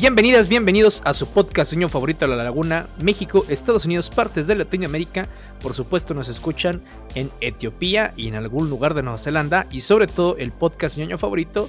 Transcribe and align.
Bienvenidas, 0.00 0.48
bienvenidos 0.48 1.02
a 1.04 1.12
su 1.12 1.28
podcast 1.28 1.72
Sueño 1.72 1.90
Favorito 1.90 2.26
de 2.26 2.34
la 2.34 2.42
Laguna, 2.42 2.88
México, 3.04 3.44
Estados 3.50 3.84
Unidos, 3.84 4.08
partes 4.08 4.46
de 4.46 4.54
Latinoamérica. 4.54 5.28
Por 5.60 5.74
supuesto, 5.74 6.14
nos 6.14 6.28
escuchan 6.28 6.82
en 7.14 7.30
Etiopía 7.42 8.14
y 8.16 8.28
en 8.28 8.34
algún 8.34 8.70
lugar 8.70 8.94
de 8.94 9.02
Nueva 9.02 9.18
Zelanda. 9.18 9.66
Y 9.70 9.80
sobre 9.80 10.06
todo, 10.06 10.38
el 10.38 10.52
podcast 10.52 10.94
Sueño 10.94 11.18
Favorito 11.18 11.68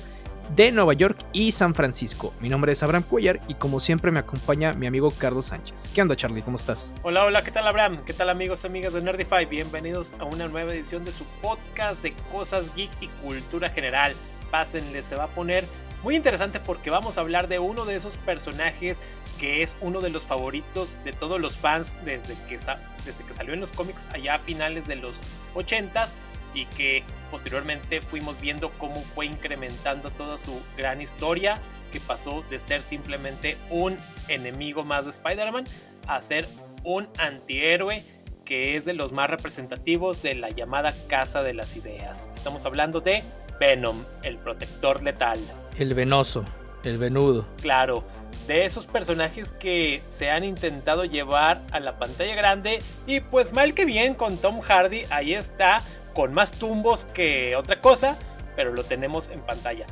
de 0.55 0.71
Nueva 0.71 0.93
York 0.93 1.17
y 1.33 1.51
San 1.51 1.75
Francisco. 1.75 2.33
Mi 2.39 2.47
nombre 2.47 2.71
es 2.71 2.81
Abraham 2.83 3.03
Cuellar 3.03 3.41
y 3.49 3.55
como 3.55 3.81
siempre 3.81 4.11
me 4.11 4.19
acompaña 4.19 4.71
mi 4.71 4.87
amigo 4.87 5.11
Carlos 5.11 5.47
Sánchez. 5.47 5.89
¿Qué 5.93 6.01
onda, 6.01 6.15
Charlie? 6.15 6.41
¿Cómo 6.41 6.55
estás? 6.55 6.93
Hola, 7.03 7.25
hola, 7.25 7.43
¿qué 7.43 7.51
tal, 7.51 7.67
Abraham? 7.67 8.01
¿Qué 8.05 8.13
tal, 8.13 8.29
amigos, 8.29 8.63
amigas 8.63 8.93
de 8.93 9.01
Nerdify? 9.01 9.45
Bienvenidos 9.45 10.13
a 10.19 10.23
una 10.23 10.47
nueva 10.47 10.73
edición 10.73 11.03
de 11.03 11.11
su 11.11 11.25
podcast 11.41 12.01
de 12.01 12.13
cosas 12.31 12.73
geek 12.77 12.91
y 13.01 13.07
cultura 13.25 13.67
general. 13.67 14.13
Pásenle, 14.51 15.03
se 15.03 15.17
va 15.17 15.25
a 15.25 15.27
poner 15.27 15.65
muy 16.03 16.15
interesante 16.15 16.59
porque 16.59 16.89
vamos 16.89 17.17
a 17.17 17.21
hablar 17.21 17.47
de 17.47 17.59
uno 17.59 17.85
de 17.85 17.95
esos 17.95 18.17
personajes 18.17 19.01
que 19.39 19.61
es 19.61 19.75
uno 19.81 20.01
de 20.01 20.09
los 20.09 20.25
favoritos 20.25 20.95
de 21.03 21.13
todos 21.13 21.39
los 21.39 21.57
fans 21.57 21.95
desde 22.05 22.35
que, 22.47 22.57
desde 23.05 23.25
que 23.25 23.33
salió 23.33 23.53
en 23.53 23.59
los 23.59 23.71
cómics 23.71 24.05
allá 24.13 24.35
a 24.35 24.39
finales 24.39 24.87
de 24.87 24.95
los 24.95 25.17
80s 25.55 26.15
y 26.53 26.65
que 26.65 27.03
posteriormente 27.29 28.01
fuimos 28.01 28.39
viendo 28.41 28.71
cómo 28.77 29.01
fue 29.15 29.25
incrementando 29.25 30.09
toda 30.11 30.37
su 30.37 30.61
gran 30.77 31.01
historia 31.01 31.59
que 31.91 31.99
pasó 31.99 32.43
de 32.49 32.59
ser 32.59 32.83
simplemente 32.83 33.57
un 33.69 33.97
enemigo 34.27 34.83
más 34.83 35.05
de 35.05 35.11
Spider-Man 35.11 35.65
a 36.07 36.21
ser 36.21 36.47
un 36.83 37.07
antihéroe 37.17 38.03
que 38.45 38.75
es 38.75 38.85
de 38.85 38.93
los 38.93 39.11
más 39.11 39.29
representativos 39.29 40.21
de 40.21 40.35
la 40.35 40.49
llamada 40.49 40.93
Casa 41.07 41.41
de 41.41 41.53
las 41.53 41.75
Ideas. 41.75 42.27
Estamos 42.33 42.65
hablando 42.65 42.99
de 42.99 43.23
Venom, 43.61 44.03
el 44.23 44.39
protector 44.39 45.03
letal. 45.03 45.39
El 45.77 45.93
venoso, 45.93 46.43
el 46.83 46.97
venudo. 46.97 47.47
Claro, 47.61 48.03
de 48.47 48.65
esos 48.65 48.87
personajes 48.87 49.53
que 49.53 50.01
se 50.07 50.31
han 50.31 50.43
intentado 50.43 51.05
llevar 51.05 51.61
a 51.71 51.79
la 51.79 51.99
pantalla 51.99 52.33
grande 52.33 52.81
y 53.05 53.19
pues 53.19 53.53
mal 53.53 53.75
que 53.75 53.85
bien 53.85 54.15
con 54.15 54.37
Tom 54.37 54.61
Hardy, 54.61 55.03
ahí 55.11 55.35
está, 55.35 55.83
con 56.15 56.33
más 56.33 56.53
tumbos 56.53 57.05
que 57.05 57.55
otra 57.55 57.81
cosa, 57.81 58.17
pero 58.55 58.73
lo 58.73 58.83
tenemos 58.83 59.29
en 59.29 59.41
pantalla. 59.41 59.85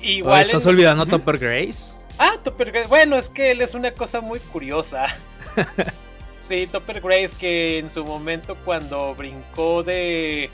Igual 0.00 0.40
¿Estás 0.40 0.66
olvidando 0.66 1.04
a 1.04 1.06
Topper 1.06 1.38
Grace? 1.38 1.96
Ah, 2.18 2.32
Topper 2.42 2.72
Grace. 2.72 2.88
Bueno, 2.88 3.16
es 3.16 3.28
que 3.28 3.52
él 3.52 3.60
es 3.60 3.74
una 3.76 3.92
cosa 3.92 4.20
muy 4.20 4.40
curiosa. 4.40 5.06
sí, 6.38 6.66
Topper 6.66 7.00
Grace 7.00 7.36
que 7.38 7.78
en 7.78 7.88
su 7.88 8.04
momento 8.04 8.56
cuando 8.64 9.14
brincó 9.14 9.84
de 9.84 10.50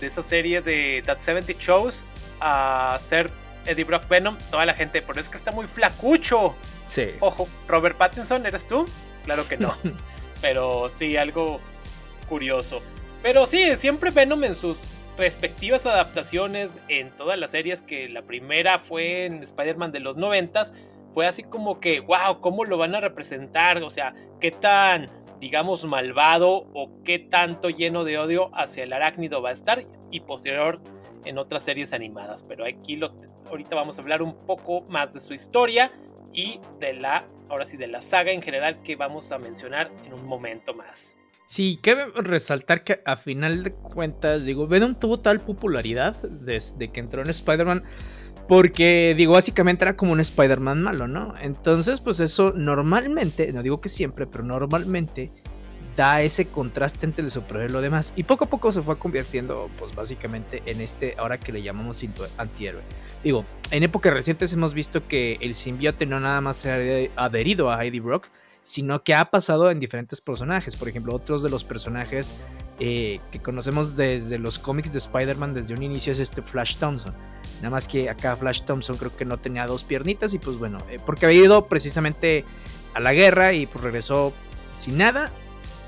de 0.00 0.06
esa 0.06 0.22
serie 0.22 0.60
de 0.60 1.02
That 1.06 1.20
70 1.20 1.52
Shows 1.58 2.06
a 2.40 2.96
ser 3.00 3.30
Eddie 3.66 3.84
Brock 3.84 4.08
Venom, 4.08 4.36
toda 4.50 4.66
la 4.66 4.74
gente, 4.74 5.02
pero 5.02 5.20
es 5.20 5.28
que 5.28 5.36
está 5.36 5.52
muy 5.52 5.66
flacucho. 5.66 6.54
Sí. 6.88 7.10
Ojo, 7.20 7.48
Robert 7.68 7.96
Pattinson, 7.96 8.46
¿eres 8.46 8.66
tú? 8.66 8.88
Claro 9.24 9.46
que 9.46 9.56
no. 9.56 9.74
pero 10.40 10.88
sí, 10.88 11.16
algo 11.16 11.60
curioso. 12.28 12.82
Pero 13.22 13.46
sí, 13.46 13.76
siempre 13.76 14.10
Venom 14.10 14.42
en 14.44 14.56
sus 14.56 14.84
respectivas 15.18 15.84
adaptaciones 15.84 16.70
en 16.88 17.10
todas 17.10 17.38
las 17.38 17.50
series, 17.50 17.82
que 17.82 18.08
la 18.08 18.22
primera 18.22 18.78
fue 18.78 19.26
en 19.26 19.42
Spider-Man 19.42 19.92
de 19.92 20.00
los 20.00 20.16
noventas, 20.16 20.72
fue 21.12 21.26
así 21.26 21.42
como 21.42 21.80
que, 21.80 22.00
wow, 22.00 22.40
¿cómo 22.40 22.64
lo 22.64 22.78
van 22.78 22.94
a 22.94 23.00
representar? 23.00 23.82
O 23.82 23.90
sea, 23.90 24.14
¿qué 24.40 24.50
tan 24.50 25.10
digamos, 25.40 25.84
malvado 25.86 26.68
o 26.74 27.02
qué 27.04 27.18
tanto 27.18 27.70
lleno 27.70 28.04
de 28.04 28.18
odio 28.18 28.50
hacia 28.54 28.84
el 28.84 28.92
arácnido 28.92 29.42
va 29.42 29.50
a 29.50 29.52
estar 29.52 29.84
y 30.10 30.20
posterior 30.20 30.80
en 31.24 31.38
otras 31.38 31.64
series 31.64 31.92
animadas. 31.92 32.42
Pero 32.42 32.64
aquí 32.64 32.96
lo, 32.96 33.14
ahorita 33.48 33.74
vamos 33.74 33.98
a 33.98 34.02
hablar 34.02 34.22
un 34.22 34.34
poco 34.46 34.82
más 34.82 35.14
de 35.14 35.20
su 35.20 35.34
historia 35.34 35.90
y 36.32 36.60
de 36.78 36.92
la, 36.92 37.26
ahora 37.48 37.64
sí, 37.64 37.76
de 37.76 37.88
la 37.88 38.00
saga 38.00 38.32
en 38.32 38.42
general 38.42 38.82
que 38.82 38.96
vamos 38.96 39.32
a 39.32 39.38
mencionar 39.38 39.90
en 40.04 40.12
un 40.14 40.26
momento 40.26 40.74
más. 40.74 41.16
Sí, 41.46 41.80
cabe 41.82 42.06
resaltar 42.14 42.84
que 42.84 43.02
a 43.04 43.16
final 43.16 43.64
de 43.64 43.72
cuentas, 43.72 44.44
digo, 44.44 44.68
Venom 44.68 44.94
tuvo 44.94 45.18
tal 45.18 45.40
popularidad 45.40 46.16
desde 46.22 46.92
que 46.92 47.00
entró 47.00 47.22
en 47.22 47.30
Spider-Man 47.30 47.82
porque, 48.50 49.14
digo, 49.16 49.34
básicamente 49.34 49.84
era 49.84 49.96
como 49.96 50.10
un 50.10 50.18
Spider-Man 50.18 50.82
malo, 50.82 51.06
¿no? 51.06 51.34
Entonces, 51.40 52.00
pues 52.00 52.18
eso 52.18 52.52
normalmente, 52.52 53.52
no 53.52 53.62
digo 53.62 53.80
que 53.80 53.88
siempre, 53.88 54.26
pero 54.26 54.42
normalmente 54.42 55.30
da 55.96 56.20
ese 56.20 56.48
contraste 56.48 57.06
entre 57.06 57.24
el 57.24 57.30
superhéroe 57.30 57.68
y 57.68 57.72
lo 57.72 57.80
demás. 57.80 58.12
Y 58.16 58.24
poco 58.24 58.46
a 58.46 58.50
poco 58.50 58.72
se 58.72 58.82
fue 58.82 58.98
convirtiendo, 58.98 59.70
pues 59.78 59.94
básicamente 59.94 60.64
en 60.66 60.80
este, 60.80 61.14
ahora 61.16 61.38
que 61.38 61.52
le 61.52 61.62
llamamos 61.62 62.04
antihéroe. 62.38 62.82
Digo, 63.22 63.44
en 63.70 63.84
épocas 63.84 64.12
recientes 64.12 64.52
hemos 64.52 64.74
visto 64.74 65.06
que 65.06 65.38
el 65.40 65.54
simbiote 65.54 66.04
no 66.04 66.18
nada 66.18 66.40
más 66.40 66.56
se 66.56 66.72
ha 67.16 67.24
adherido 67.24 67.70
a 67.70 67.84
Eddie 67.84 68.00
Brock, 68.00 68.30
sino 68.62 69.02
que 69.02 69.14
ha 69.14 69.30
pasado 69.30 69.70
en 69.70 69.80
diferentes 69.80 70.20
personajes. 70.20 70.76
Por 70.76 70.88
ejemplo, 70.88 71.14
otros 71.14 71.42
de 71.42 71.50
los 71.50 71.64
personajes 71.64 72.34
eh, 72.78 73.20
que 73.30 73.40
conocemos 73.40 73.96
desde 73.96 74.38
los 74.38 74.58
cómics 74.58 74.92
de 74.92 74.98
Spider-Man 74.98 75.54
desde 75.54 75.74
un 75.74 75.82
inicio 75.82 76.12
es 76.12 76.18
este 76.18 76.42
Flash 76.42 76.76
Thompson. 76.76 77.14
Nada 77.56 77.70
más 77.70 77.88
que 77.88 78.08
acá 78.08 78.36
Flash 78.36 78.62
Thompson 78.62 78.96
creo 78.96 79.14
que 79.14 79.24
no 79.24 79.38
tenía 79.38 79.66
dos 79.66 79.84
piernitas 79.84 80.34
y 80.34 80.38
pues 80.38 80.58
bueno, 80.58 80.78
eh, 80.90 80.98
porque 81.04 81.26
había 81.26 81.44
ido 81.44 81.66
precisamente 81.66 82.44
a 82.94 83.00
la 83.00 83.12
guerra 83.12 83.52
y 83.52 83.66
pues 83.66 83.84
regresó 83.84 84.32
sin 84.72 84.98
nada. 84.98 85.30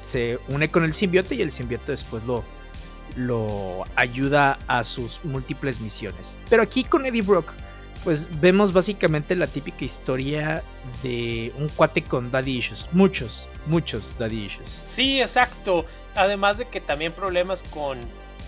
Se 0.00 0.38
une 0.48 0.70
con 0.70 0.84
el 0.84 0.92
simbiote 0.92 1.34
y 1.34 1.42
el 1.42 1.52
simbiote 1.52 1.92
después 1.92 2.24
lo, 2.24 2.44
lo 3.16 3.84
ayuda 3.96 4.58
a 4.66 4.84
sus 4.84 5.24
múltiples 5.24 5.80
misiones. 5.80 6.38
Pero 6.50 6.62
aquí 6.62 6.84
con 6.84 7.06
Eddie 7.06 7.22
Brock 7.22 7.52
pues 8.04 8.28
vemos 8.40 8.72
básicamente 8.72 9.36
la 9.36 9.46
típica 9.46 9.84
historia 9.84 10.62
de 11.02 11.52
un 11.58 11.68
cuate 11.68 12.02
con 12.02 12.30
daddy 12.30 12.58
issues. 12.58 12.88
Muchos, 12.92 13.48
muchos 13.66 14.14
daddy 14.18 14.46
issues. 14.46 14.82
Sí, 14.84 15.20
exacto. 15.20 15.84
Además 16.14 16.58
de 16.58 16.66
que 16.66 16.80
también 16.80 17.12
problemas 17.12 17.62
con 17.70 17.98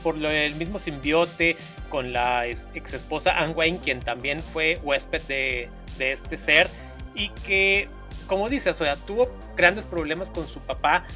por 0.02 0.22
el 0.22 0.54
mismo 0.56 0.78
simbiote, 0.78 1.56
con 1.88 2.12
la 2.12 2.46
ex 2.46 2.92
esposa 2.92 3.38
Anne 3.38 3.54
Wayne, 3.54 3.80
quien 3.82 4.00
también 4.00 4.42
fue 4.42 4.78
huésped 4.82 5.22
de, 5.22 5.70
de 5.96 6.12
este 6.12 6.36
ser, 6.36 6.68
y 7.14 7.30
que, 7.30 7.88
como 8.26 8.50
dices, 8.50 8.78
o 8.78 8.84
sea, 8.84 8.96
tuvo 8.96 9.30
grandes 9.56 9.86
problemas 9.86 10.30
con 10.30 10.46
su 10.46 10.60
papá 10.60 11.06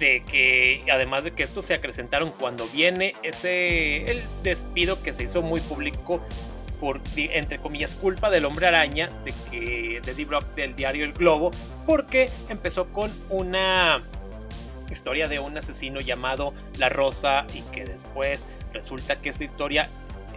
de 0.00 0.24
que 0.24 0.82
además 0.90 1.22
de 1.24 1.32
que 1.32 1.44
estos 1.44 1.66
se 1.66 1.74
acrecentaron 1.74 2.32
cuando 2.32 2.66
viene 2.68 3.14
ese 3.22 4.10
el 4.10 4.22
despido 4.42 5.00
que 5.02 5.12
se 5.12 5.24
hizo 5.24 5.42
muy 5.42 5.60
público 5.60 6.20
entre 7.14 7.58
comillas, 7.58 7.94
culpa 7.94 8.30
del 8.30 8.44
hombre 8.44 8.66
araña 8.66 9.10
de 9.24 9.34
que 9.50 10.24
Brock 10.24 10.54
del 10.54 10.74
diario 10.74 11.04
El 11.04 11.12
Globo, 11.12 11.50
porque 11.86 12.30
empezó 12.48 12.92
con 12.92 13.10
una 13.28 14.02
historia 14.90 15.28
de 15.28 15.38
un 15.38 15.56
asesino 15.56 16.00
llamado 16.00 16.52
La 16.78 16.88
Rosa 16.88 17.46
y 17.54 17.62
que 17.72 17.84
después 17.84 18.48
resulta 18.72 19.20
que 19.20 19.28
esta 19.28 19.44
historia 19.44 19.88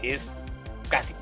es 0.02 0.30
casi 0.90 1.16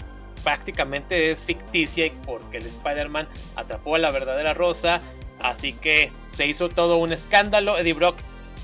prácticamente 0.44 1.31
es 1.31 1.46
ficticia 1.46 2.12
porque 2.26 2.58
el 2.58 2.66
Spider-Man 2.66 3.28
atrapó 3.56 3.96
a 3.96 4.00
la 4.00 4.10
verdadera 4.10 4.54
Rosa, 4.54 5.02
así 5.40 5.74
que 5.74 6.12
se 6.36 6.48
hizo 6.48 6.70
todo 6.70 6.98
un 6.98 7.14
escándalo. 7.14 7.78
Eddie 7.78 7.94
Brock 7.94 8.18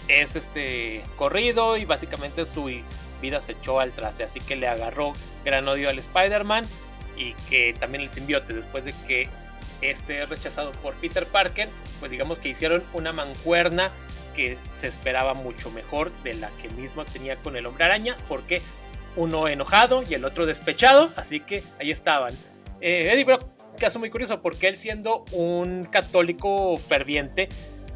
es 0.08 0.36
este 0.36 1.04
corrido 1.16 1.78
y 1.78 1.86
básicamente 1.86 2.46
su 2.46 2.70
vida 3.18 3.42
se 3.42 3.54
echó 3.54 3.80
al 3.80 3.92
traste, 3.92 4.24
así 4.24 4.40
que 4.40 4.56
le 4.56 4.68
agarró 4.68 5.14
gran 5.44 5.68
odio 5.68 5.90
al 5.90 6.00
Spider-Man 6.00 6.66
y 7.18 7.34
que 7.50 7.74
también 7.80 8.02
el 8.02 8.10
simbiote, 8.10 8.54
después 8.54 8.86
de 8.86 8.94
que 9.08 9.30
este 9.82 10.24
es 10.24 10.30
rechazado 10.30 10.72
por 10.72 10.96
Peter 10.96 11.26
Parker, 11.26 11.70
pues 12.00 12.12
digamos 12.12 12.40
que 12.40 12.50
hicieron 12.50 12.84
una 12.94 13.14
mancuerna 13.14 13.92
que 14.36 14.58
se 14.74 14.88
esperaba 14.88 15.34
mucho 15.34 15.72
mejor 15.72 16.12
de 16.24 16.36
la 16.36 16.50
que 16.62 16.70
mismo 16.70 17.06
tenía 17.06 17.38
con 17.38 17.56
el 17.56 17.66
hombre 17.66 17.86
araña, 17.86 18.18
porque 18.28 18.62
uno 19.16 19.48
enojado 19.48 20.04
y 20.08 20.14
el 20.14 20.26
otro 20.26 20.46
despechado, 20.46 21.12
así 21.16 21.40
que 21.40 21.64
ahí 21.80 21.92
estaban. 21.92 22.36
Eh, 22.82 23.10
Eddie 23.12 23.26
Brock, 23.26 23.46
caso 23.80 23.98
muy 24.00 24.12
curioso, 24.12 24.42
porque 24.42 24.68
él 24.68 24.78
siendo 24.78 25.26
un 25.32 25.86
católico 25.86 26.78
ferviente, 26.78 27.50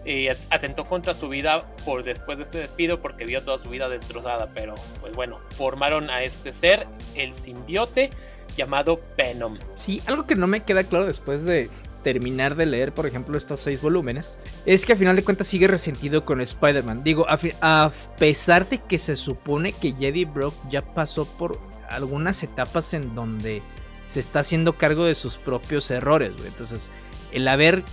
eh, 0.05 0.35
atentó 0.49 0.85
contra 0.85 1.13
su 1.13 1.29
vida 1.29 1.65
por 1.85 2.03
después 2.03 2.37
de 2.37 2.43
este 2.43 2.57
despido 2.57 3.01
porque 3.01 3.25
vio 3.25 3.43
toda 3.43 3.57
su 3.57 3.69
vida 3.69 3.89
destrozada. 3.89 4.51
Pero 4.53 4.75
pues 4.99 5.13
bueno, 5.13 5.39
formaron 5.55 6.09
a 6.09 6.23
este 6.23 6.51
ser, 6.51 6.87
el 7.15 7.33
simbiote 7.33 8.09
llamado 8.55 9.01
Venom. 9.17 9.57
Sí, 9.75 10.01
algo 10.05 10.25
que 10.25 10.35
no 10.35 10.47
me 10.47 10.63
queda 10.63 10.83
claro 10.83 11.05
después 11.05 11.43
de 11.43 11.69
terminar 12.03 12.55
de 12.55 12.65
leer, 12.65 12.93
por 12.93 13.05
ejemplo, 13.05 13.37
estos 13.37 13.59
seis 13.59 13.81
volúmenes, 13.81 14.39
es 14.65 14.85
que 14.85 14.93
a 14.93 14.95
final 14.95 15.15
de 15.15 15.23
cuentas 15.23 15.47
sigue 15.47 15.67
resentido 15.67 16.25
con 16.25 16.41
Spider-Man. 16.41 17.03
Digo, 17.03 17.25
a, 17.29 17.91
pesar 18.17 18.67
de 18.69 18.79
que 18.79 18.97
se 18.97 19.15
supone 19.15 19.73
que 19.73 19.93
Jedi 19.93 20.25
Brock 20.25 20.55
ya 20.69 20.81
pasó 20.81 21.25
por 21.25 21.59
algunas 21.89 22.41
etapas 22.43 22.93
en 22.93 23.13
donde 23.13 23.61
se 24.05 24.19
está 24.19 24.39
haciendo 24.39 24.73
cargo 24.73 25.05
de 25.05 25.15
sus 25.15 25.37
propios 25.37 25.89
errores, 25.91 26.33
Entonces, 26.45 26.91
el 27.31 27.47
haber 27.47 27.83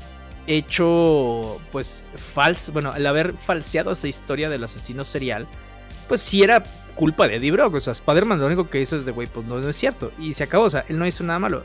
hecho, 0.49 1.61
pues, 1.71 2.07
falso, 2.17 2.73
bueno, 2.73 2.95
el 2.95 3.07
haber 3.07 3.35
falseado 3.37 3.93
esa 3.93 4.09
historia 4.09 4.49
del 4.49 4.65
asesino 4.65 5.05
serial, 5.05 5.47
pues 6.09 6.21
sí 6.21 6.43
era 6.43 6.65
culpa 6.95 7.29
de 7.29 7.37
Eddie 7.37 7.53
Brock. 7.53 7.75
O 7.75 7.81
sea, 7.81 7.93
Spider-Man 7.93 8.41
lo 8.41 8.47
único 8.47 8.69
que 8.69 8.81
hizo 8.81 8.97
es 8.97 9.07
de, 9.07 9.13
güey, 9.13 9.29
pues 9.29 9.47
no, 9.47 9.59
es 9.67 9.77
cierto. 9.77 10.11
Y 10.19 10.35
se 10.35 10.45
acabó, 10.45 10.65
o 10.65 10.71
sea, 10.71 10.85
él 10.89 10.99
no 10.99 11.07
hizo 11.07 11.23
nada 11.25 11.39
malo. 11.39 11.63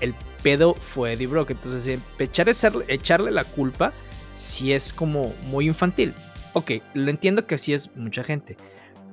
el 0.00 0.14
pedo 0.42 0.74
fue 0.74 1.14
Eddie 1.14 1.26
Brock. 1.26 1.50
Entonces, 1.50 1.98
echarle, 2.18 2.84
echarle 2.88 3.30
la 3.30 3.44
culpa 3.44 3.92
si 4.36 4.72
es 4.72 4.92
como 4.92 5.32
muy 5.44 5.66
infantil. 5.66 6.12
Ok, 6.52 6.72
lo 6.94 7.10
entiendo 7.10 7.46
que 7.46 7.56
así 7.56 7.72
es 7.72 7.94
mucha 7.96 8.22
gente. 8.22 8.56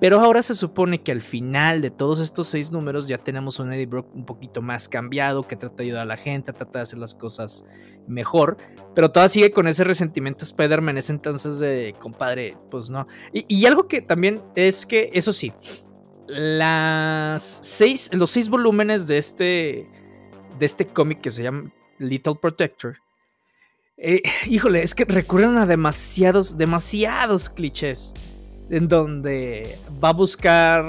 Pero 0.04 0.20
ahora 0.20 0.42
se 0.42 0.54
supone 0.54 1.02
que 1.02 1.14
al 1.14 1.22
final 1.22 1.82
de 1.82 1.90
todos 1.90 2.20
estos 2.20 2.50
seis 2.50 2.74
números 2.74 3.08
ya 3.08 3.18
tenemos 3.18 3.58
un 3.62 3.72
Eddie 3.72 3.86
Brock 3.86 4.14
un 4.14 4.26
poquito 4.26 4.62
más 4.62 4.90
cambiado, 4.90 5.48
que 5.48 5.56
trata 5.56 5.78
de 5.78 5.84
ayudar 5.84 6.02
a 6.02 6.06
la 6.06 6.18
gente, 6.18 6.52
trata 6.52 6.80
de 6.80 6.84
hacer 6.84 7.00
las 7.00 7.16
cosas 7.16 7.64
mejor. 8.06 8.58
Pero 8.96 9.14
todavía 9.14 9.30
sigue 9.30 9.52
con 9.52 9.66
ese 9.66 9.86
resentimiento 9.86 10.44
Spider-Man 10.44 10.98
ese 10.98 11.14
entonces 11.14 11.58
de, 11.60 11.96
compadre, 12.02 12.58
pues 12.70 12.90
no. 12.90 13.08
Y, 13.32 13.66
algo 13.66 13.88
que 13.88 14.02
también 14.02 14.42
es 14.58 14.86
que, 14.86 15.10
eso 15.14 15.32
sí, 15.32 15.54
las 16.28 17.42
seis, 17.62 18.10
los 18.12 18.30
seis 18.30 18.50
volúmenes 18.50 19.08
de 19.08 19.18
este, 19.18 19.90
de 20.60 20.66
este 20.66 20.86
cómic 20.86 21.22
que 21.22 21.32
se 21.32 21.44
llama 21.44 21.72
Little 22.00 22.36
Protector, 22.42 22.98
eh, 23.96 24.22
híjole, 24.48 24.84
es 24.84 24.96
que 24.96 25.06
recurren 25.06 25.56
a 25.56 25.66
demasiados, 25.66 26.58
demasiados 26.58 27.48
clichés 27.48 28.14
en 28.70 28.88
donde 28.88 29.78
va 30.04 30.10
a 30.10 30.14
buscar 30.14 30.86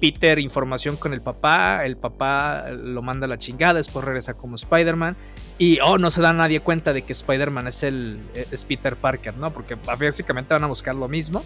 Peter 0.00 0.38
información 0.38 0.96
con 0.96 1.12
el 1.12 1.20
papá, 1.20 1.84
el 1.84 1.96
papá 1.96 2.70
lo 2.70 3.02
manda 3.02 3.26
a 3.26 3.28
la 3.28 3.38
chingada, 3.38 3.74
después 3.74 4.04
regresa 4.04 4.34
como 4.34 4.56
Spider-Man 4.56 5.16
y 5.58 5.78
oh, 5.80 5.98
no 5.98 6.10
se 6.10 6.22
da 6.22 6.32
nadie 6.32 6.60
cuenta 6.60 6.92
de 6.92 7.02
que 7.02 7.12
Spider-Man 7.12 7.66
es 7.66 7.82
el 7.82 8.18
es 8.34 8.64
Peter 8.64 8.96
Parker, 8.96 9.36
¿no? 9.36 9.52
Porque 9.52 9.74
básicamente 9.74 10.54
van 10.54 10.64
a 10.64 10.68
buscar 10.68 10.94
lo 10.94 11.06
mismo. 11.06 11.44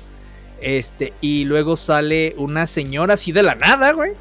Este, 0.61 1.13
y 1.21 1.45
luego 1.45 1.77
sale 1.77 2.35
una 2.39 2.67
señora 2.67 3.15
así 3.15 3.33
de 3.33 3.43
la 3.43 3.57
nada, 3.57 3.93
güey, 3.93 4.13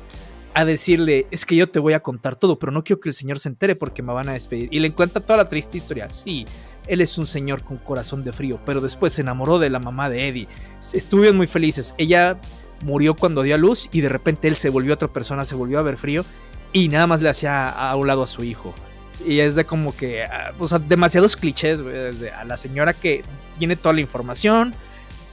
a 0.53 0.65
decirle, 0.65 1.27
es 1.31 1.45
que 1.45 1.55
yo 1.55 1.69
te 1.69 1.79
voy 1.79 1.93
a 1.93 2.01
contar 2.01 2.35
todo, 2.35 2.59
pero 2.59 2.71
no 2.71 2.83
quiero 2.83 2.99
que 2.99 3.09
el 3.09 3.13
señor 3.13 3.39
se 3.39 3.49
entere 3.49 3.75
porque 3.75 4.03
me 4.03 4.13
van 4.13 4.29
a 4.29 4.33
despedir. 4.33 4.69
Y 4.71 4.79
le 4.79 4.93
cuenta 4.93 5.19
toda 5.19 5.37
la 5.37 5.49
triste 5.49 5.77
historia. 5.77 6.09
Sí, 6.11 6.45
él 6.87 7.01
es 7.01 7.17
un 7.17 7.25
señor 7.25 7.63
con 7.63 7.77
corazón 7.77 8.23
de 8.23 8.33
frío, 8.33 8.59
pero 8.65 8.81
después 8.81 9.13
se 9.13 9.21
enamoró 9.21 9.59
de 9.59 9.69
la 9.69 9.79
mamá 9.79 10.09
de 10.09 10.27
Eddie. 10.27 10.47
Estuvieron 10.93 11.37
muy 11.37 11.47
felices. 11.47 11.95
Ella 11.97 12.39
murió 12.83 13.15
cuando 13.15 13.41
dio 13.41 13.55
a 13.55 13.57
luz 13.57 13.89
y 13.91 14.01
de 14.01 14.09
repente 14.09 14.47
él 14.47 14.55
se 14.55 14.69
volvió 14.69 14.93
otra 14.93 15.07
persona, 15.07 15.45
se 15.45 15.55
volvió 15.55 15.79
a 15.79 15.81
ver 15.81 15.97
frío 15.97 16.25
y 16.71 16.89
nada 16.89 17.07
más 17.07 17.21
le 17.21 17.29
hacía 17.29 17.69
a 17.69 17.95
un 17.95 18.07
lado 18.07 18.23
a 18.23 18.27
su 18.27 18.43
hijo. 18.43 18.73
Y 19.25 19.39
es 19.39 19.55
de 19.55 19.65
como 19.65 19.95
que, 19.95 20.23
ah, 20.23 20.51
o 20.59 20.67
sea, 20.67 20.79
demasiados 20.79 21.35
clichés, 21.35 21.81
güey, 21.81 21.95
desde 21.95 22.31
a 22.31 22.43
la 22.43 22.57
señora 22.57 22.93
que 22.93 23.23
tiene 23.57 23.75
toda 23.75 23.93
la 23.93 24.01
información 24.01 24.75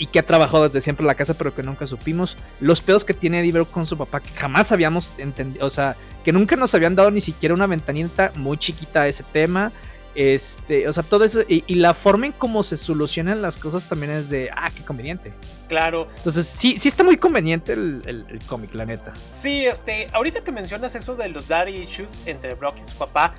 y 0.01 0.07
que 0.07 0.19
ha 0.19 0.25
trabajado 0.25 0.67
desde 0.67 0.81
siempre 0.81 1.05
en 1.05 1.09
la 1.09 1.15
casa, 1.15 1.35
pero 1.35 1.55
que 1.55 1.63
nunca 1.63 1.87
supimos. 1.87 2.39
Los 2.59 2.81
pedos 2.81 3.05
que 3.05 3.13
tiene 3.13 3.41
Eddie 3.41 3.67
con 3.67 3.85
su 3.85 3.99
papá, 3.99 4.21
que 4.21 4.31
jamás 4.31 4.73
habíamos 4.73 5.19
entendido, 5.19 5.65
o 5.67 5.69
sea, 5.69 5.95
que 6.25 6.33
nunca 6.33 6.57
nos 6.57 6.75
habían 6.75 6.97
dado 6.97 7.11
ni 7.11 7.21
siquiera 7.21 7.55
una 7.55 7.67
ventanita 7.67 8.33
muy 8.35 8.57
chiquita 8.57 9.03
a 9.03 9.09
ese 9.09 9.23
tema. 9.25 9.73
Este, 10.15 10.89
o 10.89 10.93
sea, 10.93 11.03
todo 11.03 11.25
eso. 11.25 11.43
Y, 11.47 11.75
la 11.75 11.93
forma 11.93 12.27
en 12.27 12.33
cómo 12.33 12.63
se 12.63 12.79
solucionan 12.79 13.43
las 13.43 13.59
cosas 13.59 13.87
también 13.87 14.11
es 14.13 14.31
de. 14.31 14.49
Ah, 14.57 14.71
qué 14.75 14.83
conveniente. 14.83 15.35
Claro. 15.69 16.09
Entonces, 16.17 16.47
sí, 16.47 16.79
sí 16.79 16.89
está 16.89 17.05
muy 17.05 17.19
conveniente 17.19 17.75
el, 17.75 18.03
el, 18.07 18.39
cómic, 18.47 18.75
la 18.75 18.87
neta. 18.87 19.13
Sí, 19.31 19.67
este. 19.67 20.09
Ahorita 20.15 20.43
que 20.43 20.51
mencionas 20.51 20.95
eso 20.95 21.15
de 21.15 21.29
los 21.29 21.47
daddy 21.47 21.77
issues 21.77 22.21
entre 22.25 22.55
Brock 22.55 22.79
y 22.81 22.91
su 22.91 22.97
papá, 22.97 23.35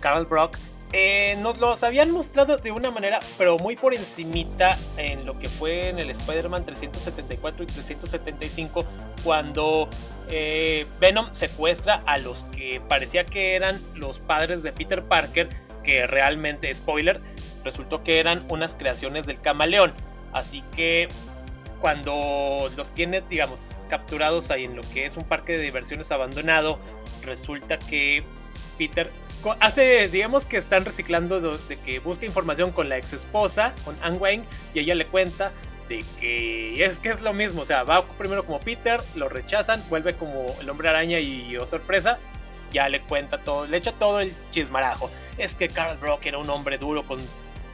Carl 0.00 0.24
Brock. 0.24 0.56
Eh, 0.92 1.36
nos 1.40 1.58
los 1.58 1.82
habían 1.82 2.10
mostrado 2.12 2.58
de 2.58 2.70
una 2.70 2.90
manera, 2.90 3.20
pero 3.36 3.58
muy 3.58 3.76
por 3.76 3.92
encimita 3.92 4.78
en 4.96 5.26
lo 5.26 5.38
que 5.38 5.48
fue 5.48 5.88
en 5.88 5.98
el 5.98 6.10
Spider-Man 6.10 6.64
374 6.64 7.64
y 7.64 7.66
375, 7.66 8.84
cuando 9.24 9.88
eh, 10.30 10.86
Venom 11.00 11.26
secuestra 11.32 12.02
a 12.06 12.18
los 12.18 12.44
que 12.44 12.80
parecía 12.88 13.26
que 13.26 13.56
eran 13.56 13.80
los 13.94 14.20
padres 14.20 14.62
de 14.62 14.72
Peter 14.72 15.02
Parker 15.02 15.48
que 15.82 16.06
realmente, 16.06 16.72
spoiler, 16.74 17.20
resultó 17.64 18.02
que 18.02 18.20
eran 18.20 18.46
unas 18.50 18.74
creaciones 18.74 19.26
del 19.26 19.40
camaleón. 19.40 19.92
Así 20.32 20.62
que 20.74 21.08
cuando 21.80 22.70
los 22.76 22.92
tiene, 22.92 23.22
digamos, 23.22 23.78
capturados 23.88 24.50
ahí 24.50 24.64
en 24.64 24.76
lo 24.76 24.82
que 24.92 25.06
es 25.06 25.16
un 25.16 25.24
parque 25.24 25.52
de 25.52 25.62
diversiones 25.62 26.10
abandonado, 26.10 26.78
resulta 27.22 27.78
que 27.78 28.24
Peter 28.78 29.10
hace, 29.60 30.08
digamos 30.08 30.46
que 30.46 30.56
están 30.56 30.84
reciclando 30.84 31.40
de, 31.40 31.78
que 31.78 31.98
busca 31.98 32.26
información 32.26 32.72
con 32.72 32.88
la 32.88 32.98
ex 32.98 33.12
esposa, 33.12 33.74
con 33.84 33.96
Anne 34.02 34.18
Wayne, 34.18 34.44
y 34.74 34.80
ella 34.80 34.94
le 34.94 35.06
cuenta 35.06 35.52
de 35.88 36.04
que 36.18 36.84
es 36.84 36.98
que 36.98 37.10
es 37.10 37.22
lo 37.22 37.32
mismo, 37.32 37.62
o 37.62 37.64
sea, 37.64 37.84
va 37.84 38.06
primero 38.06 38.44
como 38.44 38.58
Peter, 38.60 39.00
lo 39.14 39.28
rechazan, 39.28 39.84
vuelve 39.88 40.14
como 40.14 40.56
el 40.60 40.68
hombre 40.68 40.88
araña 40.88 41.20
y 41.20 41.56
oh 41.56 41.66
sorpresa, 41.66 42.18
ya 42.72 42.88
le 42.88 43.00
cuenta 43.00 43.42
todo, 43.42 43.66
le 43.66 43.76
echa 43.76 43.92
todo 43.92 44.20
el 44.20 44.34
chismarajo. 44.50 45.10
Es 45.38 45.56
que 45.56 45.68
Carl 45.68 45.96
Brock 45.98 46.26
era 46.26 46.38
un 46.38 46.50
hombre 46.50 46.78
duro 46.78 47.06
con, 47.06 47.20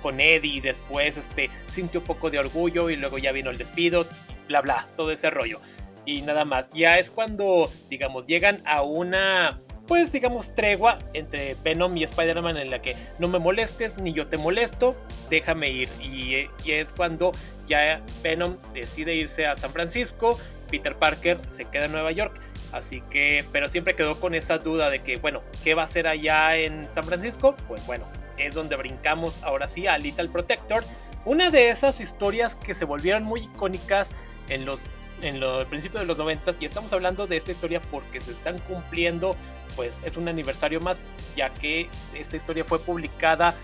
con 0.03 0.21
Eddie 0.21 0.57
y 0.57 0.61
después 0.61 1.17
este, 1.17 1.51
sintió 1.69 2.01
un 2.01 2.07
poco 2.07 2.31
de 2.31 2.39
orgullo 2.39 2.91
y 2.91 2.97
luego 2.97 3.19
ya 3.19 3.33
vino 3.33 3.51
el 3.51 3.59
despido, 3.59 4.07
bla 4.49 4.61
bla, 4.61 4.89
todo 4.97 5.11
ese 5.11 5.31
rollo. 5.31 5.61
Y 6.05 6.23
nada 6.23 6.45
más, 6.45 6.69
ya 6.73 6.99
es 6.99 7.11
cuando, 7.11 7.71
digamos, 7.89 8.27
llegan 8.27 8.63
a 8.67 8.83
una, 8.83 9.61
pues 9.87 10.13
digamos, 10.13 10.55
tregua 10.55 10.99
entre 11.15 11.57
Venom 11.63 11.97
y 11.97 12.05
Spider-Man 12.05 12.57
en 12.57 12.71
la 12.71 12.81
que 12.81 12.97
no 13.19 13.29
me 13.29 13.39
molestes 13.39 13.99
ni 13.99 14.13
yo 14.13 14.27
te 14.29 14.37
molesto, 14.37 14.97
déjame 15.31 15.71
ir. 15.71 15.89
Y, 16.01 16.49
y 16.65 16.73
es 16.73 16.93
cuando 16.93 17.33
ya 17.67 18.03
Venom 18.23 18.57
decide 18.75 19.15
irse 19.15 19.47
a 19.47 19.57
San 19.57 19.73
Francisco, 19.73 20.39
Peter 20.71 20.97
Parker 20.97 21.41
se 21.49 21.67
queda 21.67 21.87
en 21.87 21.93
Nueva 21.93 22.13
York 22.13 22.41
Así 22.73 23.03
que, 23.11 23.45
pero 23.53 23.69
siempre 23.69 23.95
quedó 23.95 24.19
con 24.19 24.35
esa 24.35 24.59
duda 24.59 24.89
de 24.89 25.03
que, 25.03 25.19
bueno, 25.19 25.43
¿qué 25.63 25.75
va 25.75 25.83
a 25.83 25.85
hacer 25.85 26.09
allá 26.09 26.57
en 26.57 26.91
San 26.91 27.05
Francisco? 27.05 27.55
Pues 27.69 27.85
bueno, 27.87 28.07
es 28.39 28.55
donde 28.55 28.77
brincamos 28.77 29.43
ahora 29.43 29.69
sí 29.69 29.87
a 29.87 29.99
Little 29.99 30.31
Protector. 30.31 30.83
Una 31.27 31.51
de 31.51 31.69
esas 31.69 32.01
historias 32.01 32.57
que 32.57 32.73
se 32.73 32.87
volvieron 32.87 33.25
muy 33.25 33.41
icónicas 33.41 34.13
en 34.49 34.65
los 34.65 34.91
en 35.23 35.41
los 35.41 35.65
principios 35.67 36.03
de 36.03 36.07
los 36.07 36.19
90 36.19 36.53
y 36.61 36.67
estamos 36.67 36.93
hablando 36.93 37.27
de 37.27 37.37
esta 37.37 37.53
historia 37.53 37.81
porque 37.81 38.21
se 38.21 38.33
están 38.33 38.59
cumpliendo, 38.61 39.37
pues 39.77 40.03
es 40.05 40.17
un 40.17 40.29
aniversario 40.29 40.81
más, 40.81 41.01
ya 41.37 41.51
que 41.51 41.89
esta 42.15 42.37
historia 42.37 42.65
fue 42.65 42.81
publicada 42.81 43.55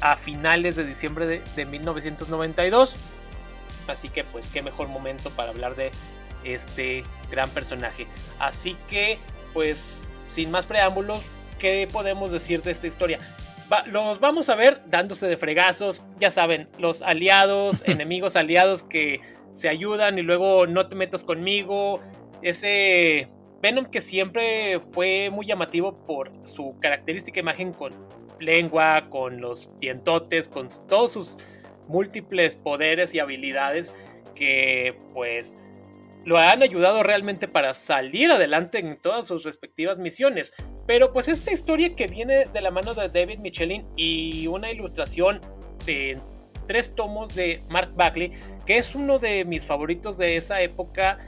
a 0.00 0.16
finales 0.16 0.76
de 0.76 0.84
diciembre 0.84 1.26
de, 1.26 1.42
de 1.56 1.66
1992. 1.66 2.96
Así 3.88 4.08
que 4.08 4.24
pues 4.24 4.48
qué 4.48 4.62
mejor 4.62 4.88
momento 4.88 5.30
para 5.30 5.50
hablar 5.50 5.74
de 5.74 5.90
este 6.44 7.04
gran 7.30 7.50
personaje. 7.50 8.06
Así 8.38 8.76
que, 8.88 9.18
pues, 9.52 10.04
sin 10.28 10.50
más 10.50 10.66
preámbulos, 10.66 11.22
¿qué 11.58 11.88
podemos 11.90 12.32
decir 12.32 12.62
de 12.62 12.70
esta 12.70 12.86
historia? 12.86 13.18
los 13.86 14.20
vamos 14.20 14.50
a 14.50 14.54
ver 14.54 14.82
dándose 14.86 15.26
de 15.26 15.38
fregazos, 15.38 16.02
ya 16.18 16.30
saben, 16.30 16.68
los 16.78 17.00
aliados, 17.00 17.82
enemigos 17.86 18.36
aliados 18.36 18.82
que 18.82 19.22
se 19.52 19.68
ayudan 19.68 20.18
y 20.18 20.22
luego 20.22 20.66
no 20.66 20.88
te 20.88 20.96
metas 20.96 21.24
conmigo. 21.24 22.00
Ese 22.42 23.28
Venom 23.62 23.86
que 23.86 24.00
siempre 24.00 24.80
fue 24.92 25.30
muy 25.30 25.46
llamativo 25.46 26.04
por 26.04 26.32
su 26.44 26.76
característica 26.80 27.40
imagen 27.40 27.72
con 27.72 27.92
lengua, 28.40 29.08
con 29.08 29.40
los 29.40 29.70
dientotes, 29.78 30.48
con 30.48 30.68
todos 30.88 31.12
sus 31.12 31.38
múltiples 31.86 32.56
poderes 32.56 33.14
y 33.14 33.20
habilidades 33.20 33.94
que 34.34 34.96
pues 35.14 35.56
lo 36.24 36.38
han 36.38 36.62
ayudado 36.62 37.02
realmente 37.02 37.48
para 37.48 37.74
salir 37.74 38.30
adelante 38.30 38.78
en 38.78 38.96
todas 38.96 39.26
sus 39.26 39.44
respectivas 39.44 39.98
misiones. 39.98 40.54
Pero 40.86 41.12
pues 41.12 41.28
esta 41.28 41.52
historia 41.52 41.94
que 41.94 42.06
viene 42.06 42.46
de 42.46 42.60
la 42.60 42.70
mano 42.70 42.94
de 42.94 43.08
David 43.08 43.38
Michelin 43.38 43.86
y 43.96 44.46
una 44.46 44.70
ilustración 44.70 45.40
de 45.86 46.18
tres 46.72 46.94
tomos 46.94 47.34
de 47.34 47.62
Mark 47.68 47.92
Bagley, 47.94 48.32
que 48.64 48.78
es 48.78 48.94
uno 48.94 49.18
de 49.18 49.44
mis 49.44 49.66
favoritos 49.66 50.16
de 50.16 50.38
esa 50.38 50.62
época. 50.62 51.18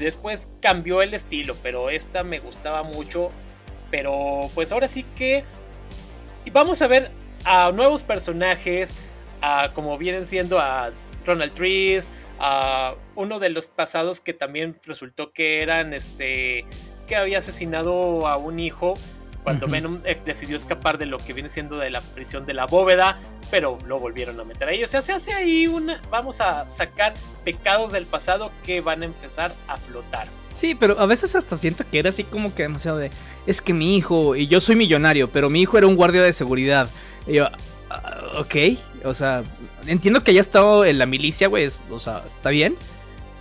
Después 0.00 0.48
cambió 0.60 1.00
el 1.00 1.14
estilo, 1.14 1.54
pero 1.62 1.90
esta 1.90 2.24
me 2.24 2.40
gustaba 2.40 2.82
mucho. 2.82 3.28
Pero 3.88 4.50
pues 4.52 4.72
ahora 4.72 4.88
sí 4.88 5.04
que 5.14 5.44
vamos 6.52 6.82
a 6.82 6.88
ver 6.88 7.12
a 7.44 7.70
nuevos 7.70 8.02
personajes, 8.02 8.96
a, 9.42 9.72
como 9.74 9.96
vienen 9.96 10.26
siendo 10.26 10.58
a 10.58 10.90
Ronald 11.24 11.54
Trees, 11.54 12.12
a 12.40 12.96
uno 13.14 13.38
de 13.38 13.50
los 13.50 13.68
pasados 13.68 14.20
que 14.20 14.32
también 14.32 14.74
resultó 14.86 15.32
que 15.32 15.62
eran 15.62 15.94
este 15.94 16.66
que 17.06 17.14
había 17.14 17.38
asesinado 17.38 18.26
a 18.26 18.38
un 18.38 18.58
hijo 18.58 18.94
cuando 19.42 19.66
Venom 19.66 20.00
eh, 20.04 20.20
decidió 20.24 20.56
escapar 20.56 20.98
de 20.98 21.06
lo 21.06 21.18
que 21.18 21.32
viene 21.32 21.48
siendo 21.48 21.78
de 21.78 21.90
la 21.90 22.00
prisión 22.00 22.46
de 22.46 22.54
la 22.54 22.66
bóveda, 22.66 23.18
pero 23.50 23.78
lo 23.86 23.98
volvieron 23.98 24.38
a 24.38 24.44
meter 24.44 24.68
ahí. 24.68 24.84
O 24.84 24.86
sea, 24.86 25.02
se 25.02 25.12
hace 25.12 25.32
ahí 25.32 25.66
una. 25.66 26.00
Vamos 26.10 26.40
a 26.40 26.68
sacar 26.68 27.14
pecados 27.44 27.92
del 27.92 28.06
pasado 28.06 28.52
que 28.64 28.80
van 28.80 29.02
a 29.02 29.06
empezar 29.06 29.54
a 29.66 29.76
flotar. 29.76 30.28
Sí, 30.52 30.74
pero 30.74 30.98
a 30.98 31.06
veces 31.06 31.34
hasta 31.34 31.56
siento 31.56 31.84
que 31.90 31.98
era 31.98 32.10
así 32.10 32.24
como 32.24 32.54
que 32.54 32.64
demasiado 32.64 32.98
de. 32.98 33.10
Es 33.46 33.62
que 33.62 33.72
mi 33.72 33.96
hijo, 33.96 34.36
y 34.36 34.46
yo 34.46 34.60
soy 34.60 34.76
millonario, 34.76 35.30
pero 35.30 35.48
mi 35.48 35.62
hijo 35.62 35.78
era 35.78 35.86
un 35.86 35.96
guardia 35.96 36.22
de 36.22 36.32
seguridad. 36.32 36.88
Y 37.26 37.34
yo, 37.34 37.46
ah, 37.88 38.20
ok, 38.38 38.56
o 39.04 39.14
sea, 39.14 39.42
entiendo 39.86 40.22
que 40.22 40.32
haya 40.32 40.40
estado 40.40 40.84
en 40.84 40.98
la 40.98 41.06
milicia, 41.06 41.48
güey, 41.48 41.68
o 41.88 41.98
sea, 41.98 42.22
está 42.26 42.50
bien. 42.50 42.76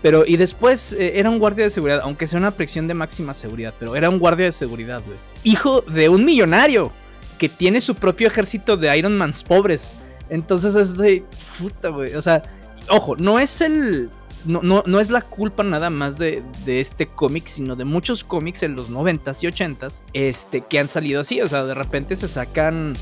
Pero, 0.01 0.23
y 0.25 0.37
después 0.37 0.93
eh, 0.93 1.19
era 1.19 1.29
un 1.29 1.39
guardia 1.39 1.65
de 1.65 1.69
seguridad, 1.69 1.99
aunque 2.03 2.25
sea 2.25 2.39
una 2.39 2.51
prisión 2.51 2.87
de 2.87 2.93
máxima 2.93 3.33
seguridad, 3.33 3.73
pero 3.77 3.95
era 3.95 4.09
un 4.09 4.17
guardia 4.19 4.45
de 4.45 4.51
seguridad, 4.51 5.03
güey. 5.05 5.17
Hijo 5.43 5.81
de 5.81 6.09
un 6.09 6.25
millonario. 6.25 6.91
que 7.37 7.47
tiene 7.47 7.79
su 7.79 7.95
propio 7.95 8.27
ejército 8.27 8.75
de 8.75 8.97
Iron 8.97 9.17
Mans 9.17 9.43
pobres. 9.43 9.95
Entonces 10.29 10.75
es 10.75 10.97
de 10.97 11.23
puta, 11.57 11.87
güey. 11.87 12.13
O 12.15 12.21
sea, 12.21 12.41
ojo, 12.89 13.15
no 13.15 13.39
es 13.39 13.61
el 13.61 14.09
no, 14.45 14.61
no, 14.61 14.83
no, 14.85 14.99
es 14.99 15.09
la 15.09 15.21
culpa 15.21 15.63
nada 15.63 15.89
más 15.89 16.17
de, 16.17 16.43
de 16.65 16.79
este 16.79 17.07
cómic, 17.07 17.45
sino 17.47 17.75
de 17.75 17.85
muchos 17.85 18.23
cómics 18.23 18.63
en 18.63 18.75
los 18.75 18.91
90s 18.91 19.43
y 19.43 19.47
80s 19.47 20.03
este, 20.13 20.61
que 20.61 20.79
han 20.79 20.87
salido 20.87 21.21
así. 21.21 21.41
O 21.41 21.47
sea, 21.47 21.65
de 21.65 21.73
repente 21.73 22.15
se 22.15 22.27
sacan 22.27 22.93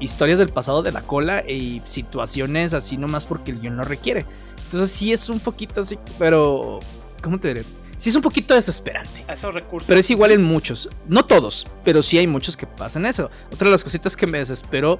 historias 0.00 0.38
del 0.38 0.48
pasado 0.48 0.82
de 0.82 0.92
la 0.92 1.02
cola 1.02 1.44
y 1.46 1.82
situaciones 1.84 2.72
así 2.72 2.96
nomás 2.96 3.26
porque 3.26 3.50
el 3.50 3.60
guion 3.60 3.76
lo 3.76 3.84
requiere. 3.84 4.24
Entonces 4.64 4.90
sí 4.90 5.12
es 5.12 5.28
un 5.28 5.40
poquito 5.40 5.80
así, 5.80 5.98
pero... 6.18 6.80
¿Cómo 7.22 7.38
te 7.38 7.48
diré? 7.48 7.64
Sí 8.00 8.08
es 8.08 8.16
un 8.16 8.22
poquito 8.22 8.54
desesperante. 8.54 9.26
esos 9.28 9.52
recursos. 9.52 9.86
Pero 9.86 10.00
es 10.00 10.10
igual 10.10 10.32
en 10.32 10.42
muchos. 10.42 10.88
No 11.06 11.26
todos, 11.26 11.66
pero 11.84 12.00
sí 12.00 12.16
hay 12.16 12.26
muchos 12.26 12.56
que 12.56 12.66
pasan 12.66 13.04
eso. 13.04 13.30
Otra 13.52 13.66
de 13.66 13.72
las 13.72 13.84
cositas 13.84 14.16
que 14.16 14.26
me 14.26 14.38
desesperó 14.38 14.98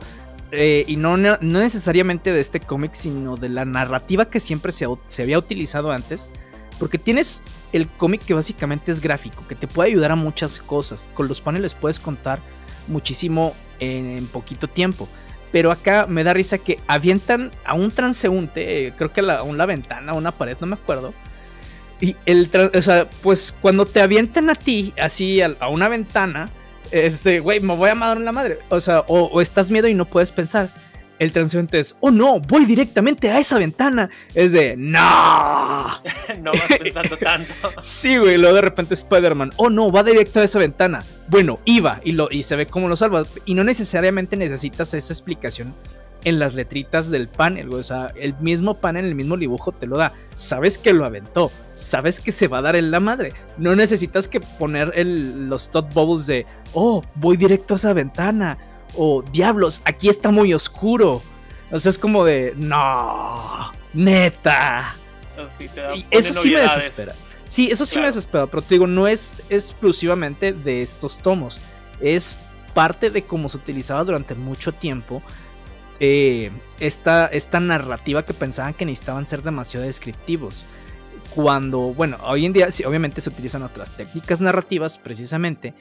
eh, 0.53 0.85
y 0.87 0.97
no, 0.97 1.17
no, 1.17 1.39
necesariamente 1.41 2.31
de 2.31 2.41
este 2.41 2.61
cómic, 2.61 2.93
sino 2.93 3.39
de 3.39 3.49
la 3.49 3.65
narrativa 3.65 4.27
que 4.27 4.39
siempre 4.39 4.71
se, 4.71 4.87
se 5.07 5.23
había 5.23 5.39
utilizado 5.39 5.93
antes. 5.93 6.31
Porque 6.79 6.99
tienes 6.99 7.43
el 7.73 7.89
cómic 7.89 8.23
que 8.23 8.35
básicamente 8.35 8.93
es 8.93 9.01
gráfico, 9.01 9.47
que 9.49 9.55
te 9.55 9.67
puede 9.67 9.89
ayudar 9.89 10.11
a 10.11 10.17
muchas 10.17 10.59
cosas. 10.59 11.09
Con 11.15 11.27
los 11.27 11.41
paneles 11.41 11.73
puedes 11.75 11.99
contar 11.99 12.39
muchísimo 12.87 13.55
en, 13.79 14.27
poquito 14.27 14.67
tiempo. 14.67 15.09
Pero 15.53 15.73
acá 15.73 16.05
me 16.07 16.23
da 16.23 16.35
risa 16.35 16.59
que 16.59 16.79
avientan 16.87 17.51
a 17.65 17.73
un 17.73 17.93
transeúnte, 17.93 18.89
eh, 18.89 18.93
creo 18.95 19.11
que 19.11 19.23
a, 19.23 19.43
una 19.43 19.65
ventana, 19.65 20.13
a 20.13 20.15
una 20.15 20.33
pared, 20.33 20.59
no 20.61 20.67
me 20.67 20.75
acuerdo. 20.75 21.15
Y 22.01 22.17
el, 22.27 22.51
o 22.75 22.83
sea, 22.83 23.09
pues 23.23 23.55
cuando 23.61 23.87
te 23.87 24.01
avientan 24.01 24.49
a 24.49 24.55
ti, 24.55 24.95
así 24.99 25.43
a 25.43 25.69
una 25.69 25.89
ventana, 25.89 26.51
este, 26.91 27.41
güey, 27.41 27.61
me 27.61 27.77
voy 27.77 27.91
a 27.91 27.95
matar 27.95 28.17
en 28.17 28.25
la 28.25 28.33
madre. 28.33 28.59
O 28.69 28.81
sea, 28.81 29.05
o, 29.07 29.41
estás 29.41 29.71
miedo 29.71 29.89
y 29.89 29.95
no 29.95 30.05
puedes 30.05 30.33
pensar. 30.33 30.71
El 31.19 31.33
transeúnte 31.33 31.79
es, 31.79 31.99
oh 32.01 32.11
no, 32.11 32.41
voy 32.41 32.65
directamente 32.65 33.29
a 33.29 33.39
esa 33.39 33.59
ventana. 33.59 34.09
Es 34.35 34.53
de, 34.53 34.75
no. 34.77 34.99
no 36.41 36.53
vas 36.53 36.79
pensando 36.79 37.19
tanto. 37.19 37.53
sí, 37.79 38.17
güey, 38.17 38.39
luego 38.39 38.57
de 38.57 38.63
repente 38.63 38.95
Spider-Man, 38.95 39.53
oh 39.57 39.69
no, 39.69 39.93
va 39.93 40.03
directo 40.03 40.41
a 40.41 40.45
esa 40.45 40.59
ventana. 40.59 41.05
Bueno, 41.29 41.61
iba 41.67 42.01
y, 42.05 42.13
lo, 42.13 42.29
y 42.31 42.43
se 42.43 42.57
ve 42.57 42.67
cómo 42.67 42.89
lo 42.89 42.97
salva. 42.97 43.27
Y 43.45 43.53
no 43.53 43.65
necesariamente 43.65 44.39
necesitas 44.39 44.95
esa 44.95 45.13
explicación 45.13 45.75
en 46.25 46.39
las 46.39 46.55
letritas 46.55 47.11
del 47.11 47.29
panel, 47.29 47.73
O 47.73 47.83
sea, 47.83 48.13
el 48.17 48.35
mismo 48.41 48.81
panel, 48.81 49.07
el 49.07 49.15
mismo 49.15 49.37
dibujo 49.37 49.73
te 49.73 49.87
lo 49.87 49.97
da. 49.97 50.13
Sabes 50.35 50.79
que 50.79 50.93
lo 50.93 51.05
aventó. 51.05 51.51
Sabes 51.75 52.21
que 52.21 52.33
se 52.33 52.49
va 52.49 52.59
a 52.59 52.63
dar 52.63 52.77
en 52.77 52.91
la 52.91 53.01
madre. 53.01 53.33
No 53.57 53.75
necesitas 53.75 54.29
que 54.29 54.41
poner 54.41 54.93
los 54.97 55.71
top 55.71 55.93
bubbles 55.95 56.27
de, 56.27 56.47
oh, 56.75 57.03
voy 57.15 57.37
directo 57.37 57.75
a 57.75 57.77
esa 57.77 57.93
ventana. 57.93 58.59
O, 58.97 59.23
diablos, 59.23 59.81
aquí 59.85 60.09
está 60.09 60.31
muy 60.31 60.53
oscuro. 60.53 61.23
O 61.71 61.79
sea, 61.79 61.91
es 61.91 61.99
como 61.99 62.25
de, 62.25 62.55
no, 62.57 63.73
neta. 63.95 64.97
y 65.95 66.07
eso 66.11 66.33
sí 66.35 66.51
me 66.51 66.61
desespera. 66.61 67.15
Sí, 67.47 67.69
eso 67.71 67.85
sí 67.85 67.99
me 67.99 68.07
desespera, 68.07 68.47
pero 68.47 68.63
te 68.63 68.77
digo, 68.77 68.87
no 68.87 69.09
es 69.09 69.43
exclusivamente 69.49 70.53
de 70.53 70.83
estos 70.83 71.19
tomos. 71.19 71.61
Es 72.01 72.37
parte 72.75 73.11
de 73.11 73.25
cómo 73.25 73.49
se 73.49 73.57
utilizaba 73.57 74.05
durante 74.05 74.35
mucho 74.35 74.73
tiempo 74.73 75.23
eh, 76.01 76.51
esta, 76.81 77.27
esta 77.27 77.61
narrativa 77.61 78.25
que 78.25 78.35
pensaban 78.35 78.75
que 78.75 78.87
necesitaban 78.87 79.27
ser 79.27 79.43
demasiado 79.43 79.87
descriptivos. 79.87 80.65
Cuando, 81.35 81.95
bueno, 81.95 82.19
hoy 82.25 82.47
en 82.47 82.53
día 82.53 82.71
sí, 82.71 82.85
obviamente 82.85 83.21
se 83.21 83.31
utilizan 83.31 83.63
otras 83.63 83.97
técnicas 83.97 84.41
narrativas 84.41 84.99
precisamente. 84.99 85.75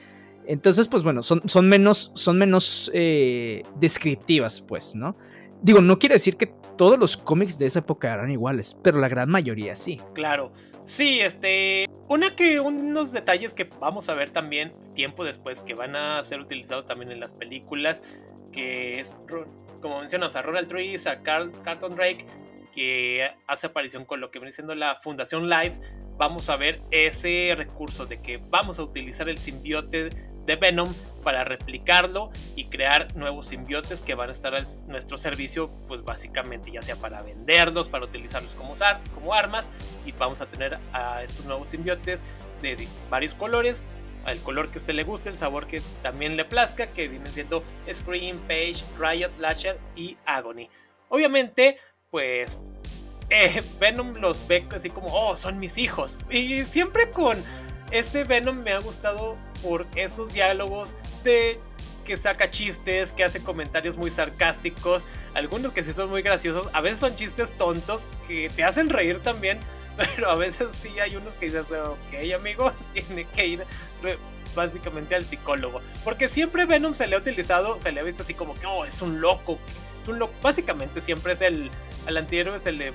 Entonces, 0.46 0.88
pues 0.88 1.02
bueno, 1.02 1.22
son, 1.22 1.42
son 1.46 1.68
menos, 1.68 2.12
son 2.14 2.38
menos 2.38 2.90
eh, 2.94 3.62
descriptivas, 3.76 4.60
pues, 4.60 4.94
¿no? 4.94 5.16
Digo, 5.62 5.80
no 5.80 5.98
quiere 5.98 6.14
decir 6.14 6.36
que 6.36 6.52
todos 6.76 6.98
los 6.98 7.16
cómics 7.16 7.58
de 7.58 7.66
esa 7.66 7.80
época 7.80 8.14
eran 8.14 8.30
iguales, 8.30 8.76
pero 8.82 8.98
la 8.98 9.08
gran 9.08 9.28
mayoría 9.28 9.76
sí. 9.76 10.00
Claro. 10.14 10.52
Sí, 10.84 11.20
este. 11.20 11.86
Una 12.08 12.34
que. 12.34 12.58
Unos 12.58 13.12
detalles 13.12 13.52
que 13.52 13.68
vamos 13.80 14.08
a 14.08 14.14
ver 14.14 14.30
también 14.30 14.72
tiempo 14.94 15.24
después 15.24 15.60
que 15.60 15.74
van 15.74 15.94
a 15.94 16.22
ser 16.24 16.40
utilizados 16.40 16.86
también 16.86 17.12
en 17.12 17.20
las 17.20 17.34
películas. 17.34 18.02
Que 18.50 18.98
es 18.98 19.16
como 19.80 20.00
mencionas, 20.00 20.36
a 20.36 20.42
Ronald 20.42 20.68
Trees, 20.68 21.06
a 21.06 21.22
Carl, 21.22 21.52
Carlton 21.62 21.94
Drake, 21.96 22.24
que 22.74 23.30
hace 23.46 23.66
aparición 23.66 24.04
con 24.04 24.20
lo 24.20 24.30
que 24.30 24.38
viene 24.38 24.52
siendo 24.52 24.74
la 24.74 24.96
Fundación 24.96 25.48
Life, 25.48 25.80
vamos 26.16 26.48
a 26.50 26.56
ver 26.56 26.82
ese 26.90 27.54
recurso 27.56 28.06
de 28.06 28.20
que 28.20 28.36
vamos 28.36 28.78
a 28.78 28.82
utilizar 28.82 29.28
el 29.28 29.38
simbiote 29.38 30.10
de 30.46 30.56
Venom 30.56 30.92
para 31.22 31.44
replicarlo 31.44 32.30
y 32.56 32.66
crear 32.66 33.14
nuevos 33.16 33.46
simbiotes 33.46 34.00
que 34.00 34.14
van 34.14 34.28
a 34.30 34.32
estar 34.32 34.54
a 34.54 34.62
nuestro 34.86 35.18
servicio, 35.18 35.70
pues 35.86 36.02
básicamente 36.02 36.70
ya 36.70 36.82
sea 36.82 36.96
para 36.96 37.22
venderlos, 37.22 37.88
para 37.88 38.04
utilizarlos 38.04 38.54
como, 38.54 38.74
como 39.14 39.34
armas 39.34 39.70
y 40.06 40.12
vamos 40.12 40.40
a 40.40 40.46
tener 40.46 40.78
a 40.92 41.22
estos 41.22 41.44
nuevos 41.44 41.68
simbiotes 41.68 42.24
de 42.62 42.88
varios 43.08 43.34
colores 43.34 43.82
el 44.26 44.40
color 44.40 44.70
que 44.70 44.78
a 44.78 44.80
usted 44.80 44.94
le 44.94 45.04
guste, 45.04 45.28
el 45.28 45.36
sabor 45.36 45.66
que 45.66 45.82
también 46.02 46.36
le 46.36 46.44
plazca, 46.44 46.88
que 46.88 47.08
vienen 47.08 47.32
siendo 47.32 47.62
Scream, 47.92 48.38
Page, 48.40 48.84
Riot, 48.98 49.30
Lasher 49.38 49.78
y 49.96 50.16
Agony. 50.26 50.68
Obviamente, 51.08 51.78
pues 52.10 52.64
eh, 53.30 53.62
Venom 53.78 54.14
los 54.16 54.46
ve 54.46 54.66
así 54.74 54.90
como, 54.90 55.08
oh, 55.12 55.36
son 55.36 55.58
mis 55.58 55.78
hijos. 55.78 56.18
Y 56.30 56.64
siempre 56.64 57.10
con 57.10 57.42
ese 57.90 58.24
Venom 58.24 58.56
me 58.56 58.72
ha 58.72 58.78
gustado 58.78 59.36
por 59.62 59.86
esos 59.96 60.32
diálogos 60.32 60.96
de 61.24 61.58
que 62.10 62.16
saca 62.16 62.50
chistes, 62.50 63.12
que 63.12 63.22
hace 63.22 63.40
comentarios 63.40 63.96
muy 63.96 64.10
sarcásticos, 64.10 65.06
algunos 65.32 65.70
que 65.70 65.84
sí 65.84 65.92
son 65.92 66.10
muy 66.10 66.22
graciosos, 66.22 66.66
a 66.72 66.80
veces 66.80 66.98
son 66.98 67.14
chistes 67.14 67.56
tontos 67.56 68.08
que 68.26 68.50
te 68.50 68.64
hacen 68.64 68.88
reír 68.88 69.20
también, 69.20 69.60
pero 69.96 70.28
a 70.28 70.34
veces 70.34 70.74
sí 70.74 70.98
hay 70.98 71.14
unos 71.14 71.36
que 71.36 71.46
dices, 71.46 71.70
ok 71.70 72.34
amigo, 72.34 72.72
tiene 72.94 73.26
que 73.26 73.46
ir 73.46 73.64
básicamente 74.56 75.14
al 75.14 75.24
psicólogo, 75.24 75.80
porque 76.02 76.26
siempre 76.26 76.66
Venom 76.66 76.94
se 76.94 77.06
le 77.06 77.14
ha 77.14 77.18
utilizado, 77.20 77.78
se 77.78 77.92
le 77.92 78.00
ha 78.00 78.02
visto 78.02 78.24
así 78.24 78.34
como 78.34 78.54
que, 78.54 78.66
oh, 78.66 78.84
es 78.84 79.00
un 79.02 79.20
loco, 79.20 79.60
es 80.02 80.08
un 80.08 80.18
loco, 80.18 80.34
básicamente 80.42 81.00
siempre 81.00 81.34
es 81.34 81.42
el, 81.42 81.70
al 82.08 82.16
antihéroe 82.16 82.58
se 82.58 82.72
le 82.72 82.92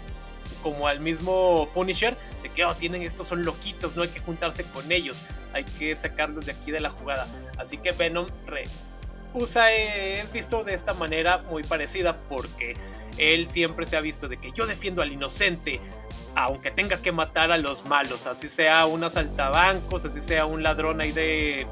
como 0.62 0.90
al 0.90 1.00
mismo 1.00 1.70
Punisher, 1.74 2.18
de 2.44 2.50
que 2.50 2.66
oh, 2.66 2.76
tienen 2.76 3.02
estos 3.04 3.28
son 3.28 3.46
loquitos, 3.46 3.96
no 3.96 4.02
hay 4.02 4.10
que 4.10 4.20
juntarse 4.20 4.66
con 4.66 4.92
ellos, 4.92 5.22
hay 5.54 5.64
que 5.64 5.96
sacarlos 5.96 6.48
de 6.48 6.52
aquí 6.52 6.72
de 6.72 6.82
la 6.82 6.90
jugada. 6.90 7.28
Así 7.58 7.78
que 7.78 7.92
Venom 7.94 8.26
re 8.46 8.66
usa 9.36 9.72
es 9.72 10.32
visto 10.32 10.64
de 10.64 10.74
esta 10.74 10.94
manera 10.94 11.40
muy 11.50 11.64
parecida 11.64 12.18
porque 12.30 12.76
él 13.18 13.48
siempre 13.48 13.86
se 13.86 13.98
ha 13.98 14.02
visto 14.02 14.28
de 14.28 14.38
que 14.38 14.52
yo 14.52 14.66
defiendo 14.66 15.02
al 15.02 15.12
inocente 15.12 15.80
aunque 16.36 16.70
tenga 16.70 16.98
que 16.98 17.12
matar 17.12 17.52
a 17.52 17.58
los 17.58 17.86
malos, 17.86 18.28
así 18.28 18.48
sea 18.50 18.86
un 18.86 19.04
asaltabancos, 19.04 20.06
así 20.06 20.20
sea 20.20 20.46
un 20.46 20.64
ladrón 20.64 21.00
ahí 21.02 21.14
de, 21.14 21.66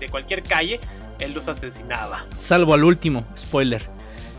de 0.00 0.08
cualquier 0.08 0.42
calle, 0.42 0.80
él 1.20 1.32
los 1.34 1.46
asesinaba. 1.46 2.26
Salvo 2.36 2.74
al 2.74 2.82
último, 2.82 3.24
spoiler. 3.38 3.88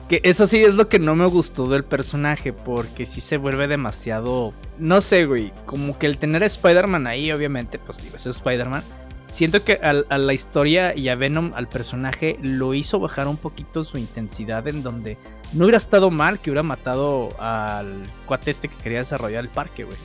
Que 0.10 0.20
eso 0.24 0.46
sí 0.46 0.64
es 0.64 0.76
lo 0.76 0.90
que 0.90 1.00
no 1.00 1.16
me 1.16 1.26
gustó 1.28 1.68
del 1.68 1.86
personaje, 1.86 2.52
porque 2.52 3.06
sí 3.06 3.22
se 3.22 3.38
vuelve 3.38 3.68
demasiado... 3.68 4.54
No 4.78 5.00
sé, 5.00 5.26
güey, 5.26 5.54
como 5.66 5.98
que 5.98 6.06
el 6.08 6.18
tener 6.18 6.44
a 6.44 6.46
Spider-Man 6.46 7.08
ahí, 7.08 7.32
obviamente, 7.32 7.80
pues 7.80 8.04
digo, 8.04 8.18
es 8.18 8.26
Spider-Man 8.26 8.84
siento 9.28 9.64
que 9.64 9.74
a, 9.74 10.18
la 10.18 10.34
historia 10.34 10.96
y 10.96 11.10
a 11.10 11.16
Venom, 11.16 11.54
al 11.56 11.68
personaje, 11.68 12.38
lo 12.42 12.74
hizo 12.74 13.00
bajar 13.00 13.28
un 13.28 13.38
poquito 13.38 13.84
su 13.84 13.98
intensidad 13.98 14.68
en 14.68 14.84
donde 14.84 15.18
no 15.54 15.66
hubiera 15.66 15.78
estado 15.78 16.12
mal 16.12 16.40
que 16.40 16.52
hubiera 16.52 16.64
matado 16.64 17.30
al 17.40 18.04
cuate 18.26 18.52
este 18.52 18.68
que 18.68 18.78
quería 18.78 19.00
desarrollar 19.00 19.44
el 19.44 19.50
parque, 19.50 19.84
güey. 19.84 19.98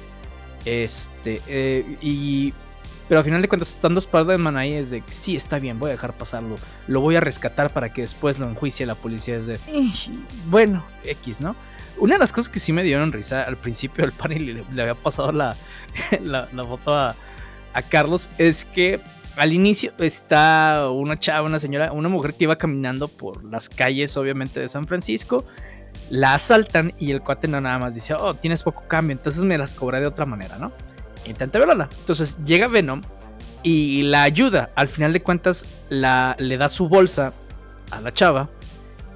Este, 0.64 1.40
eh, 1.46 1.98
y... 2.00 2.52
Pero 3.08 3.18
al 3.18 3.24
final 3.24 3.42
de 3.42 3.48
cuentas, 3.48 3.70
estando 3.70 3.98
Spider-Man 3.98 4.56
ahí 4.56 4.72
es 4.72 4.90
de 4.90 5.00
que 5.00 5.12
sí, 5.12 5.34
está 5.34 5.58
bien, 5.58 5.80
voy 5.80 5.88
a 5.88 5.94
dejar 5.94 6.16
pasarlo. 6.16 6.60
Lo 6.86 7.00
voy 7.00 7.16
a 7.16 7.20
rescatar 7.20 7.72
para 7.72 7.92
que 7.92 8.02
después 8.02 8.38
lo 8.38 8.48
enjuicie 8.48 8.86
la 8.86 8.94
policía. 8.94 9.34
Es 9.34 9.48
de, 9.48 9.58
bueno, 10.46 10.84
X, 11.02 11.40
¿no? 11.40 11.56
Una 11.98 12.14
de 12.14 12.20
las 12.20 12.32
cosas 12.32 12.48
que 12.48 12.60
sí 12.60 12.72
me 12.72 12.84
dieron 12.84 13.10
risa 13.10 13.42
al 13.42 13.56
principio 13.56 14.04
del 14.04 14.12
panel 14.12 14.64
le, 14.72 14.82
había 14.82 14.94
pasado 14.94 15.32
la, 15.32 15.56
la, 16.22 16.48
la 16.52 16.64
foto 16.64 16.94
a, 16.94 17.16
a 17.74 17.82
Carlos 17.82 18.30
es 18.38 18.64
que 18.64 19.00
al 19.36 19.52
inicio 19.52 19.92
está 19.98 20.90
una 20.90 21.18
chava, 21.18 21.46
una 21.46 21.58
señora, 21.58 21.92
una 21.92 22.08
mujer 22.08 22.34
que 22.34 22.44
iba 22.44 22.56
caminando 22.56 23.08
por 23.08 23.44
las 23.44 23.68
calles, 23.68 24.16
obviamente, 24.16 24.60
de 24.60 24.68
San 24.68 24.86
Francisco. 24.86 25.44
La 26.10 26.34
asaltan 26.34 26.92
y 26.98 27.10
el 27.12 27.22
cuate 27.22 27.48
no 27.48 27.60
nada 27.60 27.78
más 27.78 27.94
dice, 27.94 28.14
oh, 28.14 28.34
tienes 28.34 28.62
poco 28.62 28.82
cambio, 28.88 29.12
entonces 29.12 29.44
me 29.44 29.56
las 29.56 29.74
cobré 29.74 30.00
de 30.00 30.06
otra 30.06 30.26
manera, 30.26 30.58
¿no? 30.58 30.72
Intenta 31.24 31.58
verla. 31.58 31.88
Entonces 32.00 32.38
llega 32.44 32.68
Venom 32.68 33.00
y 33.62 34.02
la 34.02 34.24
ayuda. 34.24 34.70
Al 34.74 34.88
final 34.88 35.12
de 35.12 35.22
cuentas, 35.22 35.66
la, 35.88 36.36
le 36.38 36.56
da 36.56 36.68
su 36.68 36.88
bolsa 36.88 37.32
a 37.90 38.00
la 38.00 38.12
chava. 38.12 38.50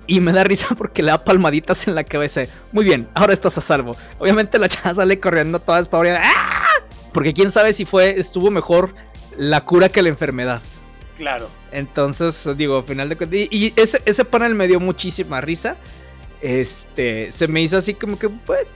Y 0.07 0.21
me 0.21 0.33
da 0.33 0.45
risa 0.45 0.69
porque 0.79 1.03
le 1.03 1.11
da 1.11 1.25
palmaditas 1.25 1.89
en 1.89 1.95
la 1.95 2.05
cabeza. 2.05 2.47
Muy 2.73 2.85
bien, 2.85 3.09
ahora 3.15 3.33
estás 3.33 3.59
a 3.59 3.61
salvo. 3.61 3.97
Obviamente 4.19 4.59
la 4.59 4.69
chava 4.69 4.95
sale 4.95 5.19
corriendo 5.19 5.59
toda 5.59 5.79
despavorida. 5.79 6.21
¡Ah! 6.23 6.54
Porque 7.15 7.33
quién 7.33 7.51
sabe 7.51 7.73
si 7.73 7.87
fue, 7.87 8.19
estuvo 8.19 8.51
mejor 8.51 8.95
la 9.39 9.65
cura 9.65 9.89
que 9.89 10.03
la 10.03 10.11
enfermedad. 10.11 10.61
Claro. 11.17 11.49
Entonces, 11.71 12.47
digo, 12.57 12.79
al 12.79 12.85
final 12.85 13.09
de 13.09 13.17
cuentas. 13.17 13.39
Y, 13.51 13.73
ese, 13.77 14.03
ese 14.05 14.25
panel 14.25 14.55
me 14.55 14.67
dio 14.67 14.81
muchísima 14.81 15.41
risa. 15.41 15.77
Este, 16.43 17.33
se 17.33 17.49
me 17.49 17.63
hizo 17.63 17.79
así 17.79 17.95
como 17.95 18.19
que, 18.19 18.29
pues, 18.29 18.67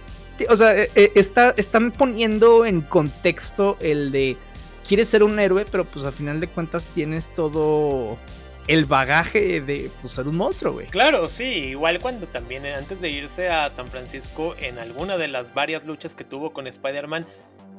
o 0.48 0.56
sea, 0.56 0.74
eh, 0.74 0.90
eh, 0.94 1.12
está, 1.16 1.52
están 1.56 1.90
poniendo 1.90 2.64
en 2.64 2.80
contexto 2.80 3.76
el 3.80 4.12
de 4.12 4.36
quieres 4.86 5.08
ser 5.08 5.22
un 5.22 5.38
héroe, 5.38 5.66
pero 5.70 5.84
pues 5.84 6.04
al 6.04 6.12
final 6.12 6.40
de 6.40 6.48
cuentas 6.48 6.84
tienes 6.86 7.34
todo 7.34 8.16
el 8.68 8.84
bagaje 8.84 9.60
de 9.60 9.90
pues, 10.00 10.12
ser 10.12 10.28
un 10.28 10.36
monstruo, 10.36 10.74
güey. 10.74 10.86
Claro, 10.86 11.28
sí, 11.28 11.44
igual 11.44 11.98
cuando 12.00 12.26
también 12.26 12.64
eh, 12.64 12.74
antes 12.74 13.00
de 13.00 13.10
irse 13.10 13.48
a 13.48 13.68
San 13.70 13.88
Francisco, 13.88 14.54
en 14.58 14.78
alguna 14.78 15.16
de 15.16 15.28
las 15.28 15.52
varias 15.52 15.84
luchas 15.84 16.14
que 16.14 16.24
tuvo 16.24 16.52
con 16.52 16.66
Spider-Man, 16.66 17.26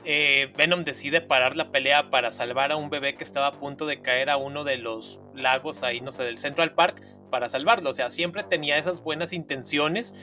Venom 0.04 0.84
decide 0.84 1.22
parar 1.22 1.56
la 1.56 1.72
pelea 1.72 2.10
para 2.10 2.32
salvar 2.32 2.72
a 2.72 2.76
un 2.76 2.90
bebé 2.90 3.16
que 3.16 3.24
estaba 3.24 3.48
a 3.48 3.52
punto 3.54 3.86
de 3.86 4.02
caer 4.02 4.30
a 4.30 4.38
uno 4.38 4.64
de 4.64 4.78
los 4.78 5.20
lagos 5.34 5.84
ahí, 5.84 6.02
no 6.02 6.12
sé, 6.12 6.24
del 6.24 6.38
Central 6.38 6.74
Park, 6.74 7.02
para 7.30 7.50
salvarlo. 7.50 7.90
O 7.90 7.94
sea, 7.94 8.10
siempre 8.10 8.44
tenía 8.44 8.78
esas 8.78 9.04
buenas 9.04 9.34
intenciones 9.34 10.14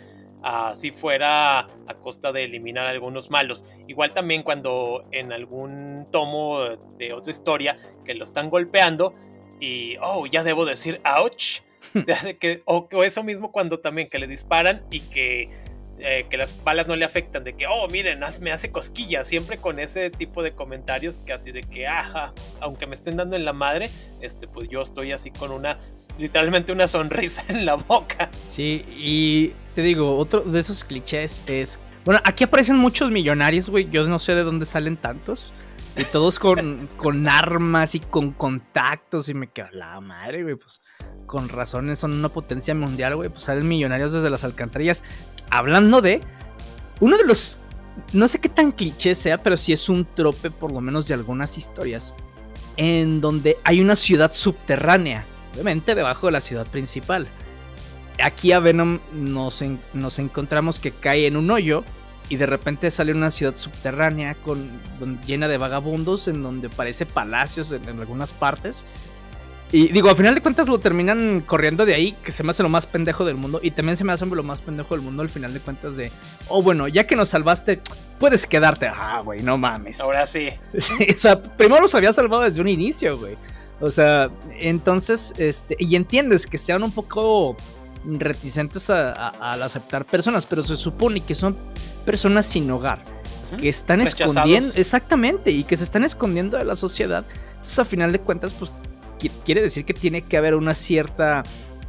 así 0.43 0.93
fuera 0.93 1.61
a 1.61 1.95
costa 2.01 2.33
de 2.33 2.45
eliminar 2.45 2.87
a 2.87 2.91
algunos 2.91 3.31
malos. 3.31 3.65
Igual 3.89 4.13
también 4.13 4.43
cuando 4.43 5.05
en 5.11 5.33
algún 5.33 6.07
tomo 6.11 6.61
de 6.99 7.13
otra 7.13 7.31
historia 7.31 7.77
que 8.05 8.15
lo 8.15 8.25
están 8.25 8.51
golpeando 8.51 9.15
y, 9.61 9.97
oh, 10.01 10.27
ya 10.27 10.45
debo 10.45 10.65
decir, 10.65 11.01
ouch. 11.05 11.63
o, 12.65 12.89
o 12.93 13.05
eso 13.05 13.23
mismo 13.23 13.53
cuando 13.53 13.81
también 13.81 14.09
que 14.09 14.19
le 14.19 14.27
disparan 14.27 14.85
y 14.91 15.01
que 15.01 15.49
eh, 15.99 16.27
que 16.29 16.37
las 16.37 16.55
balas 16.63 16.87
no 16.87 16.97
le 16.97 17.05
afectan, 17.05 17.45
de 17.45 17.55
que, 17.55 17.67
oh, 17.67 17.89
miren, 17.89 18.21
me 18.41 18.53
hace 18.53 18.71
cosquillas, 18.71 19.27
siempre 19.27 19.59
con 19.59 19.79
ese 19.79 20.11
tipo 20.11 20.43
de 20.43 20.53
comentarios 20.53 21.19
que 21.21 21.33
así 21.33 21.53
de 21.53 21.63
que, 21.63 21.87
ajá, 21.87 22.35
aunque 22.61 22.87
me 22.87 22.95
estén 22.95 23.17
dando 23.17 23.37
en 23.37 23.45
la 23.45 23.53
madre, 23.53 23.91
este, 24.21 24.47
pues 24.47 24.69
yo 24.69 24.83
estoy 24.83 25.13
así 25.13 25.31
con 25.31 25.53
una, 25.53 25.79
literalmente 26.19 26.73
una 26.73 26.89
sonrisa 26.89 27.45
en 27.49 27.65
la 27.65 27.75
boca. 27.75 28.31
Sí, 28.47 28.85
y 28.89 29.53
te 29.75 29.83
digo, 29.83 30.17
otro 30.17 30.41
de 30.41 30.61
esos 30.61 30.85
clichés 30.85 31.43
es, 31.47 31.79
bueno, 32.05 32.21
aquí 32.25 32.45
aparecen 32.45 32.77
muchos 32.77 33.11
millonarios, 33.11 33.71
güey, 33.71 33.89
yo 33.91 34.07
no 34.07 34.19
sé 34.19 34.35
de 34.35 34.43
dónde 34.43 34.67
salen 34.67 34.97
tantos. 34.97 35.53
Y 35.97 36.05
todos 36.05 36.39
con, 36.39 36.89
con 36.97 37.27
armas 37.27 37.95
y 37.95 38.01
con 38.01 38.33
contactos. 38.33 39.29
Y 39.29 39.35
me 39.35 39.47
quedo, 39.49 39.69
la 39.73 40.01
madre, 40.01 40.43
güey. 40.43 40.57
Pues 40.57 40.81
con 41.27 41.49
razones 41.49 41.99
son 41.99 42.13
una 42.13 42.29
potencia 42.29 42.75
mundial, 42.75 43.17
güey. 43.17 43.29
Pues 43.31 43.45
salen 43.45 43.67
millonarios 43.67 44.13
desde 44.13 44.29
las 44.31 44.45
alcantarillas 44.45 45.03
hablando 45.51 46.01
de 46.01 46.21
uno 47.01 47.17
de 47.17 47.25
los, 47.25 47.61
no 48.13 48.29
sé 48.29 48.41
qué 48.41 48.49
tan 48.49 48.73
cliché 48.73 49.15
sea, 49.15 49.43
pero 49.43 49.57
sí 49.57 49.73
es 49.73 49.89
un 49.89 50.07
trope 50.15 50.51
por 50.51 50.73
lo 50.73 50.81
menos 50.81 51.09
de 51.09 51.15
algunas 51.15 51.59
historias, 51.59 52.15
en 52.77 53.21
donde 53.21 53.59
hay 53.65 53.81
una 53.81 53.97
ciudad 53.97 54.33
subterránea, 54.33 55.27
obviamente 55.53 55.95
debajo 55.95 56.27
de 56.27 56.33
la 56.33 56.41
ciudad 56.41 56.67
principal. 56.67 57.27
Aquí 58.23 58.53
a 58.53 58.61
Venom 58.61 58.99
nos, 59.13 59.63
nos 59.93 60.19
encontramos 60.19 60.81
que 60.81 60.91
cae 60.91 61.27
en 61.27 61.37
un 61.37 61.51
hoyo 61.51 61.85
y 62.29 62.37
de 62.37 62.47
repente 62.47 62.91
sale 62.91 63.13
una 63.13 63.31
ciudad 63.31 63.55
subterránea 63.55 64.35
con, 64.35 64.71
llena 65.27 65.49
de 65.49 65.59
vagabundos 65.59 66.29
en 66.29 66.43
donde 66.43 66.69
parece 66.69 67.07
palacios 67.07 67.73
en 67.73 67.99
algunas 68.01 68.33
partes 68.33 68.85
y 69.73 69.89
digo, 69.89 70.09
al 70.09 70.17
final 70.17 70.35
de 70.35 70.41
cuentas 70.41 70.69
lo 70.69 70.79
terminan 70.79 71.43
corriendo 71.45 71.85
de 71.85 71.95
ahí, 71.95 72.13
que 72.23 72.31
se 72.31 72.45
me 72.45 72.53
hace 72.53 72.63
lo 72.63 72.69
más 72.69 72.87
pendejo 72.87 73.25
del 73.25 73.37
mundo. 73.37 73.59
Y 73.63 73.73
también 73.73 73.97
se 73.97 74.05
me 74.05 74.13
hace 74.13 74.25
lo 74.25 74.43
más 74.45 74.63
pendejo 74.63 74.95
del 74.95 75.03
mundo 75.03 75.23
al 75.23 75.29
final 75.29 75.53
de 75.53 75.61
cuentas 75.61 75.97
de, 75.97 76.13
oh, 76.49 76.63
bueno, 76.63 76.87
ya 76.87 77.07
que 77.07 77.17
nos 77.17 77.31
salvaste, 77.31 77.81
puedes 78.21 78.47
quedarte. 78.47 78.87
Ah, 78.87 79.21
güey, 79.25 79.43
no 79.43 79.59
mames. 79.59 80.01
Ahora 80.01 80.27
sí. 80.27 80.51
O 81.15 81.19
sea, 81.19 81.43
primero 81.43 81.83
los 81.83 81.95
había 81.95 82.13
salvado 82.13 82.45
desde 82.45 82.61
un 82.61 82.69
inicio, 82.69 83.19
güey. 83.19 83.37
O 83.81 83.91
sea, 83.91 84.31
entonces, 84.61 85.35
este, 85.37 85.77
y 85.81 85.97
entiendes 85.97 86.47
que 86.47 86.59
sean 86.59 86.83
un 86.83 86.93
poco 86.93 87.57
reticentes 88.05 88.91
al 88.91 89.63
aceptar 89.63 90.07
personas, 90.07 90.47
pero 90.47 90.63
se 90.63 90.77
supone 90.77 91.21
que 91.21 91.35
son 91.35 91.57
personas 92.05 92.47
sin 92.47 92.71
hogar, 92.71 93.05
que 93.61 93.69
están 93.69 94.01
escondiendo, 94.01 94.73
exactamente, 94.75 95.51
y 95.51 95.65
que 95.65 95.77
se 95.77 95.85
están 95.85 96.05
escondiendo 96.05 96.57
de 96.59 96.65
la 96.65 96.77
sociedad. 96.77 97.25
Entonces, 97.49 97.79
a 97.79 97.85
final 97.85 98.13
de 98.13 98.21
cuentas, 98.21 98.53
pues 98.53 98.75
quiere 99.45 99.63
decir 99.63 99.85
que 99.85 99.95
tiene 99.95 100.23
que 100.23 100.37
haber 100.37 100.55
una 100.55 100.75
cierta 100.75 101.43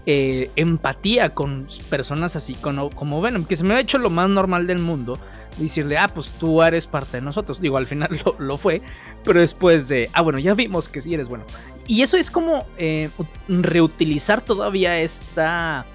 eh, 0.10 0.50
empatía 0.56 1.34
con 1.34 1.67
personas 1.89 2.38
así 2.38 2.54
como, 2.54 3.22
Venom, 3.22 3.43
que 3.43 3.58
se 3.58 3.65
me 3.65 3.74
ha 3.74 3.80
hecho 3.82 3.98
lo 3.98 4.10
más 4.10 4.30
normal 4.30 4.65
del 4.65 4.80
mundo, 4.80 5.20
decirle, 5.58 5.98
ah, 5.98 6.08
pues 6.08 6.32
tú 6.32 6.63
eres 6.63 6.88
parte 6.88 7.17
de 7.17 7.22
nosotros. 7.22 7.60
Digo, 7.60 7.76
al 7.76 7.88
final 7.88 8.10
lo, 8.39 8.58
fue, 8.58 8.82
pero 9.26 9.41
después 9.41 9.89
de, 9.89 10.10
ah, 10.13 10.22
bueno, 10.22 10.39
ya 10.39 10.54
vimos 10.54 10.88
que 10.88 11.02
sí 11.02 11.13
eres 11.13 11.28
bueno. 11.28 11.46
Y 11.88 12.04
eso 12.04 12.15
es 12.15 12.32
como 12.32 12.65
eh, 12.78 13.10
reutilizar 13.50 14.39
todavía 14.41 14.98
esta 14.98 15.86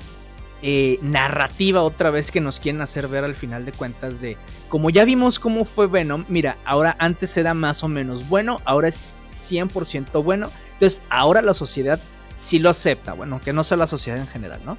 eh, 0.60 0.98
narrativa 1.00 1.82
otra 1.82 2.10
vez 2.10 2.30
que 2.30 2.42
nos 2.42 2.60
quieren 2.60 2.82
hacer 2.82 3.08
ver 3.08 3.24
al 3.24 3.34
final 3.34 3.64
de 3.64 3.72
cuentas 3.72 4.20
de, 4.20 4.36
como 4.68 4.90
ya 4.90 5.06
vimos 5.06 5.38
cómo 5.38 5.64
fue 5.64 5.86
Venom, 5.86 6.26
mira, 6.28 6.58
ahora 6.66 6.96
antes 6.98 7.34
era 7.38 7.54
más 7.54 7.82
o 7.82 7.88
menos 7.88 8.28
bueno, 8.28 8.60
ahora 8.66 8.88
es 8.88 9.14
100% 9.30 10.22
bueno 10.22 10.50
entonces, 10.82 11.02
ahora 11.10 11.42
la 11.42 11.54
sociedad 11.54 12.00
sí 12.42 12.58
lo 12.58 12.70
acepta, 12.70 13.12
bueno, 13.12 13.40
que 13.40 13.52
no 13.52 13.62
sea 13.62 13.76
la 13.76 13.86
sociedad 13.86 14.18
en 14.18 14.26
general, 14.26 14.60
¿no? 14.64 14.76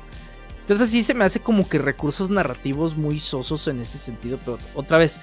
Entonces 0.60 0.90
sí 0.92 1.02
se 1.02 1.14
me 1.14 1.24
hace 1.24 1.40
como 1.40 1.68
que 1.68 1.78
recursos 1.78 2.30
narrativos 2.30 2.98
muy 2.98 3.20
sosos 3.20 3.68
en 3.70 3.80
ese 3.80 3.98
sentido, 3.98 4.38
pero 4.44 4.60
otra 4.76 4.98
vez, 4.98 5.22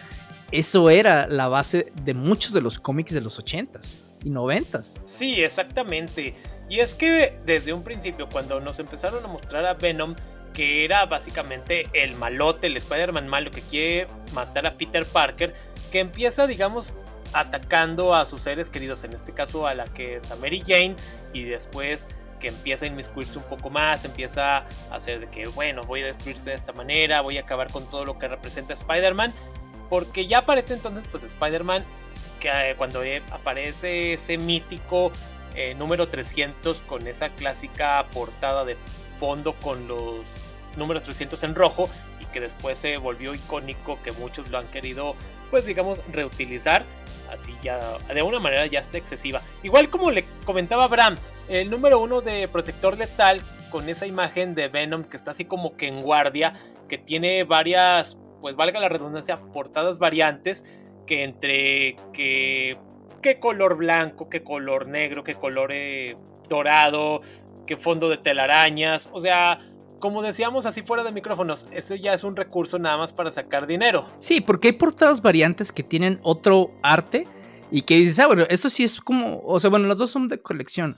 eso 0.51 0.89
era 0.89 1.27
la 1.27 1.49
base 1.49 1.93
de 2.03 2.15
muchos 2.15 2.55
de 2.55 2.63
los 2.63 2.79
cómics 2.79 3.13
de 3.13 3.21
los 3.21 3.39
80s 3.39 4.09
y 4.25 4.31
90s. 4.31 5.03
Sí, 5.05 5.43
exactamente. 5.43 6.35
Y 6.71 6.81
es 6.81 6.95
que 6.95 7.39
desde 7.45 7.75
un 7.75 7.85
principio, 7.85 8.29
cuando 8.29 8.59
nos 8.59 8.79
empezaron 8.79 9.23
a 9.25 9.29
mostrar 9.29 9.67
a 9.67 9.75
Venom, 9.75 10.17
que 10.55 10.85
era 10.85 11.07
básicamente 11.07 11.89
el 11.93 12.17
malote, 12.17 12.69
el 12.69 12.77
Spider-Man 12.77 13.29
malo 13.29 13.51
que 13.51 13.61
quiere 13.61 14.09
matar 14.33 14.67
a 14.67 14.77
Peter 14.77 15.05
Parker, 15.07 15.55
que 15.93 16.01
empieza, 16.01 16.47
digamos, 16.47 16.95
atacando 17.33 18.15
a 18.15 18.27
sus 18.27 18.43
seres 18.43 18.71
queridos, 18.71 19.05
en 19.05 19.13
este 19.13 19.33
caso 19.33 19.67
a 19.67 19.75
la 19.75 19.85
que 19.85 20.17
es 20.17 20.31
a 20.31 20.37
Mary 20.37 20.63
Jane, 20.67 20.97
y 21.33 21.45
después 21.45 22.09
que 22.41 22.49
empieza 22.49 22.87
a 22.87 22.89
inmiscuirse 22.89 23.39
un 23.39 23.45
poco 23.45 23.71
más, 23.71 24.05
empieza 24.05 24.59
a 24.59 24.67
hacer 24.91 25.21
de 25.21 25.29
que, 25.29 25.47
bueno, 25.47 25.83
voy 25.83 26.03
a 26.03 26.07
destruirte 26.07 26.51
de 26.51 26.57
esta 26.57 26.73
manera, 26.73 27.21
voy 27.21 27.39
a 27.39 27.43
acabar 27.43 27.71
con 27.71 27.89
todo 27.89 28.05
lo 28.05 28.19
que 28.19 28.27
representa 28.27 28.75
Spider-Man, 28.75 29.33
porque 29.89 30.27
ya 30.27 30.39
aparece 30.39 30.75
entonces, 30.75 31.05
pues 31.11 31.23
Spider-Man, 31.23 31.85
eh, 32.43 32.75
cuando 32.77 33.05
eh, 33.05 33.23
aparece 33.31 34.15
ese 34.15 34.39
mítico 34.39 35.13
eh, 35.55 35.75
número 35.75 36.09
300 36.09 36.81
con 36.83 37.07
esa 37.07 37.29
clásica 37.31 38.07
portada 38.13 38.65
de 38.65 38.77
fondo 39.15 39.53
con 39.55 39.87
los 39.87 40.57
números 40.77 41.03
300 41.03 41.43
en 41.43 41.55
rojo 41.55 41.91
y 42.21 42.25
que 42.27 42.41
después 42.41 42.79
se 42.79 42.97
volvió 42.97 43.35
icónico, 43.35 44.01
que 44.03 44.13
muchos 44.13 44.49
lo 44.49 44.59
han 44.59 44.69
querido, 44.69 45.17
pues 45.51 45.67
digamos, 45.67 46.03
reutilizar 46.11 46.85
así 47.31 47.57
ya 47.63 47.99
de 48.13 48.23
una 48.23 48.39
manera 48.39 48.67
ya 48.67 48.81
está 48.81 48.99
excesiva. 48.99 49.43
Igual 49.63 49.89
como 49.89 50.11
le 50.11 50.25
comentaba 50.45 50.89
Bram, 50.89 51.17
el 51.51 51.69
número 51.69 52.01
uno 52.01 52.21
de 52.21 52.47
Protector 52.47 52.97
Letal 52.97 53.43
con 53.71 53.89
esa 53.89 54.07
imagen 54.07 54.55
de 54.55 54.69
Venom 54.69 55.03
que 55.03 55.17
está 55.17 55.33
así 55.33 55.45
como 55.45 55.77
que 55.77 55.89
en 55.89 56.01
guardia, 56.01 56.55
que 56.89 56.97
tiene 56.97 57.43
varias, 57.43 58.17
pues 58.41 58.55
valga 58.55 58.79
la 58.79 58.89
redundancia, 58.89 59.41
portadas 59.53 59.99
variantes, 59.99 60.65
que 61.07 61.25
entre 61.25 61.97
que, 62.13 62.79
qué 63.21 63.41
color 63.41 63.77
blanco, 63.77 64.29
qué 64.29 64.45
color 64.45 64.87
negro, 64.87 65.25
qué 65.25 65.35
color 65.35 65.71
eh, 65.73 66.17
dorado, 66.49 67.21
qué 67.67 67.77
fondo 67.77 68.09
de 68.09 68.17
telarañas, 68.17 69.11
o 69.13 69.21
sea, 69.21 69.59
como 69.99 70.23
decíamos 70.23 70.67
así 70.67 70.83
fuera 70.83 71.03
de 71.03 71.11
micrófonos, 71.11 71.67
esto 71.73 71.97
ya 71.97 72.15
es 72.15 72.23
un 72.23 72.37
recurso 72.37 72.79
nada 72.79 72.97
más 72.97 73.13
para 73.13 73.31
sacar 73.33 73.67
dinero. 73.67 74.07
Sí, 74.21 74.41
porque 74.41 74.69
hay 74.69 74.73
portadas 74.75 75.21
variantes 75.21 75.73
que 75.73 75.83
tienen 75.83 76.21
otro 76.23 76.71
arte 76.83 77.27
y 77.73 77.83
que 77.83 77.97
dices, 77.97 78.21
ah, 78.21 78.29
bueno, 78.29 78.47
esto 78.49 78.71
sí 78.71 78.85
es 78.85 79.01
como, 79.01 79.43
o 79.45 79.59
sea, 79.59 79.69
bueno, 79.69 79.89
las 79.89 79.99
dos 79.99 80.11
son 80.11 80.29
de 80.29 80.41
colección. 80.41 80.95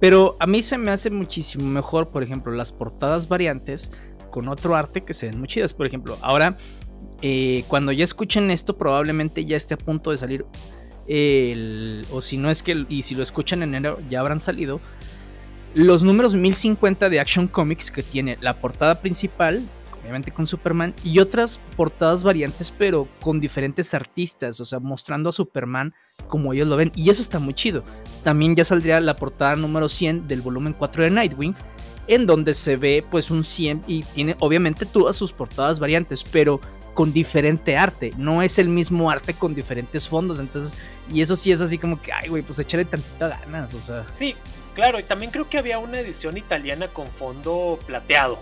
Pero 0.00 0.36
a 0.40 0.46
mí 0.46 0.62
se 0.62 0.78
me 0.78 0.90
hace 0.90 1.10
muchísimo 1.10 1.66
mejor, 1.66 2.08
por 2.10 2.22
ejemplo, 2.22 2.52
las 2.52 2.72
portadas 2.72 3.28
variantes 3.28 3.92
con 4.30 4.48
otro 4.48 4.76
arte 4.76 5.04
que 5.04 5.14
se 5.14 5.26
ven 5.26 5.38
muy 5.38 5.48
chidas. 5.48 5.74
Por 5.74 5.86
ejemplo, 5.86 6.18
ahora, 6.22 6.56
eh, 7.22 7.64
cuando 7.68 7.92
ya 7.92 8.04
escuchen 8.04 8.50
esto, 8.50 8.76
probablemente 8.76 9.44
ya 9.44 9.56
esté 9.56 9.74
a 9.74 9.78
punto 9.78 10.10
de 10.10 10.18
salir 10.18 10.46
el, 11.08 12.06
o 12.12 12.20
si 12.20 12.36
no 12.36 12.50
es 12.50 12.62
que, 12.62 12.86
y 12.88 13.02
si 13.02 13.14
lo 13.14 13.22
escuchan 13.22 13.62
en 13.62 13.74
enero, 13.74 13.98
ya 14.08 14.20
habrán 14.20 14.40
salido 14.40 14.80
los 15.74 16.02
números 16.02 16.34
1050 16.34 17.10
de 17.10 17.20
Action 17.20 17.46
Comics 17.46 17.90
que 17.90 18.02
tiene 18.02 18.38
la 18.40 18.60
portada 18.60 19.00
principal, 19.00 19.62
obviamente 20.00 20.32
con 20.32 20.46
Superman, 20.46 20.94
y 21.04 21.18
otras 21.18 21.60
portadas 21.76 22.22
variantes, 22.22 22.72
pero 22.76 23.08
con 23.20 23.40
diferentes 23.40 23.94
artistas, 23.94 24.60
o 24.60 24.64
sea, 24.64 24.78
mostrando 24.80 25.30
a 25.30 25.32
Superman 25.32 25.94
como 26.26 26.52
ellos 26.52 26.68
lo 26.68 26.76
ven. 26.76 26.92
Y 26.94 27.10
eso 27.10 27.22
está 27.22 27.38
muy 27.38 27.54
chido. 27.54 27.84
También 28.24 28.54
ya 28.54 28.64
saldría 28.64 29.00
la 29.00 29.16
portada 29.16 29.56
número 29.56 29.88
100 29.88 30.28
del 30.28 30.42
volumen 30.42 30.74
4 30.74 31.04
de 31.04 31.10
Nightwing, 31.10 31.54
en 32.06 32.26
donde 32.26 32.54
se 32.54 32.76
ve 32.76 33.04
pues 33.08 33.30
un 33.30 33.44
100 33.44 33.84
y 33.86 34.02
tiene 34.02 34.36
obviamente 34.40 34.86
todas 34.86 35.16
sus 35.16 35.32
portadas 35.32 35.78
variantes, 35.78 36.24
pero 36.24 36.60
con 36.94 37.12
diferente 37.12 37.76
arte. 37.76 38.12
No 38.16 38.42
es 38.42 38.58
el 38.58 38.68
mismo 38.68 39.10
arte 39.10 39.34
con 39.34 39.54
diferentes 39.54 40.08
fondos. 40.08 40.40
Entonces, 40.40 40.76
y 41.12 41.20
eso 41.20 41.36
sí 41.36 41.52
es 41.52 41.60
así 41.60 41.78
como 41.78 42.00
que, 42.00 42.12
ay, 42.12 42.28
güey, 42.28 42.42
pues 42.42 42.58
echarle 42.58 42.84
tantita 42.86 43.28
ganas, 43.28 43.74
o 43.74 43.80
sea. 43.80 44.04
Sí, 44.10 44.34
Claro, 44.78 45.00
y 45.00 45.02
también 45.02 45.32
creo 45.32 45.48
que 45.50 45.58
había 45.58 45.80
una 45.80 45.98
edición 45.98 46.36
italiana 46.36 46.86
con 46.86 47.08
fondo 47.08 47.80
plateado. 47.84 48.38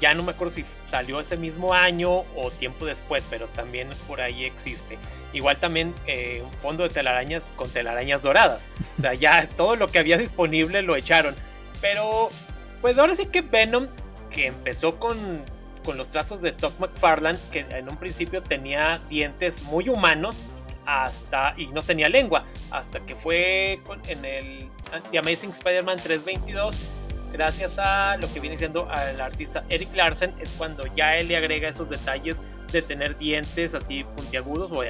Ya 0.00 0.14
no 0.14 0.22
me 0.22 0.32
acuerdo 0.32 0.54
si 0.54 0.64
salió 0.84 1.20
ese 1.20 1.36
mismo 1.36 1.74
año 1.74 2.24
o 2.36 2.50
tiempo 2.50 2.84
después, 2.86 3.24
pero 3.28 3.48
también 3.48 3.88
por 4.06 4.20
ahí 4.20 4.44
existe. 4.44 4.98
Igual 5.32 5.58
también 5.58 5.94
eh, 6.06 6.42
un 6.44 6.52
fondo 6.52 6.82
de 6.82 6.90
telarañas 6.90 7.50
con 7.56 7.70
telarañas 7.70 8.22
doradas. 8.22 8.72
O 8.98 9.00
sea, 9.00 9.14
ya 9.14 9.48
todo 9.48 9.76
lo 9.76 9.88
que 9.88 9.98
había 9.98 10.16
disponible 10.16 10.82
lo 10.82 10.96
echaron. 10.96 11.34
Pero, 11.80 12.30
pues 12.80 12.98
ahora 12.98 13.14
sí 13.14 13.26
que 13.26 13.42
Venom, 13.42 13.88
que 14.30 14.46
empezó 14.46 14.98
con, 14.98 15.44
con 15.84 15.96
los 15.96 16.10
trazos 16.10 16.42
de 16.42 16.52
Todd 16.52 16.72
McFarlane, 16.78 17.38
que 17.50 17.60
en 17.60 17.88
un 17.90 17.96
principio 17.96 18.42
tenía 18.42 19.00
dientes 19.08 19.62
muy 19.62 19.88
humanos 19.88 20.44
hasta 20.86 21.54
y 21.56 21.66
no 21.68 21.82
tenía 21.82 22.08
lengua 22.08 22.44
hasta 22.70 23.00
que 23.00 23.14
fue 23.14 23.80
en 24.08 24.24
el 24.24 24.70
The 25.12 25.18
Amazing 25.18 25.50
Spider-Man 25.50 25.98
322 26.02 26.78
gracias 27.32 27.78
a 27.78 28.16
lo 28.16 28.32
que 28.32 28.40
viene 28.40 28.56
siendo 28.56 28.90
al 28.90 29.20
artista 29.20 29.64
Eric 29.68 29.94
Larsen 29.94 30.34
es 30.40 30.52
cuando 30.52 30.82
ya 30.94 31.16
él 31.16 31.28
le 31.28 31.36
agrega 31.36 31.68
esos 31.68 31.88
detalles 31.88 32.42
de 32.72 32.82
tener 32.82 33.16
dientes 33.18 33.74
así 33.74 34.04
puntiagudos 34.16 34.72
o, 34.72 34.82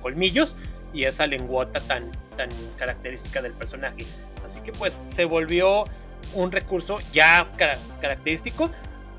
colmillos 0.00 0.56
y 0.92 1.04
esa 1.04 1.26
lenguota 1.26 1.80
tan, 1.80 2.10
tan 2.36 2.48
característica 2.76 3.40
del 3.40 3.52
personaje. 3.52 4.04
Así 4.44 4.60
que 4.60 4.72
pues 4.72 5.02
se 5.06 5.24
volvió 5.24 5.84
un 6.34 6.50
recurso 6.50 6.98
ya 7.12 7.50
característico 8.00 8.70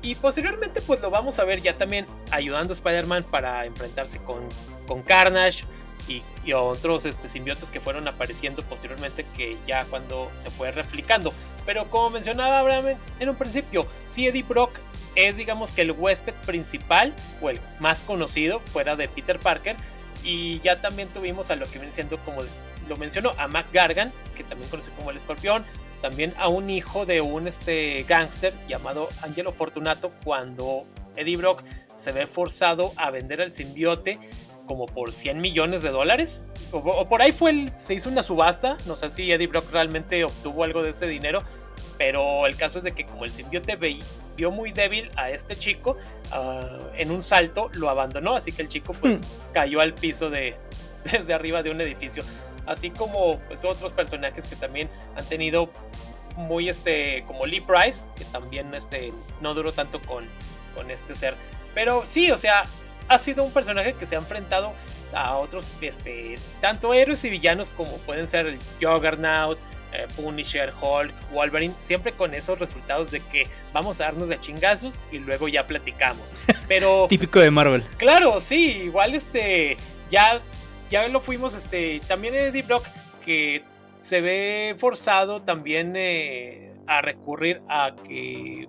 y 0.02 0.14
posteriormente 0.16 0.82
pues 0.82 1.00
lo 1.00 1.10
vamos 1.10 1.38
a 1.38 1.44
ver 1.44 1.62
ya 1.62 1.78
también 1.78 2.06
ayudando 2.30 2.72
a 2.72 2.74
Spider-Man 2.74 3.24
para 3.24 3.64
enfrentarse 3.64 4.18
con, 4.18 4.48
con 4.86 5.02
Carnage 5.02 5.64
y, 6.08 6.22
otros 6.52 7.06
este, 7.06 7.28
simbiotes 7.28 7.70
que 7.70 7.80
fueron 7.80 8.08
apareciendo 8.08 8.62
posteriormente 8.62 9.24
que 9.36 9.56
ya 9.66 9.84
cuando 9.84 10.30
se 10.34 10.50
fue 10.50 10.70
replicando. 10.70 11.32
Pero 11.64 11.88
como 11.90 12.10
mencionaba 12.10 12.58
Abraham 12.58 12.96
en 13.20 13.28
un 13.28 13.36
principio, 13.36 13.86
si 14.06 14.26
Eddie 14.26 14.42
Brock 14.42 14.72
es 15.14 15.36
digamos 15.36 15.72
que 15.72 15.82
el 15.82 15.92
huésped 15.92 16.34
principal 16.46 17.14
o 17.40 17.50
el 17.50 17.60
más 17.80 18.02
conocido 18.02 18.60
fuera 18.60 18.96
de 18.96 19.08
Peter 19.08 19.38
Parker 19.38 19.76
y 20.24 20.60
ya 20.60 20.80
también 20.80 21.08
tuvimos 21.08 21.50
a 21.50 21.56
lo 21.56 21.66
que 21.66 21.78
viene 21.78 21.92
siendo 21.92 22.18
como 22.24 22.42
lo 22.88 22.96
mencionó 22.96 23.32
a 23.36 23.46
Mac 23.46 23.66
Gargan 23.72 24.12
que 24.34 24.42
también 24.44 24.70
conoce 24.70 24.90
como 24.92 25.10
el 25.10 25.16
escorpión 25.16 25.64
también 26.00 26.34
a 26.38 26.48
un 26.48 26.70
hijo 26.70 27.04
de 27.04 27.20
un 27.20 27.46
este 27.46 28.04
gángster 28.08 28.54
llamado 28.68 29.08
Angelo 29.20 29.52
Fortunato 29.52 30.12
cuando 30.24 30.86
Eddie 31.16 31.36
Brock 31.36 31.62
se 31.94 32.12
ve 32.12 32.26
forzado 32.26 32.92
a 32.96 33.10
vender 33.10 33.40
el 33.40 33.50
simbiote 33.50 34.18
como 34.66 34.86
por 34.86 35.12
100 35.12 35.40
millones 35.40 35.82
de 35.82 35.90
dólares. 35.90 36.40
O, 36.70 37.08
por 37.08 37.22
ahí 37.22 37.32
fue 37.32 37.50
el, 37.50 37.72
se 37.78 37.94
hizo 37.94 38.08
una 38.08 38.22
subasta. 38.22 38.76
No 38.86 38.96
sé 38.96 39.10
si 39.10 39.30
Eddie 39.30 39.46
Brock 39.46 39.70
realmente 39.72 40.24
obtuvo 40.24 40.64
algo 40.64 40.82
de 40.82 40.90
ese 40.90 41.06
dinero. 41.06 41.40
Pero 41.98 42.46
el 42.46 42.56
caso 42.56 42.78
es 42.78 42.84
de 42.84 42.92
que 42.92 43.04
como 43.04 43.24
el 43.24 43.32
simbiote 43.32 43.76
vio 44.36 44.50
muy 44.50 44.72
débil 44.72 45.10
a 45.16 45.30
este 45.30 45.56
chico, 45.56 45.96
ah, 46.30 46.78
en 46.96 47.10
un 47.10 47.22
salto 47.22 47.70
lo 47.74 47.90
abandonó. 47.90 48.34
Así 48.34 48.52
que 48.52 48.62
el 48.62 48.68
chico 48.68 48.92
pues 48.94 49.22
hmm. 49.22 49.52
cayó 49.52 49.80
al 49.80 49.94
piso 49.94 50.30
de, 50.30 50.56
desde 51.04 51.34
arriba 51.34 51.62
de 51.62 51.70
un 51.70 51.80
edificio. 51.80 52.24
Así 52.66 52.90
como 52.90 53.38
pues 53.40 53.64
otros 53.64 53.92
personajes 53.92 54.46
que 54.46 54.56
también 54.56 54.88
han 55.16 55.24
tenido 55.26 55.70
muy 56.36 56.68
este 56.68 57.24
como 57.26 57.44
Lee 57.46 57.60
Price, 57.60 58.08
que 58.16 58.24
también 58.26 58.72
este 58.74 59.12
no 59.40 59.54
duró 59.54 59.72
tanto 59.72 60.00
con, 60.00 60.24
con 60.74 60.90
este 60.90 61.14
ser. 61.14 61.34
Pero 61.74 62.04
sí, 62.04 62.30
o 62.30 62.36
sea, 62.36 62.64
ha 63.12 63.18
sido 63.18 63.44
un 63.44 63.52
personaje 63.52 63.94
que 63.94 64.06
se 64.06 64.16
ha 64.16 64.18
enfrentado 64.18 64.72
a 65.12 65.36
otros, 65.36 65.66
este, 65.80 66.38
tanto 66.60 66.94
héroes 66.94 67.22
y 67.24 67.30
villanos 67.30 67.70
como 67.70 67.98
pueden 67.98 68.26
ser 68.26 68.46
el 68.46 68.58
Juggernaut, 68.80 69.58
eh, 69.92 70.06
Punisher, 70.16 70.72
Hulk, 70.80 71.12
Wolverine, 71.32 71.74
siempre 71.80 72.12
con 72.12 72.32
esos 72.32 72.58
resultados 72.58 73.10
de 73.10 73.20
que 73.20 73.46
vamos 73.74 74.00
a 74.00 74.04
darnos 74.04 74.28
de 74.28 74.40
chingazos 74.40 75.00
y 75.10 75.18
luego 75.18 75.48
ya 75.48 75.66
platicamos. 75.66 76.34
Pero 76.68 77.06
típico 77.08 77.40
de 77.40 77.50
Marvel. 77.50 77.84
Claro, 77.98 78.40
sí, 78.40 78.84
igual 78.84 79.14
este 79.14 79.76
ya 80.10 80.40
ya 80.90 81.06
lo 81.08 81.20
fuimos 81.20 81.54
este 81.54 82.00
también 82.08 82.34
Eddie 82.34 82.62
Brock 82.62 82.86
que 83.24 83.62
se 84.00 84.20
ve 84.22 84.74
forzado 84.78 85.42
también 85.42 85.92
eh, 85.94 86.72
a 86.86 87.02
recurrir 87.02 87.62
a 87.68 87.94
que 88.06 88.68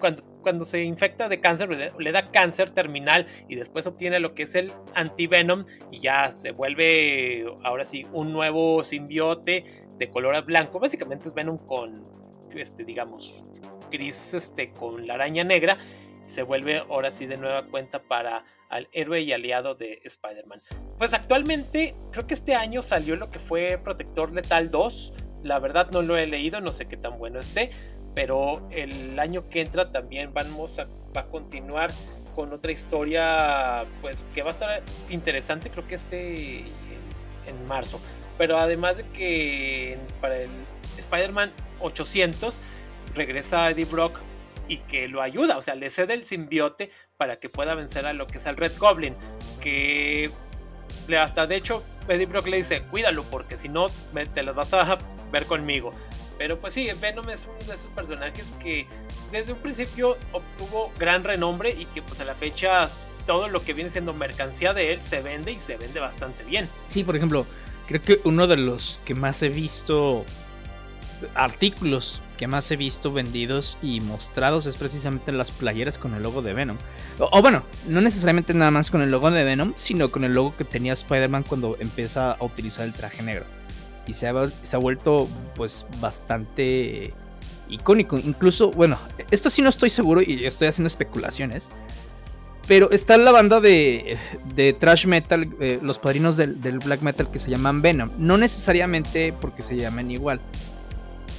cuando 0.00 0.22
cuando 0.46 0.64
se 0.64 0.84
infecta 0.84 1.28
de 1.28 1.40
cáncer, 1.40 1.92
le, 1.98 2.12
da 2.12 2.30
cáncer 2.30 2.70
terminal 2.70 3.26
y 3.48 3.56
después 3.56 3.84
obtiene 3.88 4.20
lo 4.20 4.32
que 4.32 4.44
es 4.44 4.54
el 4.54 4.72
antivenom 4.94 5.64
y 5.90 5.98
ya 5.98 6.30
se 6.30 6.52
vuelve 6.52 7.44
ahora 7.64 7.82
sí 7.82 8.06
un 8.12 8.32
nuevo 8.32 8.84
simbiote 8.84 9.64
de 9.98 10.08
color 10.08 10.44
blanco. 10.44 10.78
Básicamente 10.78 11.26
es 11.26 11.34
Venom 11.34 11.58
con, 11.58 12.06
este, 12.54 12.84
digamos, 12.84 13.42
gris 13.90 14.34
este, 14.34 14.70
con 14.70 15.08
la 15.08 15.14
araña 15.14 15.42
negra. 15.42 15.78
Se 16.26 16.44
vuelve 16.44 16.78
ahora 16.78 17.10
sí 17.10 17.26
de 17.26 17.38
nueva 17.38 17.64
cuenta 17.66 18.04
para 18.04 18.44
al 18.68 18.88
héroe 18.92 19.22
y 19.22 19.32
aliado 19.32 19.74
de 19.74 20.00
Spider-Man. 20.04 20.60
Pues 20.96 21.12
actualmente 21.12 21.96
creo 22.12 22.24
que 22.28 22.34
este 22.34 22.54
año 22.54 22.82
salió 22.82 23.16
lo 23.16 23.30
que 23.30 23.40
fue 23.40 23.80
Protector 23.82 24.30
Letal 24.30 24.70
2. 24.70 25.12
La 25.42 25.58
verdad 25.58 25.90
no 25.90 26.02
lo 26.02 26.16
he 26.16 26.28
leído, 26.28 26.60
no 26.60 26.70
sé 26.70 26.86
qué 26.86 26.96
tan 26.96 27.18
bueno 27.18 27.40
esté 27.40 27.70
pero 28.16 28.66
el 28.70 29.18
año 29.18 29.46
que 29.50 29.60
entra 29.60 29.92
también 29.92 30.32
vamos 30.32 30.78
a, 30.78 30.86
va 31.14 31.20
a 31.20 31.26
continuar 31.26 31.92
con 32.34 32.50
otra 32.50 32.72
historia 32.72 33.84
pues 34.00 34.24
que 34.34 34.42
va 34.42 34.48
a 34.48 34.52
estar 34.52 34.82
interesante 35.10 35.70
creo 35.70 35.86
que 35.86 35.94
este 35.94 36.60
en, 37.46 37.66
marzo 37.68 38.00
pero 38.38 38.56
además 38.56 38.96
de 38.96 39.04
que 39.10 39.98
para 40.20 40.38
el 40.38 40.50
Spider-Man 40.96 41.52
800 41.80 42.62
regresa 43.14 43.70
Eddie 43.70 43.84
Brock 43.84 44.20
y 44.68 44.78
que 44.78 45.08
lo 45.08 45.22
ayuda, 45.22 45.58
o 45.58 45.62
sea, 45.62 45.76
le 45.76 45.90
cede 45.90 46.14
el 46.14 46.24
simbiote 46.24 46.90
para 47.16 47.36
que 47.36 47.48
pueda 47.48 47.74
vencer 47.74 48.04
a 48.04 48.12
lo 48.12 48.26
que 48.26 48.38
es 48.38 48.46
el 48.46 48.56
Red 48.56 48.72
Goblin, 48.78 49.14
que 49.60 50.30
hasta 51.18 51.46
de 51.46 51.56
hecho 51.56 51.84
Eddie 52.08 52.26
Brock 52.26 52.48
le 52.48 52.56
dice, 52.58 52.82
cuídalo 52.82 53.22
porque 53.24 53.56
si 53.56 53.68
no 53.68 53.90
te 54.34 54.42
las 54.42 54.54
vas 54.54 54.74
a 54.74 54.98
ver 55.30 55.46
conmigo. 55.46 55.92
Pero 56.38 56.58
pues 56.60 56.74
sí, 56.74 56.88
Venom 57.00 57.28
es 57.30 57.48
uno 57.48 57.66
de 57.66 57.74
esos 57.74 57.90
personajes 57.90 58.54
que 58.60 58.86
desde 59.32 59.52
un 59.52 59.58
principio 59.58 60.18
obtuvo 60.32 60.92
gran 60.98 61.24
renombre 61.24 61.70
y 61.70 61.86
que 61.86 62.02
pues 62.02 62.20
a 62.20 62.24
la 62.24 62.34
fecha 62.34 62.88
todo 63.26 63.48
lo 63.48 63.62
que 63.62 63.72
viene 63.72 63.90
siendo 63.90 64.12
mercancía 64.12 64.72
de 64.72 64.92
él 64.92 65.02
se 65.02 65.22
vende 65.22 65.52
y 65.52 65.60
se 65.60 65.76
vende 65.76 66.00
bastante 66.00 66.44
bien. 66.44 66.68
Sí, 66.88 67.04
por 67.04 67.16
ejemplo, 67.16 67.46
creo 67.86 68.02
que 68.02 68.20
uno 68.24 68.46
de 68.46 68.56
los 68.56 69.00
que 69.04 69.14
más 69.14 69.42
he 69.42 69.48
visto 69.48 70.24
artículos 71.34 72.20
que 72.36 72.46
más 72.46 72.70
he 72.70 72.76
visto 72.76 73.12
vendidos 73.12 73.78
y 73.80 74.00
mostrados 74.00 74.66
es 74.66 74.76
precisamente 74.76 75.32
las 75.32 75.50
playeras 75.50 75.96
con 75.96 76.14
el 76.14 76.22
logo 76.22 76.42
de 76.42 76.52
Venom. 76.52 76.76
O, 77.18 77.40
bueno, 77.40 77.62
no 77.88 78.02
necesariamente 78.02 78.52
nada 78.52 78.70
más 78.70 78.90
con 78.90 79.00
el 79.00 79.10
logo 79.10 79.30
de 79.30 79.42
Venom, 79.42 79.72
sino 79.74 80.10
con 80.10 80.22
el 80.22 80.34
logo 80.34 80.54
que 80.54 80.64
tenía 80.64 80.92
Spider-Man 80.92 81.44
cuando 81.44 81.76
empieza 81.80 82.32
a 82.32 82.44
utilizar 82.44 82.84
el 82.84 82.92
traje 82.92 83.22
negro 83.22 83.55
y 84.06 84.12
se 84.12 84.26
ha, 84.28 84.78
vuelto 84.78 85.28
pues 85.54 85.86
bastante 86.00 87.12
icónico. 87.68 88.18
Incluso, 88.18 88.70
bueno, 88.70 88.98
esto 89.30 89.50
sí 89.50 89.62
no 89.62 89.68
estoy 89.68 89.90
seguro 89.90 90.22
y 90.22 90.44
estoy 90.44 90.68
haciendo 90.68 90.86
especulaciones. 90.86 91.70
Pero 92.66 92.90
está 92.90 93.16
la 93.16 93.30
banda 93.30 93.60
de, 93.60 94.16
de 94.54 94.72
trash 94.72 95.06
metal, 95.06 95.48
eh, 95.60 95.78
los 95.82 95.98
padrinos 95.98 96.36
del, 96.36 96.78
black 96.84 97.00
metal 97.00 97.30
que 97.30 97.38
se 97.38 97.50
llaman 97.50 97.80
Venom. 97.80 98.10
No 98.18 98.36
necesariamente 98.38 99.32
porque 99.32 99.62
se 99.62 99.76
llamen 99.76 100.10
igual. 100.10 100.40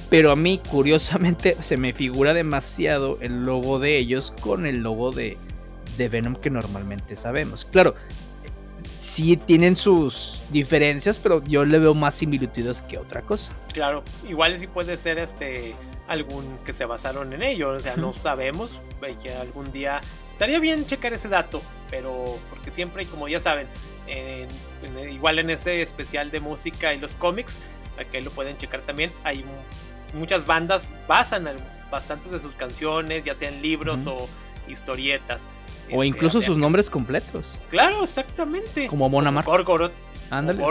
Pero 0.08 0.32
a 0.32 0.36
mí, 0.36 0.60
curiosamente, 0.70 1.56
se 1.60 1.76
me 1.76 1.92
figura 1.92 2.32
demasiado 2.32 3.18
el 3.20 3.44
logo 3.44 3.78
de 3.78 3.98
ellos 3.98 4.32
con 4.40 4.64
el 4.64 4.78
logo 4.78 5.12
de, 5.12 5.36
de 5.98 6.08
Venom 6.08 6.34
que 6.34 6.48
normalmente 6.48 7.14
sabemos. 7.14 7.66
Claro, 7.66 7.94
sí 8.98 9.36
tienen 9.36 9.74
sus 9.76 10.42
diferencias, 10.50 11.18
pero 11.18 11.42
yo 11.44 11.64
le 11.64 11.78
veo 11.78 11.94
más 11.94 12.14
similitudes 12.14 12.82
que 12.82 12.98
otra 12.98 13.22
cosa. 13.22 13.56
Claro, 13.72 14.02
igual 14.28 14.58
sí 14.58 14.66
puede 14.66 14.96
ser 14.96 15.18
este 15.18 15.74
algún 16.08 16.58
que 16.64 16.72
se 16.72 16.86
basaron 16.86 17.32
en 17.34 17.42
ello, 17.42 17.70
o 17.70 17.80
sea, 17.80 17.96
no 17.96 18.12
sabemos, 18.14 18.80
que 19.22 19.34
algún 19.34 19.70
día 19.72 20.00
estaría 20.32 20.58
bien 20.58 20.86
checar 20.86 21.12
ese 21.12 21.28
dato, 21.28 21.60
pero 21.90 22.38
porque 22.48 22.70
siempre, 22.70 23.04
como 23.06 23.28
ya 23.28 23.40
saben, 23.40 23.66
igual 25.10 25.38
en 25.38 25.50
ese 25.50 25.82
especial 25.82 26.30
de 26.30 26.40
música 26.40 26.94
y 26.94 26.98
los 26.98 27.14
cómics, 27.14 27.58
aquí 27.98 28.20
lo 28.22 28.30
pueden 28.30 28.56
checar 28.56 28.80
también, 28.80 29.12
hay 29.22 29.44
muchas 30.14 30.46
bandas 30.46 30.90
basan 31.06 31.46
bastantes 31.90 32.32
de 32.32 32.40
sus 32.40 32.54
canciones, 32.54 33.22
ya 33.24 33.34
sean 33.34 33.60
libros 33.60 34.06
o 34.06 34.28
historietas. 34.66 35.48
O 35.90 36.02
este, 36.02 36.06
incluso 36.06 36.40
sus 36.40 36.56
nombres 36.56 36.90
completos. 36.90 37.58
Claro, 37.70 38.02
exactamente. 38.02 38.86
Como 38.86 39.08
Mona 39.08 39.30
Mar. 39.30 39.44
Gorgoroth. 39.44 39.92
Ándale. 40.30 40.62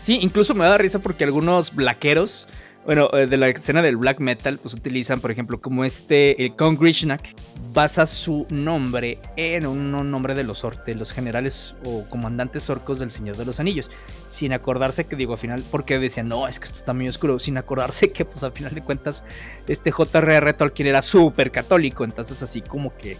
Sí, 0.00 0.18
incluso 0.22 0.54
me 0.54 0.64
da 0.64 0.78
risa 0.78 1.00
porque 1.00 1.24
algunos 1.24 1.74
blaqueros 1.74 2.46
Bueno, 2.84 3.10
eh, 3.12 3.26
de 3.26 3.36
la 3.36 3.48
escena 3.48 3.82
del 3.82 3.96
black 3.96 4.20
metal, 4.20 4.58
pues 4.58 4.72
utilizan, 4.72 5.20
por 5.20 5.32
ejemplo, 5.32 5.60
como 5.60 5.84
este, 5.84 6.44
el 6.44 6.54
Kong 6.54 6.78
Grishnak 6.78 7.34
basa 7.72 8.06
su 8.06 8.46
nombre 8.48 9.18
en 9.36 9.66
un, 9.66 9.90
nombre 10.08 10.36
de 10.36 10.44
los, 10.44 10.64
de 10.86 10.94
los 10.94 11.10
generales 11.10 11.74
o 11.84 12.08
comandantes 12.08 12.70
orcos 12.70 13.00
del 13.00 13.10
Señor 13.10 13.36
de 13.36 13.44
los 13.44 13.58
Anillos, 13.58 13.90
sin 14.28 14.52
acordarse 14.52 15.06
que, 15.06 15.16
digo, 15.16 15.32
al 15.32 15.40
final, 15.40 15.64
porque 15.68 15.98
decían, 15.98 16.28
no, 16.28 16.46
es 16.46 16.60
que 16.60 16.66
esto 16.66 16.78
está 16.78 16.94
muy 16.94 17.08
oscuro, 17.08 17.40
sin 17.40 17.58
acordarse 17.58 18.12
que, 18.12 18.24
pues 18.24 18.44
al 18.44 18.52
final 18.52 18.72
de 18.72 18.84
cuentas, 18.84 19.24
este 19.66 19.90
J.R.R. 19.90 20.52
Tolkien 20.52 20.86
era 20.86 21.02
súper 21.02 21.50
católico, 21.50 22.04
entonces 22.04 22.40
así 22.40 22.62
como 22.62 22.96
que 22.96 23.18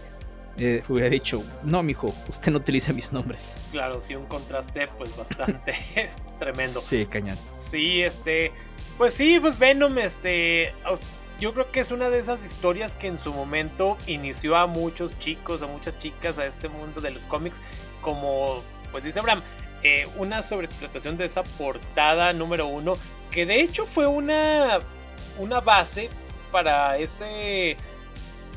eh, 0.57 0.83
hubiera 0.89 1.09
dicho, 1.09 1.43
no, 1.63 1.83
mijo, 1.83 2.13
usted 2.27 2.51
no 2.51 2.57
utiliza 2.57 2.93
mis 2.93 3.13
nombres. 3.13 3.61
Claro, 3.71 4.01
sí, 4.01 4.15
un 4.15 4.25
contraste, 4.25 4.87
pues 4.97 5.15
bastante 5.15 5.75
tremendo. 6.39 6.79
Sí, 6.79 7.05
cañón. 7.05 7.37
Sí, 7.57 8.01
este 8.01 8.51
pues 8.97 9.13
sí, 9.13 9.39
pues 9.39 9.59
Venom, 9.59 9.95
este, 9.99 10.73
yo 11.39 11.53
creo 11.53 11.71
que 11.71 11.81
es 11.81 11.91
una 11.91 12.09
de 12.09 12.17
esas 12.17 12.43
historias 12.43 12.95
que 12.95 13.05
en 13.05 13.19
su 13.19 13.31
momento 13.31 13.95
inició 14.07 14.57
a 14.57 14.65
muchos 14.65 15.19
chicos, 15.19 15.61
a 15.61 15.67
muchas 15.67 15.99
chicas, 15.99 16.39
a 16.39 16.47
este 16.47 16.67
mundo 16.67 16.99
de 16.99 17.11
los 17.11 17.27
cómics, 17.27 17.61
como, 18.01 18.63
pues 18.91 19.03
dice 19.03 19.19
Abraham, 19.19 19.43
eh, 19.83 20.07
una 20.17 20.41
sobreexplotación 20.41 21.15
de 21.15 21.25
esa 21.25 21.43
portada 21.43 22.33
número 22.33 22.65
uno, 22.65 22.93
que 23.29 23.45
de 23.45 23.61
hecho 23.61 23.85
fue 23.85 24.07
una, 24.07 24.79
una 25.37 25.59
base 25.59 26.09
para 26.51 26.97
ese, 26.97 27.77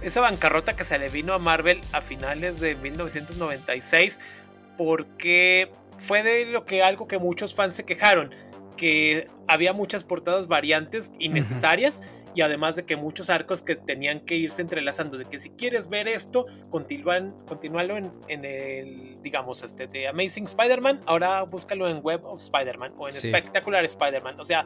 esa 0.02 0.20
bancarrota 0.20 0.76
que 0.76 0.84
se 0.84 0.98
le 0.98 1.08
vino 1.08 1.34
a 1.34 1.38
Marvel 1.38 1.80
a 1.92 2.00
finales 2.00 2.60
de 2.60 2.74
1996, 2.76 4.20
porque 4.76 5.70
fue 5.98 6.22
de 6.22 6.46
lo 6.46 6.64
que 6.64 6.82
algo 6.82 7.06
que 7.06 7.18
muchos 7.18 7.54
fans 7.54 7.76
se 7.76 7.84
quejaron 7.84 8.30
que 8.80 9.28
había 9.46 9.74
muchas 9.74 10.04
portadas 10.04 10.48
variantes 10.48 11.12
innecesarias. 11.18 12.02
Y 12.32 12.42
además 12.42 12.76
de 12.76 12.84
que 12.84 12.96
muchos 12.96 13.28
arcos 13.28 13.60
que 13.60 13.74
tenían 13.74 14.20
que 14.20 14.36
irse 14.36 14.62
entrelazando, 14.62 15.18
de 15.18 15.24
que 15.24 15.40
si 15.40 15.50
quieres 15.50 15.88
ver 15.88 16.06
esto, 16.06 16.46
continúan, 16.70 17.34
continúalo 17.44 17.96
en, 17.98 18.44
el, 18.44 19.18
digamos, 19.20 19.64
este 19.64 19.88
de 19.88 20.06
Amazing 20.06 20.44
Spider-Man, 20.44 21.00
ahora 21.06 21.42
búscalo 21.42 21.88
en 21.88 21.98
Web 22.02 22.24
of 22.24 22.40
Spider-Man 22.40 22.94
o 22.96 23.08
en 23.08 23.14
Spectacular 23.14 23.84
Spider-Man. 23.84 24.38
O 24.38 24.44
sea, 24.44 24.64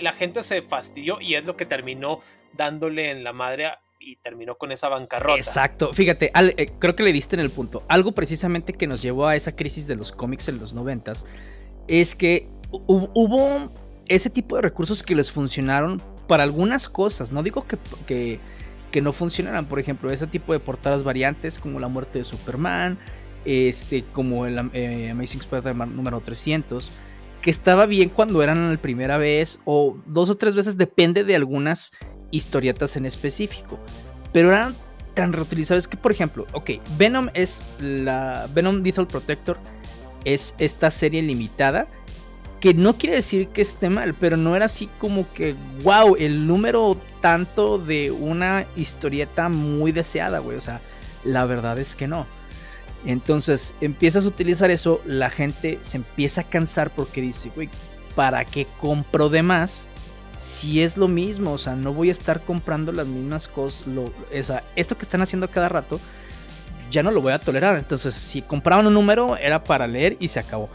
la 0.00 0.12
gente 0.12 0.42
se 0.42 0.62
fastidió 0.62 1.20
y 1.20 1.34
es 1.34 1.44
lo 1.44 1.54
que 1.54 1.66
terminó 1.66 2.20
dándole 2.54 3.10
en 3.10 3.22
la 3.24 3.34
madre 3.34 3.66
y 4.06 4.16
terminó 4.16 4.56
con 4.56 4.70
esa 4.70 4.88
bancarrota. 4.88 5.36
Exacto, 5.36 5.92
fíjate, 5.92 6.30
eh, 6.56 6.70
creo 6.78 6.94
que 6.94 7.02
le 7.02 7.12
diste 7.12 7.34
en 7.34 7.40
el 7.40 7.50
punto. 7.50 7.82
Algo 7.88 8.12
precisamente 8.12 8.72
que 8.72 8.86
nos 8.86 9.02
llevó 9.02 9.26
a 9.26 9.34
esa 9.34 9.56
crisis 9.56 9.88
de 9.88 9.96
los 9.96 10.12
cómics 10.12 10.48
en 10.48 10.60
los 10.60 10.74
noventas 10.74 11.26
es 11.88 12.14
que 12.14 12.48
hubo 12.70 13.72
ese 14.06 14.30
tipo 14.30 14.54
de 14.56 14.62
recursos 14.62 15.02
que 15.02 15.16
les 15.16 15.32
funcionaron 15.32 16.00
para 16.28 16.44
algunas 16.44 16.88
cosas. 16.88 17.32
No 17.32 17.42
digo 17.42 17.66
que, 17.66 18.38
que, 18.92 19.02
no 19.02 19.12
funcionaran, 19.12 19.66
por 19.66 19.80
ejemplo, 19.80 20.10
ese 20.10 20.26
tipo 20.26 20.52
de 20.52 20.60
portadas 20.60 21.02
variantes 21.02 21.58
como 21.58 21.80
la 21.80 21.88
muerte 21.88 22.18
de 22.18 22.24
Superman, 22.24 22.98
este, 23.44 24.04
como 24.12 24.46
el 24.46 24.70
eh, 24.72 25.10
Amazing 25.10 25.40
Spider-Man 25.40 25.94
número 25.94 26.20
300, 26.20 26.90
que 27.42 27.50
estaba 27.50 27.86
bien 27.86 28.08
cuando 28.08 28.42
eran 28.42 28.70
la 28.70 28.80
primera 28.80 29.18
vez 29.18 29.60
o 29.64 29.98
dos 30.06 30.30
o 30.30 30.36
tres 30.36 30.54
veces, 30.54 30.78
depende 30.78 31.24
de 31.24 31.34
algunas 31.36 31.92
historietas 32.30 32.96
en 32.96 33.06
específico. 33.06 33.78
Pero 34.32 34.50
eran 34.50 34.74
tan 35.14 35.32
reutilizables 35.32 35.88
que, 35.88 35.96
por 35.96 36.12
ejemplo, 36.12 36.46
ok, 36.52 36.72
Venom 36.98 37.28
es 37.34 37.62
la 37.80 38.48
Venom 38.54 38.82
Lethal 38.82 39.06
Protector, 39.06 39.58
es 40.24 40.54
esta 40.58 40.90
serie 40.90 41.22
limitada 41.22 41.88
que 42.60 42.74
no 42.74 42.96
quiere 42.96 43.16
decir 43.16 43.48
que 43.48 43.62
esté 43.62 43.90
mal, 43.90 44.14
pero 44.14 44.36
no 44.36 44.56
era 44.56 44.64
así 44.64 44.88
como 44.98 45.30
que, 45.32 45.54
wow, 45.82 46.16
el 46.18 46.46
número 46.46 46.96
tanto 47.20 47.78
de 47.78 48.10
una 48.10 48.66
historieta 48.76 49.48
muy 49.48 49.92
deseada, 49.92 50.38
güey. 50.38 50.56
O 50.56 50.60
sea, 50.60 50.80
la 51.24 51.44
verdad 51.44 51.78
es 51.78 51.94
que 51.94 52.08
no. 52.08 52.26
Entonces 53.04 53.74
empiezas 53.80 54.24
a 54.24 54.28
utilizar 54.28 54.70
eso, 54.70 55.00
la 55.04 55.30
gente 55.30 55.78
se 55.80 55.98
empieza 55.98 56.40
a 56.40 56.44
cansar 56.44 56.90
porque 56.90 57.20
dice, 57.20 57.50
güey, 57.54 57.68
¿para 58.14 58.44
qué 58.44 58.66
compro 58.80 59.28
de 59.28 59.42
más? 59.42 59.92
Si 60.36 60.82
es 60.82 60.96
lo 60.96 61.08
mismo, 61.08 61.52
o 61.52 61.58
sea, 61.58 61.74
no 61.74 61.92
voy 61.92 62.08
a 62.08 62.12
estar 62.12 62.42
comprando 62.42 62.92
las 62.92 63.06
mismas 63.06 63.48
cosas. 63.48 63.86
Lo, 63.86 64.04
o 64.04 64.42
sea, 64.42 64.62
esto 64.76 64.96
que 64.98 65.04
están 65.04 65.22
haciendo 65.22 65.50
cada 65.50 65.68
rato, 65.68 65.98
ya 66.90 67.02
no 67.02 67.10
lo 67.10 67.20
voy 67.20 67.32
a 67.32 67.38
tolerar. 67.38 67.76
Entonces, 67.78 68.14
si 68.14 68.42
compraban 68.42 68.86
un 68.86 68.94
número, 68.94 69.36
era 69.36 69.64
para 69.64 69.86
leer 69.86 70.16
y 70.20 70.28
se 70.28 70.40
acabó. 70.40 70.68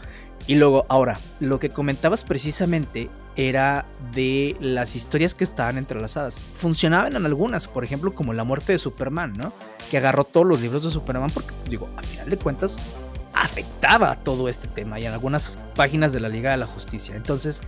Y 0.46 0.56
luego, 0.56 0.86
ahora, 0.88 1.20
lo 1.38 1.60
que 1.60 1.70
comentabas 1.70 2.24
precisamente 2.24 3.08
era 3.36 3.86
de 4.12 4.56
las 4.60 4.96
historias 4.96 5.34
que 5.34 5.44
estaban 5.44 5.78
entrelazadas. 5.78 6.44
Funcionaban 6.54 7.16
en 7.16 7.24
algunas, 7.24 7.68
por 7.68 7.84
ejemplo, 7.84 8.14
como 8.14 8.32
la 8.32 8.44
muerte 8.44 8.72
de 8.72 8.78
Superman, 8.78 9.32
¿no? 9.34 9.52
Que 9.90 9.98
agarró 9.98 10.24
todos 10.24 10.46
los 10.46 10.60
libros 10.60 10.82
de 10.82 10.90
Superman 10.90 11.30
porque, 11.32 11.54
digo, 11.68 11.88
a 11.96 12.02
final 12.02 12.28
de 12.28 12.36
cuentas, 12.36 12.78
afectaba 13.32 14.16
todo 14.16 14.48
este 14.48 14.68
tema 14.68 15.00
y 15.00 15.06
en 15.06 15.12
algunas 15.12 15.58
páginas 15.74 16.12
de 16.12 16.20
la 16.20 16.28
Liga 16.28 16.50
de 16.50 16.58
la 16.58 16.66
Justicia. 16.66 17.14
Entonces, 17.16 17.62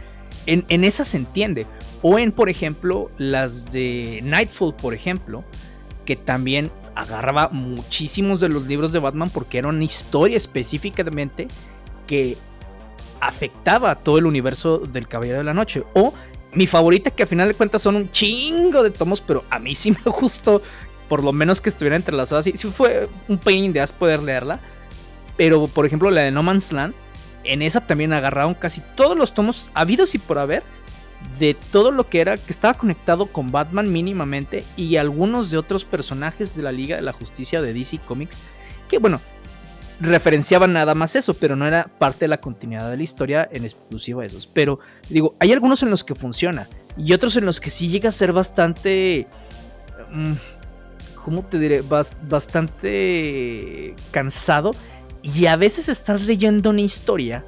en, 0.46 0.64
en 0.68 0.84
esas 0.84 1.08
se 1.08 1.18
entiende. 1.18 1.66
O 2.02 2.18
en, 2.18 2.32
por 2.32 2.48
ejemplo, 2.48 3.10
las 3.18 3.72
de 3.72 4.20
Nightfall, 4.22 4.74
por 4.74 4.94
ejemplo, 4.94 5.44
que 6.04 6.16
también 6.16 6.70
agarraba 6.94 7.48
muchísimos 7.48 8.40
de 8.40 8.48
los 8.48 8.66
libros 8.66 8.92
de 8.92 9.00
Batman 9.00 9.30
porque 9.30 9.58
era 9.58 9.68
una 9.68 9.84
historia 9.84 10.36
específicamente 10.36 11.48
que 12.06 12.36
afectaba 13.20 13.90
a 13.90 13.94
todo 13.96 14.18
el 14.18 14.26
universo 14.26 14.78
del 14.78 15.08
Caballero 15.08 15.38
de 15.38 15.44
la 15.44 15.54
Noche. 15.54 15.82
O 15.94 16.12
mi 16.52 16.66
favorita, 16.66 17.10
que 17.10 17.22
a 17.22 17.26
final 17.26 17.48
de 17.48 17.54
cuentas 17.54 17.82
son 17.82 17.96
un 17.96 18.10
chingo 18.10 18.82
de 18.82 18.90
tomos, 18.90 19.20
pero 19.20 19.44
a 19.50 19.58
mí 19.58 19.74
sí 19.74 19.90
me 20.04 20.12
gustó, 20.12 20.62
por 21.08 21.24
lo 21.24 21.32
menos 21.32 21.60
que 21.60 21.68
estuviera 21.68 21.96
entrelazada 21.96 22.40
así. 22.40 22.52
Sí 22.54 22.70
fue 22.70 23.08
un 23.28 23.38
pain 23.38 23.72
de 23.72 23.80
as 23.80 23.92
poder 23.92 24.22
leerla. 24.22 24.60
Pero, 25.36 25.66
por 25.66 25.84
ejemplo, 25.84 26.10
la 26.10 26.22
de 26.22 26.30
No 26.30 26.44
Man's 26.44 26.72
Land, 26.72 26.94
en 27.44 27.62
esa 27.62 27.80
también 27.80 28.12
agarraron 28.12 28.54
casi 28.54 28.82
todos 28.94 29.16
los 29.16 29.34
tomos 29.34 29.70
habidos 29.74 30.14
y 30.14 30.18
por 30.18 30.38
haber 30.38 30.62
de 31.38 31.54
todo 31.54 31.90
lo 31.90 32.08
que 32.08 32.20
era 32.20 32.36
que 32.36 32.52
estaba 32.52 32.74
conectado 32.74 33.26
con 33.26 33.50
Batman 33.50 33.90
mínimamente 33.90 34.64
y 34.76 34.96
algunos 34.96 35.50
de 35.50 35.58
otros 35.58 35.84
personajes 35.84 36.54
de 36.56 36.62
la 36.62 36.72
Liga 36.72 36.96
de 36.96 37.02
la 37.02 37.12
Justicia 37.12 37.62
de 37.62 37.72
DC 37.72 37.98
Comics 37.98 38.42
que 38.88 38.98
bueno, 38.98 39.20
referenciaba 40.00 40.66
nada 40.66 40.94
más 40.94 41.16
eso, 41.16 41.34
pero 41.34 41.56
no 41.56 41.66
era 41.66 41.88
parte 41.98 42.24
de 42.24 42.28
la 42.28 42.40
continuidad 42.40 42.90
de 42.90 42.96
la 42.96 43.02
historia 43.02 43.48
en 43.50 43.64
exclusivo 43.64 44.20
a 44.20 44.26
esos. 44.26 44.46
Pero 44.46 44.78
digo, 45.08 45.34
hay 45.38 45.52
algunos 45.52 45.82
en 45.82 45.90
los 45.90 46.04
que 46.04 46.14
funciona 46.14 46.68
y 46.96 47.12
otros 47.12 47.36
en 47.36 47.44
los 47.44 47.60
que 47.60 47.70
sí 47.70 47.88
llega 47.88 48.08
a 48.08 48.12
ser 48.12 48.32
bastante... 48.32 49.26
Mm, 50.10 50.34
¿Cómo 51.24 51.42
te 51.42 51.58
diré? 51.58 51.82
bastante 52.28 53.94
cansado. 54.10 54.72
Y 55.24 55.46
a 55.46 55.56
veces 55.56 55.88
estás 55.88 56.26
leyendo 56.26 56.68
una 56.68 56.82
historia 56.82 57.46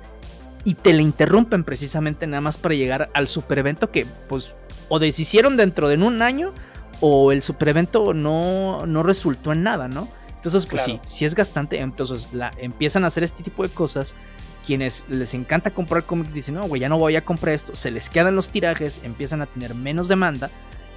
y 0.64 0.74
te 0.74 0.94
la 0.94 1.02
interrumpen 1.02 1.62
precisamente 1.62 2.26
nada 2.26 2.40
más 2.40 2.56
para 2.56 2.74
llegar 2.74 3.10
al 3.12 3.28
super 3.28 3.58
evento 3.58 3.90
que 3.90 4.06
pues 4.28 4.56
o 4.88 4.98
deshicieron 4.98 5.58
dentro 5.58 5.88
de 5.88 5.96
un 5.96 6.22
año 6.22 6.54
o 7.00 7.32
el 7.32 7.42
super 7.42 7.68
evento 7.68 8.14
no, 8.14 8.86
no 8.86 9.02
resultó 9.02 9.52
en 9.52 9.62
nada, 9.62 9.88
¿no? 9.88 10.08
Entonces, 10.36 10.64
pues 10.64 10.82
sí, 10.84 10.98
si 11.02 11.24
es 11.26 11.34
gastante. 11.34 11.80
Entonces 11.80 12.28
la, 12.32 12.50
empiezan 12.56 13.04
a 13.04 13.08
hacer 13.08 13.24
este 13.24 13.42
tipo 13.42 13.62
de 13.62 13.68
cosas. 13.68 14.16
Quienes 14.64 15.04
les 15.08 15.34
encanta 15.34 15.72
comprar 15.72 16.04
cómics 16.04 16.32
dicen, 16.32 16.54
no, 16.54 16.66
güey, 16.66 16.80
ya 16.80 16.88
no 16.88 16.98
voy 16.98 17.14
a 17.16 17.24
comprar 17.24 17.54
esto. 17.54 17.74
Se 17.74 17.90
les 17.90 18.08
quedan 18.08 18.34
los 18.34 18.50
tirajes, 18.50 19.00
empiezan 19.04 19.42
a 19.42 19.46
tener 19.46 19.74
menos 19.74 20.08
demanda. 20.08 20.50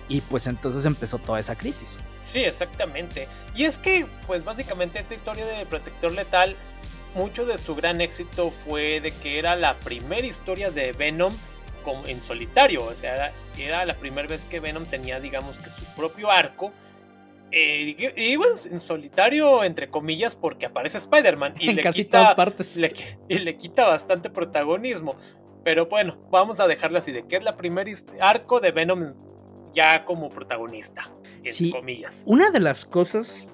Y 0.10 0.22
pues 0.22 0.48
entonces 0.48 0.86
empezó 0.86 1.20
toda 1.20 1.40
esa 1.40 1.56
crisis. 1.56 2.06
Sí, 2.22 2.44
exactamente. 2.44 3.28
Y 3.56 3.66
es 3.66 3.78
que, 3.78 4.08
pues 4.28 4.44
básicamente 4.44 5.00
esta 5.00 5.14
historia 5.14 5.46
de 5.46 5.66
Protector 5.66 6.12
Letal, 6.12 6.56
mucho 7.14 7.46
de 7.46 7.58
su 7.58 7.76
gran 7.76 8.02
éxito 8.02 8.52
fue 8.52 9.00
de 9.02 9.12
que 9.12 9.40
era 9.40 9.56
la 9.56 9.78
primera 9.78 10.26
historia 10.26 10.72
de 10.72 10.92
Venom 10.92 11.34
en 12.08 12.22
solitario. 12.22 12.84
O 12.84 12.96
sea, 12.96 13.16
era, 13.16 13.34
era 13.58 13.86
la 13.86 13.96
primera 13.96 14.28
vez 14.28 14.46
que 14.46 14.60
Venom 14.60 14.86
tenía, 14.86 15.20
digamos 15.20 15.60
que 15.60 15.70
su 15.70 15.84
propio 15.96 16.30
arco 16.32 16.74
eh, 17.52 18.14
iba 18.16 18.46
en 18.70 18.80
solitario, 18.80 19.64
entre 19.64 19.90
comillas, 19.90 20.36
porque 20.36 20.66
aparece 20.66 20.98
Spider-Man 21.00 21.56
y, 21.60 21.72
le 21.74 21.84
quita, 21.92 22.36
partes. 22.36 22.80
y 23.28 23.40
le 23.40 23.58
quita 23.58 23.88
bastante 23.88 24.30
protagonismo. 24.30 25.16
Pero 25.64 25.88
bueno, 25.88 26.18
vamos 26.30 26.60
a 26.60 26.68
dejarlo 26.68 27.00
así: 27.00 27.12
de 27.12 27.26
que 27.26 27.38
es 27.38 27.44
la 27.44 27.58
primera 27.58 27.92
arco 28.22 28.60
de 28.60 28.72
Venom 28.72 29.14
ya 29.74 30.06
como 30.06 30.30
protagonista, 30.30 31.12
entre 31.44 31.72
comillas. 31.72 32.24
Una 32.26 32.50
de 32.50 32.60
las 32.60 32.86
cosas 32.86 33.48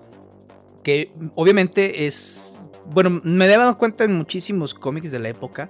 que 0.84 1.12
obviamente 1.36 2.06
es. 2.06 2.62
Bueno, 2.86 3.22
me 3.24 3.46
he 3.46 3.58
dado 3.58 3.78
cuenta 3.78 4.04
en 4.04 4.16
muchísimos 4.16 4.74
cómics 4.74 5.12
de 5.12 5.20
la 5.20 5.30
época. 5.30 5.70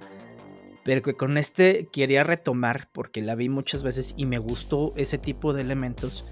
Pero 0.84 1.02
que 1.02 1.16
con 1.16 1.40
este 1.40 1.88
quería 1.92 2.24
retomar 2.24 2.90
porque 2.92 3.24
la 3.24 3.34
vi 3.34 3.50
muchas 3.50 3.82
veces 3.82 4.14
y 4.18 4.28
me 4.28 4.38
gustó 4.38 4.94
ese 4.96 5.18
tipo 5.18 5.52
de 5.52 5.62
elementos. 5.62 6.28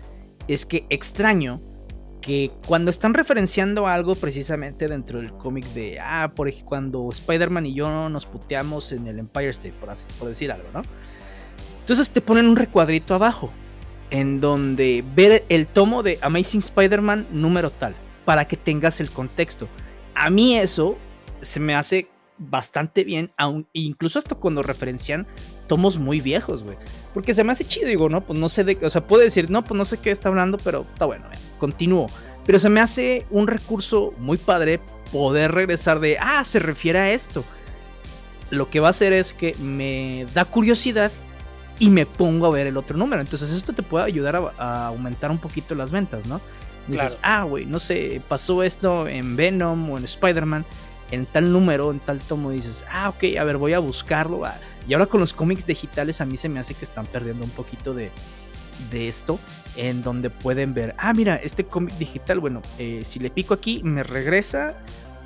Es 0.48 0.68
que 0.68 0.86
extraño 0.92 1.60
que 2.24 2.52
cuando 2.68 2.90
están 2.90 3.14
referenciando 3.14 3.86
algo 3.86 4.16
precisamente 4.16 4.88
dentro 4.88 5.20
del 5.20 5.34
cómic 5.34 5.66
de, 5.74 6.00
ah, 6.00 6.32
por 6.36 6.48
ejemplo, 6.48 6.70
cuando 6.70 7.10
Spider-Man 7.12 7.66
y 7.66 7.74
yo 7.74 8.10
nos 8.10 8.26
puteamos 8.26 8.92
en 8.94 9.08
el 9.08 9.20
Empire 9.20 9.50
State, 9.50 9.74
por, 9.74 10.30
decir 10.30 10.52
algo, 10.52 10.70
¿no? 10.72 10.84
Entonces 11.80 12.12
te 12.12 12.22
ponen 12.22 12.46
un 12.46 12.56
recuadrito 12.56 13.14
abajo 13.14 13.52
en 14.10 14.40
donde 14.40 15.04
ver 15.16 15.46
el 15.50 15.68
tomo 15.68 16.04
de 16.04 16.20
Amazing 16.22 16.60
Spider-Man 16.60 17.28
número 17.32 17.72
tal, 17.72 17.96
para 18.26 18.46
que 18.46 18.58
tengas 18.58 19.00
el 19.00 19.10
contexto. 19.10 19.68
A 20.16 20.30
mí 20.30 20.58
eso 20.58 20.98
se 21.42 21.60
me 21.60 21.76
hace 21.76 22.08
bastante 22.38 23.04
bien, 23.04 23.32
aun, 23.38 23.68
incluso 23.74 24.20
hasta 24.20 24.36
cuando 24.36 24.64
referencian 24.64 25.28
tomos 25.68 25.98
muy 25.98 26.22
viejos, 26.22 26.64
güey. 26.64 26.78
Porque 27.14 27.34
se 27.34 27.44
me 27.44 27.52
hace 27.52 27.66
chido, 27.66 27.88
digo, 27.88 28.10
¿no? 28.10 28.26
Pues 28.26 28.38
no 28.38 28.50
sé 28.50 28.64
de, 28.64 28.78
o 28.82 28.90
sea, 28.90 29.06
puedo 29.06 29.24
decir, 29.24 29.50
no, 29.50 29.64
pues 29.64 29.78
no 29.78 29.86
sé 29.86 29.98
qué 29.98 30.12
está 30.12 30.30
hablando, 30.30 30.58
pero 30.58 30.86
está 30.92 31.06
bueno, 31.06 31.26
continúo. 31.58 32.08
Pero 32.46 32.60
se 32.60 32.70
me 32.70 32.82
hace 32.82 33.26
un 33.30 33.48
recurso 33.48 34.14
muy 34.18 34.38
padre 34.38 34.80
poder 35.12 35.52
regresar 35.52 36.00
de, 36.00 36.18
ah, 36.20 36.44
se 36.44 36.60
refiere 36.60 37.00
a 37.00 37.14
esto. 37.14 37.44
Lo 38.50 38.70
que 38.70 38.80
va 38.80 38.88
a 38.88 38.92
hacer 38.92 39.14
es 39.14 39.34
que 39.34 39.56
me 39.56 40.28
da 40.34 40.46
curiosidad 40.46 41.12
y 41.80 41.90
me 41.90 42.06
pongo 42.06 42.48
a 42.48 42.50
ver 42.52 42.68
el 42.68 42.78
otro 42.78 42.98
número. 42.98 43.22
Entonces 43.22 43.52
esto 43.52 43.74
te 43.74 43.84
puede 43.84 44.06
ayudar 44.06 44.54
a, 44.58 44.88
aumentar 44.88 45.32
un 45.32 45.40
poquito 45.40 45.76
las 45.76 45.92
ventas, 45.92 46.26
¿no? 46.26 46.42
dices, 46.88 47.18
ah, 47.22 47.44
güey, 47.44 47.66
no 47.66 47.80
sé, 47.80 48.22
pasó 48.28 48.62
esto 48.62 49.08
en 49.08 49.38
Venom 49.38 49.90
o 49.90 49.98
en 49.98 50.04
Spider-Man, 50.04 50.66
en 51.12 51.26
tal 51.26 51.52
número, 51.52 51.92
en 51.92 52.02
tal 52.02 52.20
tomo, 52.20 52.52
dices, 52.52 52.86
ah, 52.92 53.08
ok, 53.08 53.38
a 53.40 53.44
ver, 53.46 53.58
voy 53.58 53.72
a 53.72 53.80
buscarlo. 53.80 54.44
Ah". 54.44 54.56
Y 54.86 54.94
ahora 54.94 55.06
con 55.06 55.22
los 55.22 55.34
cómics 55.34 55.66
digitales 55.66 56.20
a 56.20 56.26
mí 56.26 56.36
se 56.36 56.50
me 56.50 56.60
hace 56.60 56.74
que 56.74 56.84
están 56.84 57.06
perdiendo 57.06 57.46
un 57.46 57.52
poquito 57.52 57.94
de, 57.94 58.12
de 58.92 59.08
esto, 59.08 59.40
en 59.76 60.04
donde 60.04 60.30
pueden 60.30 60.74
ver, 60.74 60.94
ah, 60.98 61.14
mira, 61.14 61.36
este 61.36 61.66
cómic 61.66 61.98
digital, 61.98 62.40
bueno, 62.40 62.62
eh, 62.78 63.02
si 63.04 63.20
le 63.20 63.30
pico 63.30 63.54
aquí, 63.54 63.82
me 63.84 64.04
regresa 64.04 64.76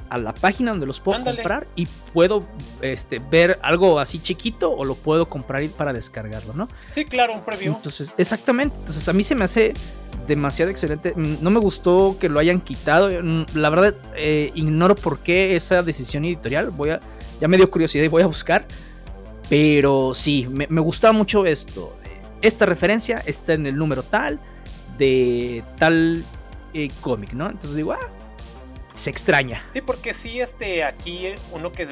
a 0.10 0.18
la 0.18 0.34
página 0.34 0.72
donde 0.72 0.86
los 0.86 1.00
puedo 1.00 1.24
comprar 1.24 1.68
y 1.76 1.88
puedo 2.14 2.46
este, 2.82 3.20
ver 3.20 3.60
algo 3.62 4.00
así 4.00 4.20
chiquito 4.20 4.72
o 4.72 4.86
lo 4.86 4.96
puedo 4.96 5.30
comprar 5.30 5.68
para 5.70 5.94
descargarlo, 5.94 6.54
¿no? 6.54 6.68
Sí, 6.88 7.06
claro, 7.06 7.34
un 7.34 7.42
preview. 7.42 7.76
Entonces, 7.76 8.14
exactamente. 8.18 8.76
Entonces, 8.78 9.08
a 9.08 9.14
mí 9.14 9.24
se 9.24 9.36
me 9.36 9.46
hace 9.46 9.74
demasiado 10.28 10.72
excelente. 10.72 11.14
Mm, 11.16 11.38
no 11.42 11.50
me 11.50 11.60
gustó 11.60 12.18
que 12.20 12.30
lo 12.30 12.40
hayan 12.40 12.62
quitado. 12.62 13.10
Mm, 13.10 13.46
la 13.54 13.70
verdad, 13.70 13.96
eh, 14.16 14.52
ignoro 14.56 14.96
por 14.96 15.20
qué 15.20 15.56
esa 15.56 15.84
decisión 15.84 16.26
editorial. 16.26 16.70
Voy 16.72 16.92
a, 16.92 17.00
ya 17.40 17.48
me 17.48 17.58
dio 17.58 17.70
curiosidad 17.70 18.04
y 18.04 18.08
voy 18.08 18.24
a 18.24 18.28
buscar. 18.28 18.68
Pero 19.50 20.14
sí, 20.14 20.48
me, 20.50 20.68
me 20.70 20.82
gusta 20.82 21.12
mucho 21.12 21.46
esto. 21.46 21.96
Esta 22.42 22.66
referencia 22.66 23.24
está 23.26 23.54
en 23.54 23.66
el 23.66 23.76
número 23.76 24.04
tal 24.04 24.40
de 24.98 25.64
tal 25.78 26.24
eh, 26.74 26.90
cómic, 27.02 27.34
¿no? 27.34 27.46
Entonces 27.46 27.76
digo, 27.76 27.94
ah, 27.94 28.10
se 28.98 29.12
extraña. 29.12 29.64
Sí, 29.72 29.82
porque 29.82 30.14
sí, 30.14 30.42
este, 30.42 30.84
aquí 30.84 31.36
uno 31.52 31.72
que 31.72 31.88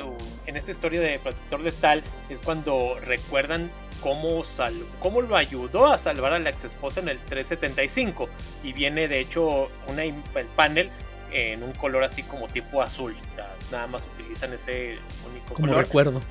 en 0.47 0.57
esta 0.57 0.71
historia 0.71 0.99
de 0.99 1.19
Protector 1.19 1.61
de 1.61 1.71
Tal 1.71 2.03
es 2.29 2.39
cuando 2.39 2.97
recuerdan 2.99 3.71
cómo, 4.01 4.43
sal, 4.43 4.73
cómo 4.99 5.21
lo 5.21 5.35
ayudó 5.37 5.85
a 5.85 5.97
salvar 5.97 6.33
a 6.33 6.39
la 6.39 6.49
ex 6.49 6.63
esposa 6.63 6.99
en 7.01 7.09
el 7.09 7.19
375. 7.19 8.27
Y 8.63 8.73
viene 8.73 9.07
de 9.07 9.19
hecho 9.19 9.69
una, 9.87 10.03
el 10.03 10.15
panel 10.55 10.89
en 11.31 11.61
un 11.61 11.73
color 11.73 12.03
así 12.03 12.23
como 12.23 12.47
tipo 12.47 12.81
azul. 12.81 13.15
O 13.27 13.31
sea, 13.31 13.53
nada 13.71 13.85
más 13.85 14.07
utilizan 14.15 14.53
ese 14.53 14.97
único 15.29 15.53
como 15.53 15.67
color. 15.67 15.83
recuerdo. 15.83 16.21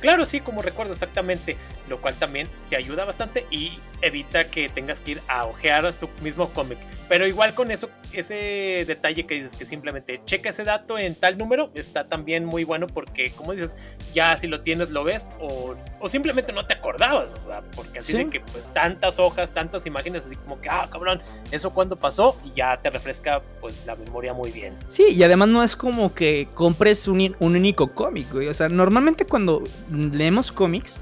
Claro, 0.00 0.24
sí, 0.24 0.40
como 0.40 0.62
recuerdo 0.62 0.92
exactamente, 0.92 1.56
lo 1.88 2.00
cual 2.00 2.14
también 2.14 2.48
te 2.70 2.76
ayuda 2.76 3.04
bastante 3.04 3.46
y 3.50 3.78
evita 4.00 4.50
que 4.50 4.70
tengas 4.70 5.00
que 5.00 5.12
ir 5.12 5.22
a 5.28 5.44
ojear 5.44 5.92
tu 5.94 6.08
mismo 6.22 6.48
cómic. 6.50 6.78
Pero 7.08 7.26
igual 7.26 7.54
con 7.54 7.70
eso, 7.70 7.90
ese 8.12 8.84
detalle 8.86 9.26
que 9.26 9.34
dices 9.34 9.54
que 9.54 9.64
simplemente 9.64 10.20
checa 10.24 10.50
ese 10.50 10.64
dato 10.64 10.98
en 10.98 11.14
tal 11.14 11.38
número, 11.38 11.70
está 11.74 12.08
también 12.08 12.44
muy 12.44 12.64
bueno 12.64 12.86
porque, 12.86 13.30
como 13.30 13.52
dices, 13.52 13.76
ya 14.12 14.36
si 14.38 14.46
lo 14.46 14.60
tienes 14.60 14.90
lo 14.90 15.04
ves 15.04 15.30
o, 15.40 15.76
simplemente 16.08 16.52
no 16.52 16.66
te 16.66 16.74
acordabas, 16.74 17.34
o 17.34 17.40
sea, 17.40 17.62
porque 17.74 18.00
así 18.00 18.16
de 18.16 18.28
que 18.28 18.40
pues 18.40 18.68
tantas 18.72 19.18
hojas, 19.18 19.52
tantas 19.52 19.86
imágenes, 19.86 20.26
así 20.26 20.36
como 20.36 20.60
que, 20.60 20.68
ah, 20.68 20.88
cabrón, 20.90 21.22
eso 21.50 21.70
cuando 21.70 21.96
pasó 21.96 22.36
y 22.44 22.52
ya 22.52 22.80
te 22.80 22.90
refresca 22.90 23.42
pues 23.60 23.74
la 23.86 23.96
memoria 23.96 24.32
muy 24.32 24.50
bien. 24.50 24.76
Sí, 24.88 25.06
y 25.10 25.22
además 25.22 25.48
no 25.48 25.62
es 25.62 25.76
como 25.76 26.14
que 26.14 26.48
compres 26.54 27.06
un, 27.06 27.36
un 27.38 27.56
único 27.56 27.92
cómic, 27.92 28.32
güey, 28.32 28.48
o 28.48 28.54
sea, 28.54 28.68
normalmente 28.68 29.24
cuando 29.24 29.62
leemos 29.90 30.50
cómics, 30.50 31.00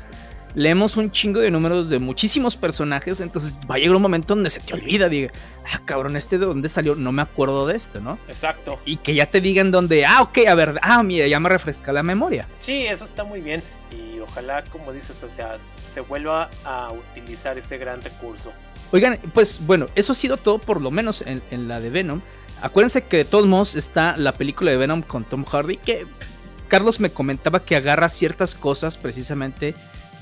leemos 0.54 0.96
un 0.96 1.10
chingo 1.10 1.40
de 1.40 1.50
números 1.50 1.88
de 1.88 1.98
muchísimos 1.98 2.56
personajes, 2.56 3.20
entonces 3.20 3.58
va 3.70 3.76
a 3.76 3.78
llegar 3.78 3.96
un 3.96 4.02
momento 4.02 4.34
donde 4.34 4.50
se 4.50 4.60
te 4.60 4.74
olvida, 4.74 5.08
diga, 5.08 5.30
ah, 5.72 5.80
cabrón, 5.84 6.16
este 6.16 6.38
de 6.38 6.46
dónde 6.46 6.68
salió, 6.68 6.94
no 6.94 7.12
me 7.12 7.22
acuerdo 7.22 7.66
de 7.66 7.76
esto, 7.76 8.00
¿no? 8.00 8.18
Exacto. 8.28 8.78
Y 8.84 8.96
que 8.96 9.14
ya 9.14 9.26
te 9.26 9.40
digan 9.40 9.70
dónde, 9.70 10.04
ah, 10.04 10.22
ok, 10.22 10.38
a 10.48 10.54
ver, 10.54 10.78
ah, 10.82 11.02
mira, 11.02 11.26
ya 11.26 11.40
me 11.40 11.48
refresca 11.48 11.92
la 11.92 12.02
memoria. 12.02 12.46
Sí, 12.58 12.86
eso 12.86 13.04
está 13.04 13.24
muy 13.24 13.40
bien 13.40 13.62
y 13.90 14.20
ojalá, 14.20 14.64
como 14.64 14.92
dices, 14.92 15.22
o 15.22 15.30
sea, 15.30 15.56
se 15.82 16.00
vuelva 16.00 16.50
a 16.64 16.92
utilizar 16.92 17.56
ese 17.58 17.78
gran 17.78 18.02
recurso. 18.02 18.52
Oigan, 18.90 19.18
pues 19.34 19.60
bueno, 19.66 19.86
eso 19.94 20.12
ha 20.12 20.14
sido 20.14 20.36
todo 20.36 20.58
por 20.58 20.80
lo 20.80 20.90
menos 20.90 21.22
en, 21.22 21.42
en 21.50 21.68
la 21.68 21.80
de 21.80 21.90
Venom. 21.90 22.20
Acuérdense 22.60 23.02
que 23.02 23.18
de 23.18 23.24
todos 23.24 23.46
modos 23.46 23.76
está 23.76 24.16
la 24.16 24.32
película 24.32 24.70
de 24.70 24.78
Venom 24.78 25.02
con 25.02 25.24
Tom 25.24 25.44
Hardy, 25.44 25.76
que 25.76 26.06
Carlos 26.68 27.00
me 27.00 27.10
comentaba 27.10 27.64
que 27.64 27.76
agarra 27.76 28.08
ciertas 28.08 28.54
cosas 28.54 28.96
precisamente 28.96 29.74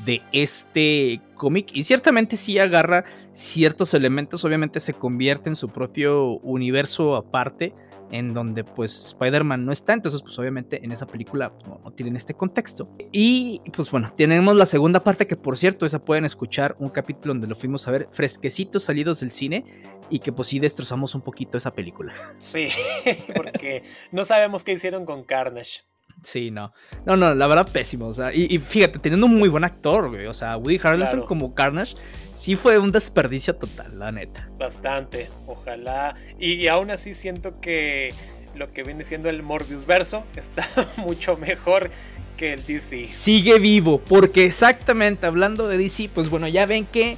de 0.07 0.23
este 0.33 1.21
cómic 1.35 1.71
y 1.75 1.83
ciertamente 1.83 2.39
sí 2.39 2.59
agarra 2.59 3.05
ciertos 3.33 3.93
elementos, 3.93 4.45
obviamente 4.45 4.81
se 4.81 4.95
convierte 4.95 5.51
en 5.51 5.57
su 5.57 5.69
propio 5.69 6.39
universo 6.39 7.17
aparte 7.17 7.75
en 8.13 8.33
donde 8.33 8.63
pues 8.63 9.07
Spider-Man 9.09 9.65
no 9.65 9.73
está, 9.73 9.93
entonces 9.93 10.23
pues 10.23 10.39
obviamente 10.39 10.85
en 10.85 10.93
esa 10.93 11.07
película 11.07 11.53
pues, 11.53 11.67
no, 11.67 11.91
tienen 11.93 12.17
este 12.17 12.35
contexto. 12.35 12.89
Y 13.13 13.61
pues 13.73 13.91
bueno, 13.91 14.13
tenemos 14.17 14.55
la 14.55 14.65
segunda 14.65 15.03
parte 15.03 15.27
que 15.27 15.37
por 15.37 15.57
cierto, 15.57 15.85
esa 15.87 16.05
pueden 16.05 16.25
escuchar 16.25 16.77
un 16.79 16.89
capítulo 16.89 17.35
donde 17.35 17.49
lo 17.49 17.57
fuimos 17.57 17.87
a 17.89 17.91
ver 17.91 18.09
fresquecitos 18.13 18.85
salidos 18.85 19.21
del 19.21 19.33
cine 19.33 19.65
y 20.09 20.21
que 20.21 20.33
pues 20.33 20.49
sí 20.49 20.61
destrozamos 20.61 21.15
un 21.15 21.23
poquito 21.23 21.59
esa 21.59 21.75
película. 21.75 22.15
Sí, 22.39 22.69
porque 23.35 23.83
no 24.13 24.25
sabemos 24.25 24.63
qué 24.63 24.73
hicieron 24.73 25.05
con 25.05 25.25
Carnage. 25.25 25.83
Sí, 26.23 26.51
no. 26.51 26.73
No, 27.05 27.17
no, 27.17 27.35
la 27.35 27.47
verdad 27.47 27.69
pésimo. 27.71 28.07
O 28.07 28.15
sea, 28.15 28.33
y, 28.35 28.59
fíjate, 28.59 28.99
teniendo 28.99 29.27
un 29.27 29.37
muy 29.37 29.49
buen 29.49 29.65
actor, 29.65 30.11
güey. 30.11 30.27
O 30.27 30.35
sea, 30.35 30.57
Woody 30.57 30.81
Harrelson 30.83 31.23
como 31.23 31.55
Carnage, 31.55 31.95
sí 32.35 32.57
fue 32.57 32.79
un 32.79 32.91
desperdicio 32.91 33.55
total, 33.57 33.99
la 33.99 34.13
neta. 34.13 34.49
Bastante, 34.59 35.29
ojalá. 35.47 36.17
Y, 36.39 36.67
aún 36.67 36.91
así 36.91 37.15
siento 37.15 37.61
que 37.61 38.13
lo 38.55 38.73
que 38.73 38.83
viene 38.83 39.05
siendo 39.05 39.29
el 39.29 39.43
Morbius 39.43 39.87
verso 39.87 40.25
está 40.37 40.67
mucho 40.97 41.37
mejor 41.37 41.91
que 42.37 42.55
el 42.55 42.65
DC. 42.65 43.09
Sigue 43.09 43.59
vivo, 43.59 44.01
porque 44.01 44.45
exactamente 44.45 45.27
hablando 45.27 45.69
de 45.69 45.79
DC, 45.79 46.11
pues 46.15 46.29
bueno, 46.29 46.49
ya 46.49 46.67
ven 46.67 46.87
que 46.87 47.17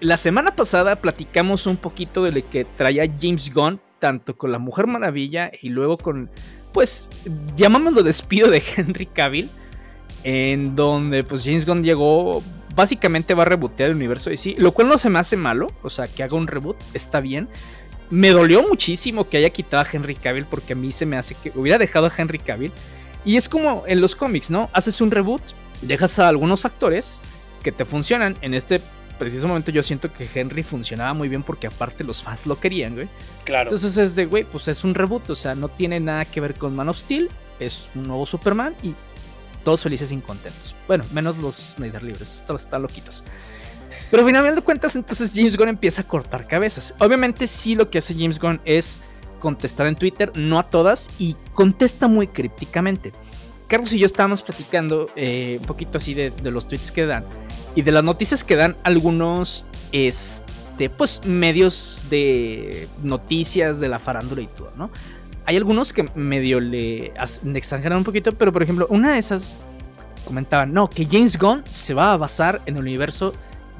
la 0.00 0.16
semana 0.16 0.56
pasada 0.56 0.96
platicamos 0.96 1.66
un 1.66 1.76
poquito 1.76 2.24
de 2.24 2.32
lo 2.32 2.48
que 2.48 2.64
traía 2.64 3.04
James 3.20 3.52
Gunn, 3.52 3.80
tanto 3.98 4.36
con 4.36 4.50
la 4.50 4.58
Mujer 4.58 4.86
Maravilla 4.86 5.50
y 5.60 5.68
luego 5.68 5.98
con 5.98 6.30
pues, 6.72 7.10
llamámoslo 7.56 8.02
despido 8.02 8.48
de 8.48 8.62
Henry 8.76 9.06
Cavill, 9.06 9.50
en 10.24 10.74
donde 10.74 11.22
pues 11.22 11.44
James 11.44 11.66
Gunn 11.66 11.82
llegó, 11.82 12.42
básicamente 12.74 13.34
va 13.34 13.42
a 13.42 13.46
rebotear 13.46 13.90
el 13.90 13.96
universo 13.96 14.30
de 14.30 14.36
sí, 14.36 14.54
lo 14.58 14.72
cual 14.72 14.88
no 14.88 14.98
se 14.98 15.10
me 15.10 15.18
hace 15.18 15.36
malo, 15.36 15.68
o 15.82 15.90
sea, 15.90 16.08
que 16.08 16.22
haga 16.22 16.36
un 16.36 16.46
reboot, 16.46 16.76
está 16.94 17.20
bien. 17.20 17.48
Me 18.10 18.30
dolió 18.30 18.66
muchísimo 18.66 19.28
que 19.28 19.36
haya 19.36 19.50
quitado 19.50 19.82
a 19.82 19.86
Henry 19.90 20.16
Cavill 20.16 20.44
porque 20.44 20.72
a 20.72 20.76
mí 20.76 20.90
se 20.90 21.06
me 21.06 21.16
hace 21.16 21.36
que 21.36 21.52
hubiera 21.54 21.78
dejado 21.78 22.06
a 22.06 22.12
Henry 22.16 22.38
Cavill. 22.38 22.72
Y 23.24 23.36
es 23.36 23.48
como 23.48 23.84
en 23.86 24.00
los 24.00 24.16
cómics, 24.16 24.50
¿no? 24.50 24.68
Haces 24.72 25.00
un 25.00 25.12
reboot, 25.12 25.42
dejas 25.82 26.18
a 26.18 26.28
algunos 26.28 26.64
actores 26.64 27.20
que 27.62 27.70
te 27.70 27.84
funcionan. 27.84 28.36
En 28.40 28.54
este 28.54 28.80
preciso 29.20 29.46
momento 29.46 29.70
yo 29.70 29.84
siento 29.84 30.12
que 30.12 30.28
Henry 30.34 30.64
funcionaba 30.64 31.14
muy 31.14 31.28
bien 31.28 31.44
porque 31.44 31.68
aparte 31.68 32.02
los 32.02 32.22
fans 32.22 32.46
lo 32.46 32.58
querían, 32.58 32.94
güey. 32.94 33.08
Claro. 33.44 33.64
Entonces 33.64 33.96
es 33.98 34.16
de, 34.16 34.26
güey, 34.26 34.44
pues 34.44 34.66
es 34.66 34.82
un 34.82 34.94
reboot, 34.94 35.30
o 35.30 35.34
sea, 35.36 35.54
no 35.54 35.68
tiene 35.68 36.00
nada 36.00 36.24
que 36.24 36.40
ver 36.40 36.54
con 36.54 36.74
Man 36.74 36.88
of 36.88 36.98
Steel, 36.98 37.28
es 37.60 37.90
un 37.94 38.08
nuevo 38.08 38.26
Superman 38.26 38.74
y 38.82 38.96
todos 39.62 39.82
felices 39.82 40.10
y 40.10 40.16
contentos. 40.16 40.74
Bueno, 40.88 41.04
menos 41.12 41.38
los 41.38 41.54
Snyder 41.54 42.02
libres, 42.02 42.42
todos 42.46 42.62
están 42.62 42.82
loquitos. 42.82 43.22
Pero 44.10 44.26
finalmente 44.26 44.56
de 44.56 44.64
cuentas, 44.64 44.96
entonces 44.96 45.32
James 45.34 45.56
Gunn 45.56 45.68
empieza 45.68 46.00
a 46.00 46.08
cortar 46.08 46.48
cabezas. 46.48 46.94
Obviamente 46.98 47.46
sí 47.46 47.74
lo 47.74 47.90
que 47.90 47.98
hace 47.98 48.14
James 48.14 48.40
Gunn 48.40 48.60
es 48.64 49.02
contestar 49.38 49.86
en 49.86 49.96
Twitter, 49.96 50.32
no 50.34 50.58
a 50.58 50.62
todas, 50.62 51.10
y 51.18 51.36
contesta 51.52 52.08
muy 52.08 52.26
crípticamente. 52.26 53.12
Carlos 53.70 53.92
y 53.92 53.98
yo 54.00 54.06
estábamos 54.06 54.42
platicando 54.42 55.08
eh, 55.14 55.58
un 55.60 55.66
poquito 55.66 55.98
así 55.98 56.12
de, 56.12 56.32
los 56.50 56.66
tweets 56.66 56.90
que 56.90 57.06
dan 57.06 57.24
y 57.76 57.82
de 57.82 57.92
las 57.92 58.02
noticias 58.02 58.42
que 58.42 58.56
dan 58.56 58.76
algunos 58.82 59.64
este, 59.92 60.90
pues, 60.90 61.24
medios 61.24 62.02
de 62.10 62.88
noticias 63.04 63.78
de 63.78 63.88
la 63.88 64.00
farándula 64.00 64.42
y 64.42 64.48
todo, 64.48 64.72
¿no? 64.76 64.90
Hay 65.46 65.56
algunos 65.56 65.92
que 65.92 66.04
medio 66.16 66.58
le, 66.58 67.12
le 67.44 67.58
exageran 67.58 67.98
un 67.98 68.04
poquito, 68.04 68.32
pero 68.32 68.52
por 68.52 68.64
ejemplo, 68.64 68.88
una 68.90 69.12
de 69.12 69.18
esas 69.18 69.56
comentaban, 70.24 70.72
no, 70.72 70.90
que 70.90 71.06
James 71.06 71.38
Gunn 71.38 71.62
se 71.68 71.94
va 71.94 72.12
a 72.12 72.16
basar 72.16 72.60
en 72.66 72.74
el 72.74 72.82
universo 72.82 73.32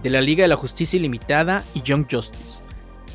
de 0.04 0.10
la 0.10 0.20
Liga 0.20 0.42
de 0.42 0.48
la 0.48 0.56
Justicia 0.56 0.98
Ilimitada 0.98 1.64
y 1.74 1.82
Young 1.82 2.06
Justice 2.08 2.62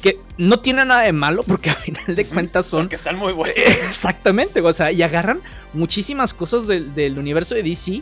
que 0.02 0.20
no 0.38 0.60
tiene 0.60 0.86
nada 0.86 1.02
de 1.02 1.14
malo 1.14 1.44
porque 1.44 1.70
al 1.70 1.76
final 1.78 2.16
de 2.16 2.26
cuentas 2.26 2.66
son... 2.66 2.90
Que 2.90 2.96
están 2.96 3.18
muy 3.18 3.34
buenos. 3.34 3.58
Exactamente, 3.58 4.62
o 4.62 4.74
sea, 4.74 4.92
y 4.92 5.02
agarran 5.02 5.42
muchísimas 5.74 6.34
cosas 6.34 6.68
del, 6.68 7.18
universo 7.18 7.56
de 7.56 7.64
DC 7.64 8.02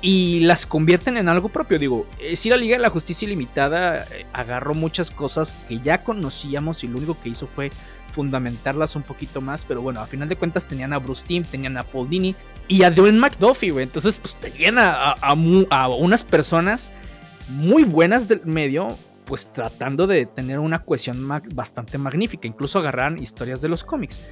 y 0.00 0.40
las 0.40 0.66
convierten 0.66 1.16
en 1.16 1.28
algo 1.28 1.48
propio. 1.48 1.78
Digo, 1.78 2.06
eh, 2.18 2.36
si 2.36 2.50
la 2.50 2.56
Liga 2.56 2.76
de 2.76 2.82
la 2.82 2.90
Justicia 2.90 3.26
Ilimitada 3.26 4.04
eh, 4.04 4.26
agarró 4.32 4.74
muchas 4.74 5.10
cosas 5.10 5.54
que 5.66 5.80
ya 5.80 6.02
conocíamos 6.02 6.84
y 6.84 6.88
lo 6.88 6.98
único 6.98 7.18
que 7.20 7.30
hizo 7.30 7.46
fue 7.46 7.70
fundamentarlas 8.14 8.94
un 8.96 9.02
poquito 9.02 9.40
más, 9.40 9.64
pero 9.64 9.82
bueno, 9.82 10.00
a 10.00 10.06
final 10.06 10.28
de 10.28 10.36
cuentas 10.36 10.66
tenían 10.66 10.92
a 10.92 10.98
Bruce 10.98 11.24
Timm, 11.26 11.42
tenían 11.44 11.76
a 11.76 11.82
Paul 11.82 12.08
Dini 12.08 12.34
y 12.68 12.82
a 12.84 12.90
Dwayne 12.90 13.18
McDuffie, 13.18 13.72
güey. 13.72 13.82
Entonces, 13.82 14.18
pues 14.18 14.36
tenían 14.36 14.76
a, 14.78 15.34
unas 15.34 16.22
personas 16.22 16.92
muy 17.48 17.84
buenas 17.84 18.28
del 18.28 18.42
medio, 18.44 18.96
pues 19.24 19.52
tratando 19.52 20.06
de 20.06 20.26
tener 20.26 20.58
una 20.58 20.84
cohesión 20.84 21.28
bastante 21.54 21.98
magnífica, 21.98 22.46
incluso 22.46 22.78
agarran 22.78 23.18
historias 23.18 23.60
de 23.60 23.68
los 23.68 23.84
cómics. 23.84 24.22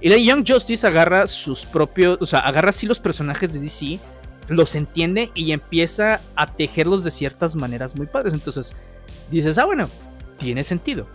Y 0.00 0.08
la 0.08 0.16
Young 0.16 0.44
Justice 0.46 0.86
agarra 0.86 1.26
sus 1.26 1.64
propios, 1.64 2.18
o 2.20 2.26
sea, 2.26 2.40
agarra 2.40 2.70
así 2.70 2.86
los 2.86 2.98
personajes 2.98 3.54
de 3.54 3.60
DC 3.60 4.00
los 4.48 4.74
entiende 4.74 5.30
y 5.34 5.52
empieza 5.52 6.20
a 6.36 6.46
tejerlos 6.46 7.04
de 7.04 7.10
ciertas 7.10 7.56
maneras 7.56 7.96
muy 7.96 8.06
padres. 8.06 8.34
Entonces 8.34 8.74
dices, 9.30 9.58
ah, 9.58 9.64
bueno, 9.64 9.88
tiene 10.38 10.62
sentido. 10.64 11.06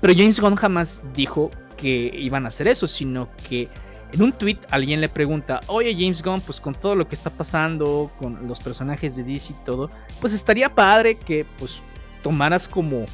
Pero 0.00 0.12
James 0.16 0.40
Gunn 0.40 0.56
jamás 0.56 1.02
dijo 1.14 1.50
que 1.76 2.10
iban 2.14 2.44
a 2.44 2.48
hacer 2.48 2.68
eso, 2.68 2.86
sino 2.86 3.28
que 3.48 3.68
en 4.12 4.22
un 4.22 4.32
tweet 4.32 4.58
alguien 4.70 5.00
le 5.00 5.08
pregunta, 5.08 5.60
oye 5.66 5.94
James 5.98 6.22
Gunn, 6.22 6.40
pues 6.40 6.60
con 6.60 6.74
todo 6.74 6.94
lo 6.94 7.08
que 7.08 7.14
está 7.14 7.30
pasando, 7.30 8.10
con 8.18 8.46
los 8.46 8.60
personajes 8.60 9.16
de 9.16 9.24
DC 9.24 9.52
y 9.52 9.64
todo, 9.64 9.90
pues 10.20 10.32
estaría 10.32 10.74
padre 10.74 11.16
que 11.16 11.44
pues 11.58 11.82
tomaras 12.26 12.66
como 12.66 13.06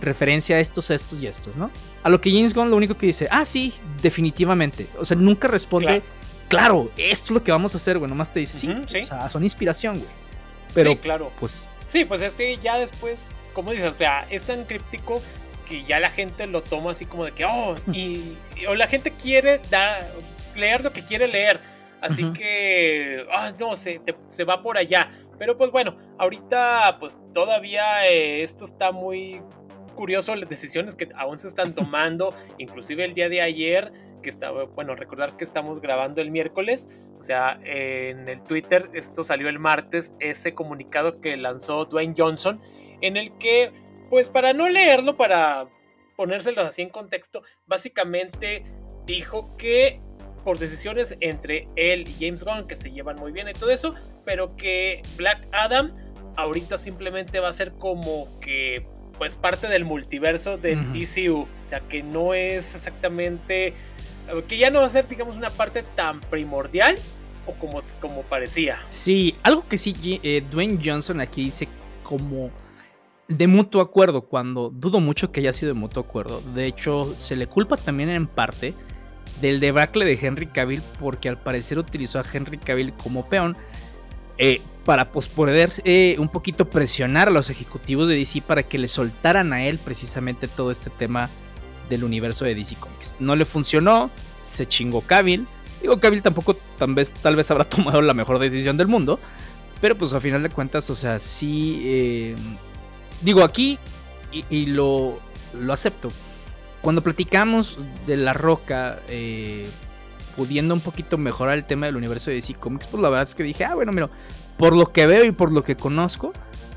referencia 0.00 0.54
a 0.54 0.60
estos, 0.60 0.92
estos 0.92 1.18
y 1.18 1.26
estos, 1.26 1.56
¿no? 1.56 1.72
A 2.04 2.08
lo 2.08 2.20
que 2.20 2.30
James 2.30 2.54
Gunn 2.54 2.70
lo 2.70 2.76
único 2.76 2.96
que 2.96 3.06
dice, 3.06 3.26
ah, 3.32 3.44
sí, 3.44 3.74
definitivamente. 4.00 4.86
O 4.96 5.04
sea, 5.04 5.16
nunca 5.16 5.48
responde 5.48 6.04
claro, 6.46 6.88
esto 6.96 7.24
es 7.24 7.30
lo 7.32 7.42
que 7.42 7.50
vamos 7.50 7.74
a 7.74 7.78
hacer, 7.78 7.98
güey. 7.98 8.08
Nomás 8.08 8.30
te 8.30 8.38
dice, 8.38 8.58
sí, 8.58 8.70
o 8.70 9.04
sea, 9.04 9.28
son 9.28 9.42
inspiración, 9.42 9.98
güey. 9.98 10.10
Pero, 10.72 10.92
sí, 10.92 10.96
claro. 10.98 11.32
Pues. 11.40 11.68
Sí, 11.86 12.04
pues 12.04 12.22
este 12.22 12.56
ya 12.58 12.78
después, 12.78 13.26
como 13.52 13.72
dices, 13.72 13.88
o 13.88 13.92
sea, 13.92 14.24
es 14.30 14.44
tan 14.44 14.64
críptico 14.64 15.20
que 15.68 15.82
ya 15.82 15.98
la 15.98 16.10
gente 16.10 16.46
lo 16.46 16.62
toma 16.62 16.92
así 16.92 17.06
como 17.06 17.24
de 17.24 17.32
que, 17.32 17.44
oh, 17.44 17.74
y, 17.92 18.36
o 18.68 18.76
la 18.76 18.86
gente 18.86 19.10
quiere 19.10 19.60
leer 20.54 20.84
lo 20.84 20.92
que 20.92 21.02
quiere 21.02 21.26
leer. 21.26 21.60
Así 22.00 22.32
que, 22.32 23.26
ah, 23.34 23.52
no, 23.58 23.74
se, 23.74 24.00
se 24.28 24.44
va 24.44 24.62
por 24.62 24.78
allá. 24.78 25.10
Pero 25.40 25.56
pues 25.56 25.70
bueno, 25.70 25.96
ahorita 26.18 26.98
pues 27.00 27.16
todavía 27.32 28.06
eh, 28.06 28.42
esto 28.42 28.66
está 28.66 28.92
muy 28.92 29.40
curioso, 29.94 30.36
las 30.36 30.50
decisiones 30.50 30.94
que 30.94 31.08
aún 31.16 31.38
se 31.38 31.48
están 31.48 31.74
tomando, 31.74 32.34
inclusive 32.58 33.06
el 33.06 33.14
día 33.14 33.30
de 33.30 33.40
ayer 33.40 33.90
que 34.22 34.28
estaba, 34.28 34.64
bueno, 34.64 34.94
recordar 34.94 35.38
que 35.38 35.44
estamos 35.44 35.80
grabando 35.80 36.20
el 36.20 36.30
miércoles, 36.30 37.06
o 37.18 37.22
sea, 37.22 37.58
en 37.64 38.28
el 38.28 38.42
Twitter, 38.42 38.90
esto 38.92 39.24
salió 39.24 39.48
el 39.48 39.58
martes, 39.58 40.12
ese 40.20 40.54
comunicado 40.54 41.22
que 41.22 41.38
lanzó 41.38 41.86
Dwayne 41.86 42.14
Johnson, 42.14 42.60
en 43.00 43.16
el 43.16 43.32
que, 43.38 43.72
pues 44.10 44.28
para 44.28 44.52
no 44.52 44.68
leerlo, 44.68 45.16
para 45.16 45.68
ponérselos 46.16 46.66
así 46.66 46.82
en 46.82 46.90
contexto, 46.90 47.42
básicamente 47.66 48.62
dijo 49.06 49.56
que 49.56 50.02
por 50.40 50.58
decisiones 50.58 51.16
entre 51.20 51.68
él 51.76 52.08
y 52.08 52.24
James 52.24 52.44
Gunn, 52.44 52.66
que 52.66 52.76
se 52.76 52.90
llevan 52.90 53.16
muy 53.16 53.32
bien 53.32 53.48
y 53.48 53.52
todo 53.52 53.70
eso, 53.70 53.94
pero 54.24 54.56
que 54.56 55.02
Black 55.16 55.46
Adam 55.52 55.92
ahorita 56.36 56.78
simplemente 56.78 57.40
va 57.40 57.48
a 57.48 57.52
ser 57.52 57.72
como 57.72 58.28
que 58.40 58.86
pues 59.18 59.36
parte 59.36 59.68
del 59.68 59.84
multiverso 59.84 60.56
del 60.56 60.92
DCU, 60.92 61.42
o 61.42 61.48
sea 61.66 61.80
que 61.80 62.02
no 62.02 62.32
es 62.32 62.74
exactamente 62.74 63.74
que 64.46 64.58
ya 64.58 64.70
no 64.70 64.80
va 64.80 64.86
a 64.86 64.88
ser, 64.88 65.08
digamos, 65.08 65.36
una 65.36 65.50
parte 65.50 65.82
tan 65.82 66.20
primordial 66.20 66.96
o 67.46 67.54
como, 67.54 67.78
como 68.00 68.22
parecía. 68.22 68.78
Sí, 68.90 69.34
algo 69.42 69.66
que 69.66 69.76
sí, 69.78 70.20
eh, 70.22 70.42
Dwayne 70.50 70.78
Johnson 70.82 71.20
aquí 71.20 71.44
dice 71.44 71.68
como 72.02 72.50
de 73.28 73.46
mutuo 73.46 73.80
acuerdo, 73.80 74.22
cuando 74.22 74.70
dudo 74.70 75.00
mucho 75.00 75.30
que 75.30 75.40
haya 75.40 75.52
sido 75.52 75.72
de 75.72 75.78
mutuo 75.78 76.02
acuerdo. 76.02 76.40
De 76.54 76.66
hecho, 76.66 77.14
se 77.16 77.36
le 77.36 77.46
culpa 77.46 77.76
también 77.76 78.08
en 78.08 78.26
parte 78.26 78.74
del 79.40 79.60
debacle 79.60 80.04
de 80.04 80.18
Henry 80.20 80.46
Cavill, 80.46 80.82
porque 80.98 81.28
al 81.28 81.38
parecer 81.38 81.78
utilizó 81.78 82.18
a 82.18 82.24
Henry 82.30 82.58
Cavill 82.58 82.92
como 82.92 83.28
peón 83.28 83.56
eh, 84.38 84.60
para 84.84 85.10
pues, 85.12 85.28
poder 85.28 85.70
eh, 85.84 86.16
un 86.18 86.28
poquito 86.28 86.68
presionar 86.68 87.28
a 87.28 87.30
los 87.30 87.50
ejecutivos 87.50 88.08
de 88.08 88.16
DC 88.16 88.42
para 88.42 88.62
que 88.62 88.78
le 88.78 88.88
soltaran 88.88 89.52
a 89.52 89.66
él 89.66 89.78
precisamente 89.78 90.48
todo 90.48 90.70
este 90.70 90.90
tema 90.90 91.28
del 91.88 92.04
universo 92.04 92.44
de 92.44 92.54
DC 92.54 92.76
Comics. 92.76 93.16
No 93.18 93.36
le 93.36 93.44
funcionó, 93.44 94.10
se 94.40 94.64
chingó 94.66 95.02
Cavill. 95.02 95.46
Digo, 95.82 95.98
Cavill 96.00 96.22
tampoco 96.22 96.56
tal 96.78 96.94
vez, 96.94 97.12
tal 97.12 97.36
vez 97.36 97.50
habrá 97.50 97.64
tomado 97.68 98.00
la 98.00 98.14
mejor 98.14 98.38
decisión 98.38 98.76
del 98.76 98.88
mundo. 98.88 99.20
Pero 99.80 99.96
pues 99.96 100.12
a 100.12 100.20
final 100.20 100.42
de 100.42 100.50
cuentas, 100.50 100.88
o 100.90 100.94
sea, 100.94 101.18
sí... 101.18 101.82
Eh, 101.84 102.36
digo, 103.22 103.42
aquí, 103.42 103.78
y, 104.32 104.66
lo, 104.66 105.18
lo, 105.58 105.72
acepto, 105.72 106.12
cuando 106.82 107.02
platicamos 107.02 107.78
de 108.06 108.16
La 108.16 108.32
Roca, 108.32 109.00
eh, 109.08 109.68
pudiendo 110.36 110.74
un 110.74 110.80
poquito 110.80 111.18
mejorar 111.18 111.56
el 111.56 111.64
tema 111.64 111.86
del 111.86 111.96
universo 111.96 112.30
de 112.30 112.36
DC 112.36 112.54
Comics, 112.54 112.86
pues 112.86 113.02
la 113.02 113.10
verdad 113.10 113.28
es 113.28 113.34
que 113.34 113.42
dije, 113.42 113.64
ah, 113.64 113.74
bueno, 113.74 113.92
mira, 113.92 114.08
por 114.56 114.74
lo 114.74 114.86
que 114.86 115.06
veo 115.06 115.24
y 115.24 115.32
por 115.32 115.52
lo 115.52 115.64
que 115.64 115.76
conozco, 115.76 116.32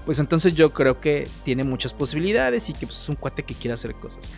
pues 0.05 0.19
entonces 0.19 0.53
yo 0.53 0.73
creo 0.73 0.99
que 0.99 1.27
tiene 1.43 1.63
muchas 1.63 1.93
posibilidades 1.93 2.69
y 2.69 2.73
que 2.73 2.85
pues, 2.85 2.99
es 2.99 3.09
un 3.09 3.15
cuate 3.15 3.43
que 3.43 3.53
quiere 3.53 3.73
hacer 3.73 3.95
cosas 3.95 4.31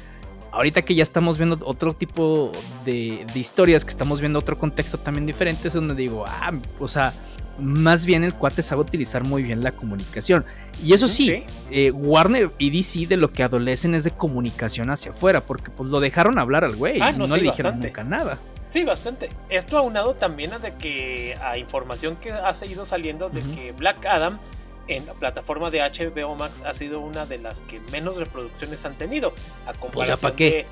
ahorita 0.55 0.83
que 0.83 0.95
ya 0.95 1.03
estamos 1.03 1.37
viendo 1.37 1.57
otro 1.65 1.93
tipo 1.93 2.51
de, 2.85 3.25
historias, 3.35 3.83
que 3.83 3.91
estamos 3.91 4.21
viendo 4.21 4.39
otro 4.39 4.57
contexto 4.57 4.97
también 4.97 5.25
diferente, 5.25 5.67
es 5.67 5.73
donde 5.73 5.95
digo, 5.95 6.23
ah, 6.25 6.53
o 6.79 6.87
sea, 6.87 7.13
más 7.59 8.05
bien 8.05 8.23
el 8.23 8.33
cuate 8.33 8.61
sabe 8.61 8.81
utilizar 8.81 9.23
muy 9.23 9.43
bien 9.43 9.63
la 9.63 9.71
comunicación. 9.71 10.45
Y 10.83 10.93
eso 10.93 11.07
sí, 11.07 11.43
eh, 11.71 11.91
Warner 11.91 12.51
y 12.57 12.69
DC 12.69 13.07
de 13.07 13.17
lo 13.17 13.31
que 13.31 13.43
adolecen 13.43 13.95
es 13.95 14.03
de 14.03 14.11
comunicación 14.11 14.89
hacia 14.89 15.11
afuera, 15.11 15.45
porque 15.45 15.71
pues 15.71 15.89
lo 15.89 15.99
dejaron 15.99 16.37
hablar 16.37 16.63
al 16.63 16.75
güey 16.75 16.99
ah, 17.01 17.11
y 17.11 17.17
no, 17.17 17.27
le 17.27 17.43
dijeron 17.43 17.79
nunca 17.79 18.03
nada. 18.03 18.39
Sí, 18.67 18.83
bastante. 18.83 19.29
Esto 19.49 19.77
aunado 19.77 20.15
también 20.15 20.53
a 20.53 20.59
de 20.59 20.73
que 20.73 21.37
a 21.41 21.57
información 21.57 22.15
que 22.15 22.31
ha 22.31 22.53
seguido 22.53 22.85
saliendo 22.85 23.29
de 23.29 23.41
que 23.41 23.71
Black 23.73 24.05
Adam 24.05 24.39
en 24.87 25.05
la 25.05 25.13
plataforma 25.13 25.69
de 25.69 25.79
HBO 25.79 26.35
Max 26.35 26.61
ha 26.65 26.73
sido 26.73 26.99
una 26.99 27.25
de 27.25 27.37
las 27.37 27.61
que 27.63 27.79
menos 27.91 28.17
reproducciones 28.17 28.83
han 28.85 28.97
tenido. 28.97 29.33
A 29.65 29.73
pues 29.73 29.77
comparación 29.79 30.35
de 30.35 30.65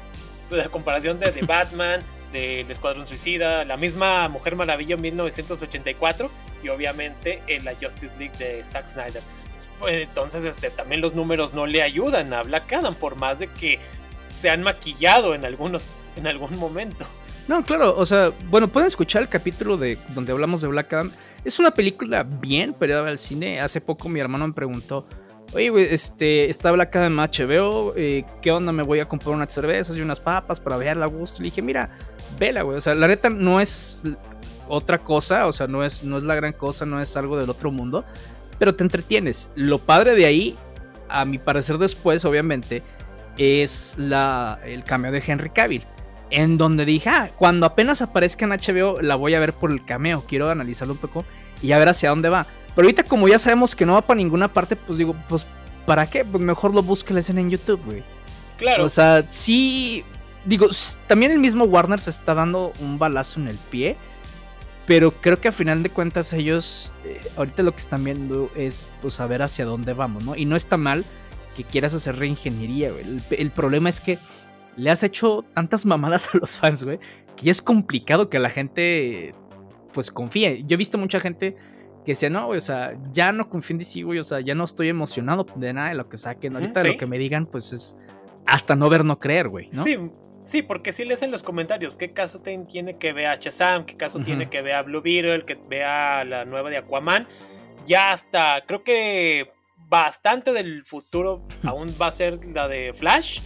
pues, 0.50 0.66
a 0.66 0.70
comparación 0.70 1.20
de, 1.20 1.32
The 1.32 1.46
Batman, 1.46 2.02
del 2.34 2.70
Escuadrón 2.70 3.08
Suicida, 3.08 3.64
la 3.64 3.78
misma 3.78 4.28
Mujer 4.28 4.58
Maravilla 4.58 4.96
en 4.96 5.02
1984 5.02 6.30
y 6.64 6.70
obviamente 6.70 7.42
en 7.48 7.64
la 7.64 7.74
Justice 7.76 8.12
League 8.20 8.38
de 8.38 8.66
Zack 8.66 8.90
Snyder. 8.90 9.22
Pues, 9.80 10.04
entonces, 10.04 10.44
este, 10.44 10.70
también 10.70 11.02
los 11.02 11.14
números 11.14 11.54
no 11.54 11.66
le 11.66 11.82
ayudan 11.82 12.34
a 12.34 12.44
Black 12.44 12.72
Adam, 12.74 12.96
por 12.96 13.16
más 13.16 13.40
de 13.40 13.48
que 13.48 13.80
se 14.36 14.50
han 14.50 14.64
maquillado 14.64 15.36
en 15.36 15.46
algunos, 15.46 15.88
en 16.16 16.28
algún 16.28 16.58
momento. 16.58 17.06
No, 17.48 17.64
claro, 17.64 17.96
o 17.98 18.06
sea, 18.06 18.32
bueno, 18.50 18.70
pueden 18.70 18.88
escuchar 18.88 19.22
el 19.22 19.30
capítulo 19.30 19.78
de 19.78 19.98
donde 20.10 20.32
hablamos 20.32 20.62
de 20.62 20.70
Black 20.70 20.94
Adam. 20.94 21.12
Es 21.44 21.60
una 21.60 21.72
película 21.72 22.24
bien, 22.24 22.74
pero 22.78 23.00
al 23.00 23.20
cine. 23.20 23.60
Hace 23.60 23.82
poco 23.82 24.08
mi 24.08 24.22
hermano 24.22 24.48
me 24.48 24.54
preguntó, 24.54 25.06
oye, 25.54 25.70
güey, 25.70 25.88
este, 25.90 26.50
está 26.50 26.72
Black 26.72 26.96
Adam 26.96 27.18
HBO, 27.18 27.94
eh, 27.96 28.26
¿qué 28.42 28.52
onda? 28.52 28.72
Me 28.72 28.84
voy 28.84 29.00
a 29.00 29.08
comprar 29.08 29.36
unas 29.36 29.54
cervezas 29.54 29.96
y 29.96 30.02
unas 30.02 30.20
papas 30.20 30.60
para 30.60 30.78
verla 30.78 31.06
a 31.06 31.08
gusto. 31.08 31.40
Le 31.40 31.46
dije, 31.46 31.62
mira, 31.62 31.90
vela, 32.40 32.64
güey. 32.64 32.78
O 32.78 32.82
sea, 32.82 32.94
la 32.96 33.08
neta 33.08 33.30
no 33.30 33.60
es 33.60 34.02
otra 34.68 34.98
cosa, 34.98 35.48
o 35.48 35.54
sea, 35.54 35.68
no 35.68 35.84
es, 35.84 36.04
no 36.04 36.18
es 36.18 36.24
la 36.24 36.36
gran 36.36 36.54
cosa, 36.54 36.86
no 36.86 37.00
es 37.02 37.16
algo 37.18 37.38
del 37.38 37.50
otro 37.50 37.72
mundo, 37.72 38.04
pero 38.60 38.76
te 38.76 38.84
entretienes. 38.84 39.50
Lo 39.56 39.80
padre 39.80 40.16
de 40.16 40.26
ahí, 40.26 40.58
a 41.10 41.26
mi 41.26 41.38
parecer 41.38 41.78
después, 41.78 42.26
obviamente, 42.26 42.82
es 43.38 43.96
la, 43.98 44.60
el 44.64 44.84
cambio 44.84 45.12
de 45.12 45.24
Henry 45.26 45.50
Cavill 45.50 45.86
en 46.34 46.58
donde 46.58 46.84
dije, 46.84 47.10
ah, 47.10 47.30
cuando 47.38 47.68
apenas 47.68 48.02
aparezca 48.02 48.46
en 48.46 48.52
HBO 48.52 49.02
la 49.02 49.16
voy 49.16 49.36
a 49.36 49.40
ver 49.40 49.54
por 49.54 49.72
el 49.72 49.86
cameo, 49.86 50.24
quiero 50.28 50.50
analizarlo 50.50 50.96
un 50.96 51.00
poco 51.00 51.26
y 51.62 51.74
a 51.74 51.80
ver 51.80 51.90
hacia 51.90 52.10
dónde 52.10 52.30
va. 52.30 52.48
Pero 52.76 52.86
ahorita 52.86 53.04
como 53.04 53.28
ya 53.28 53.40
sabemos 53.40 53.76
que 53.76 53.86
no 53.86 53.94
va 53.94 54.02
para 54.02 54.18
ninguna 54.18 54.52
parte, 54.52 54.76
pues 54.76 54.98
digo, 54.98 55.16
pues 55.28 55.46
¿para 55.86 56.10
qué? 56.10 56.26
Pues 56.26 56.44
mejor 56.44 56.74
lo 56.74 56.82
busque 56.82 57.14
la 57.14 57.20
escena 57.20 57.42
en 57.42 57.50
YouTube, 57.50 57.82
güey. 57.86 58.04
Claro. 58.58 58.86
O 58.86 58.90
sea, 58.90 59.26
sí, 59.30 60.04
digo, 60.46 60.68
también 61.08 61.32
el 61.32 61.40
mismo 61.40 61.66
Warner 61.66 62.00
se 62.00 62.10
está 62.10 62.34
dando 62.34 62.74
un 62.80 62.98
balazo 62.98 63.40
en 63.40 63.48
el 63.48 63.58
pie, 63.58 63.96
pero 64.86 65.12
creo 65.12 65.40
que 65.40 65.48
a 65.48 65.52
final 65.52 65.84
de 65.84 65.90
cuentas 65.90 66.34
ellos, 66.34 66.94
eh, 67.06 67.22
ahorita 67.38 67.64
lo 67.64 67.74
que 67.74 67.80
están 67.80 68.04
viendo 68.04 68.50
es, 68.56 68.92
pues, 69.02 69.16
saber 69.16 69.42
hacia 69.42 69.66
dónde 69.66 69.94
vamos, 69.94 70.24
¿no? 70.24 70.36
Y 70.36 70.46
no 70.46 70.56
está 70.56 70.78
mal 70.78 71.06
que 71.56 71.64
quieras 71.64 71.94
hacer 71.94 72.18
reingeniería, 72.18 72.92
güey. 72.92 73.06
el 73.32 73.52
problema 73.52 73.88
es 73.90 74.02
que 74.02 74.18
le 74.76 74.90
has 74.90 75.04
hecho 75.04 75.46
tantas 75.54 75.86
mamadas 75.86 76.30
a 76.34 76.38
los 76.38 76.58
fans, 76.58 76.84
güey, 76.84 77.00
que 77.36 77.50
es 77.50 77.62
complicado 77.62 78.30
que 78.30 78.40
la 78.40 78.50
gente, 78.50 79.36
pues, 79.94 80.12
confíe. 80.12 80.64
Yo 80.66 80.76
he 80.76 80.78
visto 80.78 80.98
mucha 80.98 81.20
gente 81.20 81.56
que 82.04 82.12
decía, 82.12 82.30
no, 82.30 82.48
güey, 82.48 82.58
o 82.58 82.62
sea, 82.62 82.98
ya 83.12 83.32
no 83.32 83.50
confío 83.50 83.76
en 83.76 83.80
DC, 83.80 84.04
güey, 84.04 84.20
o 84.20 84.24
sea, 84.24 84.40
ya 84.40 84.56
no 84.56 84.64
estoy 84.64 84.90
emocionado 84.90 85.46
de 85.56 85.74
nada 85.74 85.90
de 85.90 85.96
lo 85.96 86.10
que 86.10 86.18
saquen. 86.18 86.56
Ahorita 86.56 86.84
lo 86.84 86.98
que 86.98 87.06
me 87.06 87.18
digan, 87.18 87.46
pues, 87.46 87.74
es 87.74 87.98
hasta 88.46 88.76
no 88.76 88.90
ver, 88.90 89.06
no 89.06 89.20
creer, 89.20 89.48
güey, 89.48 89.70
¿no? 89.72 89.84
Sí, 89.84 89.98
sí, 90.42 90.62
porque 90.62 90.92
si 90.92 91.06
lees 91.06 91.22
en 91.22 91.32
los 91.32 91.44
comentarios 91.44 91.98
qué 91.98 92.12
caso 92.12 92.42
tiene 92.42 92.98
que 92.98 93.14
ver 93.14 93.28
a 93.28 93.36
Shazam, 93.36 93.86
qué 93.86 93.96
caso 93.96 94.20
tiene 94.20 94.50
que 94.50 94.62
ver 94.62 94.74
a 94.76 94.84
Blue 94.84 95.02
Beetle, 95.02 95.46
que 95.46 95.56
vea 95.70 96.26
la 96.26 96.46
nueva 96.46 96.70
de 96.70 96.78
Aquaman. 96.78 97.28
ya 97.86 98.12
hasta, 98.12 98.64
creo 98.66 98.84
que 98.84 99.52
bastante 99.88 100.52
del 100.54 100.84
futuro 100.86 101.48
aún 101.64 101.96
va 102.02 102.08
a 102.08 102.12
ser 102.12 102.44
la 102.48 102.68
de 102.68 102.94
Flash. 102.94 103.40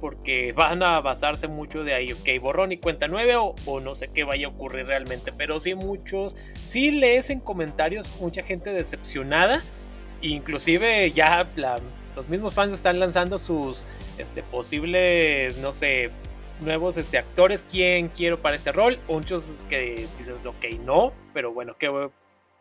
Porque 0.00 0.52
van 0.52 0.82
a 0.82 1.00
basarse 1.00 1.48
mucho 1.48 1.84
de 1.84 1.94
ahí, 1.94 2.12
ok, 2.12 2.28
borrón 2.40 2.72
y 2.72 2.76
cuenta 2.76 3.08
nueve 3.08 3.34
o, 3.36 3.80
no 3.80 3.94
sé 3.94 4.08
qué 4.08 4.24
vaya 4.24 4.46
a 4.46 4.50
ocurrir 4.50 4.86
realmente. 4.86 5.32
Pero 5.32 5.60
sí 5.60 5.74
muchos, 5.74 6.36
sí 6.64 6.90
lees 6.90 7.30
en 7.30 7.40
comentarios 7.40 8.10
mucha 8.20 8.42
gente 8.42 8.70
decepcionada. 8.70 9.62
Inclusive 10.22 11.10
ya 11.12 11.48
los 12.14 12.28
mismos 12.28 12.54
fans 12.54 12.72
están 12.72 12.98
lanzando 12.98 13.38
sus 13.38 13.86
este, 14.18 14.42
posibles, 14.42 15.58
no 15.58 15.72
sé, 15.72 16.10
nuevos 16.60 16.96
este, 16.96 17.18
actores, 17.18 17.62
quién 17.62 18.08
quiero 18.08 18.40
para 18.40 18.56
este 18.56 18.72
rol. 18.72 18.98
Muchos 19.08 19.64
que 19.68 20.08
dices, 20.18 20.46
ok, 20.46 20.64
no, 20.84 21.12
pero 21.34 21.52
bueno, 21.52 21.76
que 21.76 22.10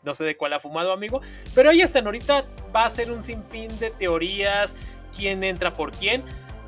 no 0.04 0.14
sé 0.16 0.24
de 0.24 0.38
cuál 0.38 0.54
ha 0.54 0.60
fumado, 0.60 0.94
amigo. 0.94 1.22
Pero 1.54 1.70
ahí 1.70 1.82
están, 1.82 2.06
ahorita 2.06 2.46
va 2.74 2.86
a 2.86 2.90
ser 2.90 3.12
un 3.12 3.24
sinfín 3.24 3.78
de 3.80 3.90
teorías, 3.90 4.76
quién 5.16 5.44
entra 5.44 5.74
por 5.74 5.92
quién. 5.92 6.24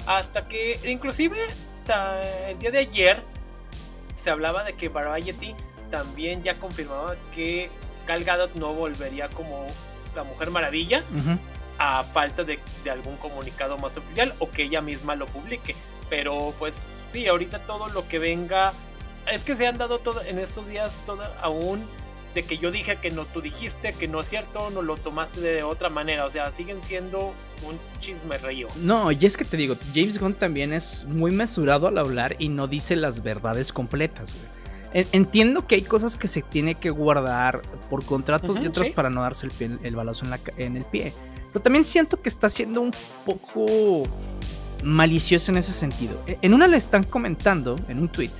Hasta 0.07 0.47
que, 0.47 0.79
inclusive, 0.85 1.37
el 2.47 2.57
día 2.59 2.71
de 2.71 2.79
ayer 2.79 3.23
se 4.15 4.29
hablaba 4.29 4.63
de 4.63 4.73
que 4.73 4.89
Variety 4.89 5.53
también 5.91 6.43
ya 6.43 6.55
confirmaba 6.59 7.15
que 7.33 7.69
Gal 8.07 8.23
Gadot 8.23 8.55
no 8.55 8.73
volvería 8.73 9.29
como 9.29 9.67
la 10.15 10.23
Mujer 10.23 10.49
Maravilla. 10.49 11.03
A 11.79 12.03
falta 12.03 12.43
de, 12.43 12.59
algún 12.89 13.17
comunicado 13.17 13.77
más 13.77 13.97
oficial 13.97 14.33
o 14.39 14.49
que 14.49 14.63
ella 14.63 14.81
misma 14.81 15.15
lo 15.15 15.27
publique. 15.27 15.75
Pero 16.09 16.53
pues 16.57 16.73
sí, 16.73 17.27
ahorita 17.27 17.59
todo 17.59 17.89
lo 17.89 18.07
que 18.07 18.17
venga. 18.17 18.73
Es 19.31 19.43
que 19.43 19.55
se 19.55 19.67
han 19.67 19.77
dado 19.77 19.99
todo 19.99 20.21
en 20.23 20.39
estos 20.39 20.67
días 20.67 21.01
todo 21.05 21.21
aún 21.41 21.87
de 22.33 22.43
que 22.43 22.57
yo 22.57 22.71
dije 22.71 22.97
que 22.97 23.11
no, 23.11 23.25
tú 23.25 23.41
dijiste 23.41 23.93
que 23.93 24.07
no 24.07 24.21
es 24.21 24.27
cierto, 24.27 24.69
no 24.69 24.81
lo 24.81 24.95
tomaste 24.95 25.41
de 25.41 25.63
otra 25.63 25.89
manera. 25.89 26.25
O 26.25 26.29
sea, 26.29 26.51
siguen 26.51 26.81
siendo 26.81 27.33
un 27.67 27.79
chisme 27.99 28.37
río. 28.37 28.67
No, 28.77 29.11
y 29.11 29.25
es 29.25 29.37
que 29.37 29.45
te 29.45 29.57
digo, 29.57 29.75
James 29.93 30.19
Gunn 30.19 30.33
también 30.33 30.73
es 30.73 31.05
muy 31.05 31.31
mesurado 31.31 31.87
al 31.87 31.97
hablar 31.97 32.35
y 32.39 32.49
no 32.49 32.67
dice 32.67 32.95
las 32.95 33.23
verdades 33.23 33.71
completas, 33.71 34.33
Entiendo 34.93 35.67
que 35.67 35.75
hay 35.75 35.81
cosas 35.81 36.15
que 36.15 36.27
se 36.27 36.41
tiene 36.41 36.75
que 36.75 36.89
guardar 36.89 37.61
por 37.89 38.03
contratos 38.05 38.57
y 38.59 38.65
otras 38.65 38.89
para 38.89 39.09
no 39.09 39.21
darse 39.21 39.47
el, 39.59 39.79
el 39.83 39.95
balazo 39.95 40.23
en, 40.23 40.31
la, 40.31 40.39
en 40.55 40.77
el 40.77 40.85
pie. 40.85 41.13
Pero 41.51 41.61
también 41.61 41.85
siento 41.85 42.21
que 42.21 42.29
está 42.29 42.49
siendo 42.49 42.81
un 42.81 42.91
poco 43.25 44.05
malicioso 44.83 45.51
en 45.51 45.57
ese 45.57 45.73
sentido. 45.73 46.21
E, 46.25 46.37
en 46.41 46.53
una 46.53 46.67
le 46.67 46.77
están 46.77 47.03
comentando, 47.03 47.75
en 47.87 47.99
un 47.99 48.09
tweet, 48.09 48.31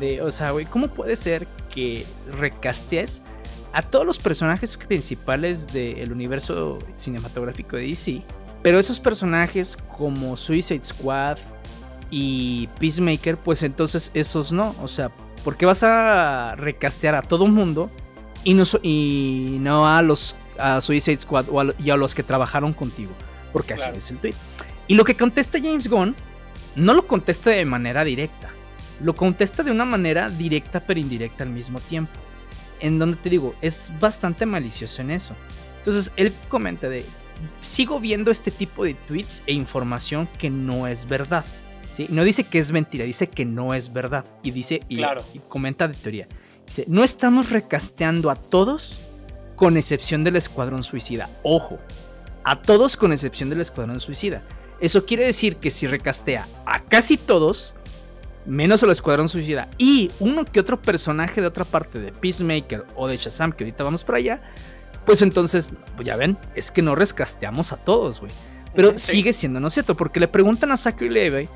de, 0.00 0.22
o 0.22 0.30
sea, 0.30 0.50
güey, 0.50 0.66
¿cómo 0.66 0.88
puede 0.88 1.14
ser 1.14 1.46
que 1.72 2.06
recastees 2.32 3.22
a 3.72 3.82
todos 3.82 4.04
los 4.04 4.18
personajes 4.18 4.76
principales 4.76 5.72
del 5.72 6.10
universo 6.10 6.78
cinematográfico 6.96 7.76
de 7.76 7.84
DC? 7.84 8.22
Pero 8.62 8.78
esos 8.78 8.98
personajes 8.98 9.76
como 9.96 10.36
Suicide 10.36 10.82
Squad 10.82 11.38
y 12.10 12.68
Peacemaker, 12.78 13.38
pues 13.38 13.62
entonces 13.62 14.10
esos 14.14 14.52
no. 14.52 14.74
O 14.82 14.88
sea, 14.88 15.10
¿por 15.44 15.56
qué 15.56 15.66
vas 15.66 15.82
a 15.82 16.54
recastear 16.56 17.14
a 17.14 17.22
todo 17.22 17.46
mundo 17.46 17.90
y 18.42 18.54
no, 18.54 18.64
y 18.82 19.58
no 19.60 19.86
a 19.86 20.02
los 20.02 20.34
a 20.58 20.80
Suicide 20.80 21.18
Squad 21.18 21.46
o 21.50 21.60
a, 21.60 21.74
y 21.78 21.90
a 21.90 21.96
los 21.96 22.14
que 22.14 22.22
trabajaron 22.22 22.72
contigo? 22.72 23.12
Porque 23.52 23.74
así 23.74 23.88
es 23.94 24.10
el 24.10 24.18
tweet. 24.18 24.34
Y 24.88 24.94
lo 24.94 25.04
que 25.04 25.16
contesta 25.16 25.58
James 25.58 25.88
Gunn 25.88 26.14
no 26.76 26.94
lo 26.94 27.06
contesta 27.06 27.50
de 27.50 27.64
manera 27.64 28.04
directa 28.04 28.50
lo 29.02 29.14
contesta 29.14 29.62
de 29.62 29.70
una 29.70 29.84
manera 29.84 30.28
directa 30.28 30.80
pero 30.80 31.00
indirecta 31.00 31.44
al 31.44 31.50
mismo 31.50 31.80
tiempo. 31.80 32.12
En 32.80 32.98
donde 32.98 33.16
te 33.16 33.30
digo, 33.30 33.54
es 33.60 33.92
bastante 34.00 34.46
malicioso 34.46 35.02
en 35.02 35.10
eso. 35.10 35.34
Entonces 35.78 36.12
él 36.16 36.32
comenta 36.48 36.88
de, 36.88 37.04
sigo 37.60 38.00
viendo 38.00 38.30
este 38.30 38.50
tipo 38.50 38.84
de 38.84 38.94
tweets 38.94 39.42
e 39.46 39.52
información 39.52 40.28
que 40.38 40.50
no 40.50 40.86
es 40.86 41.06
verdad. 41.06 41.44
¿sí? 41.92 42.06
No 42.10 42.24
dice 42.24 42.44
que 42.44 42.58
es 42.58 42.72
mentira, 42.72 43.04
dice 43.04 43.28
que 43.28 43.44
no 43.44 43.74
es 43.74 43.92
verdad. 43.92 44.24
Y 44.42 44.50
dice, 44.50 44.80
y, 44.88 45.00
y 45.00 45.40
comenta 45.48 45.88
de 45.88 45.94
teoría. 45.94 46.28
Dice, 46.66 46.84
no 46.88 47.02
estamos 47.02 47.50
recasteando 47.50 48.30
a 48.30 48.34
todos 48.34 49.00
con 49.56 49.76
excepción 49.76 50.24
del 50.24 50.36
Escuadrón 50.36 50.82
Suicida. 50.82 51.28
Ojo, 51.42 51.78
a 52.44 52.62
todos 52.62 52.96
con 52.96 53.12
excepción 53.12 53.50
del 53.50 53.60
Escuadrón 53.60 54.00
Suicida. 54.00 54.42
Eso 54.80 55.04
quiere 55.04 55.26
decir 55.26 55.56
que 55.56 55.70
si 55.70 55.86
recastea 55.86 56.48
a 56.64 56.82
casi 56.82 57.18
todos, 57.18 57.74
menos 58.46 58.82
el 58.82 58.90
Escuadrón 58.90 59.28
Suicida 59.28 59.68
y 59.78 60.10
uno 60.18 60.44
que 60.44 60.60
otro 60.60 60.80
personaje 60.80 61.40
de 61.40 61.46
otra 61.46 61.64
parte 61.64 61.98
de 61.98 62.12
Peacemaker 62.12 62.86
o 62.96 63.06
de 63.08 63.16
Shazam, 63.16 63.52
que 63.52 63.64
ahorita 63.64 63.84
vamos 63.84 64.04
para 64.04 64.18
allá, 64.18 64.42
pues 65.04 65.22
entonces, 65.22 65.72
pues 65.96 66.06
ya 66.06 66.16
ven, 66.16 66.38
es 66.54 66.70
que 66.70 66.82
no 66.82 66.94
rescasteamos 66.94 67.72
a 67.72 67.76
todos, 67.76 68.20
güey. 68.20 68.32
Pero 68.74 68.96
sigue 68.96 69.32
siendo 69.32 69.58
no 69.58 69.68
cierto, 69.68 69.96
porque 69.96 70.20
le 70.20 70.28
preguntan 70.28 70.70
a 70.70 70.76
Zachary 70.76 71.10
Levy, 71.10 71.48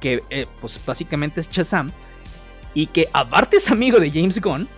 que 0.00 0.22
eh, 0.30 0.46
pues 0.60 0.80
básicamente 0.84 1.40
es 1.40 1.50
Shazam, 1.50 1.90
y 2.74 2.86
que 2.86 3.08
aparte 3.12 3.56
es 3.56 3.70
amigo 3.70 3.98
de 3.98 4.10
James 4.10 4.40
Gunn, 4.40 4.68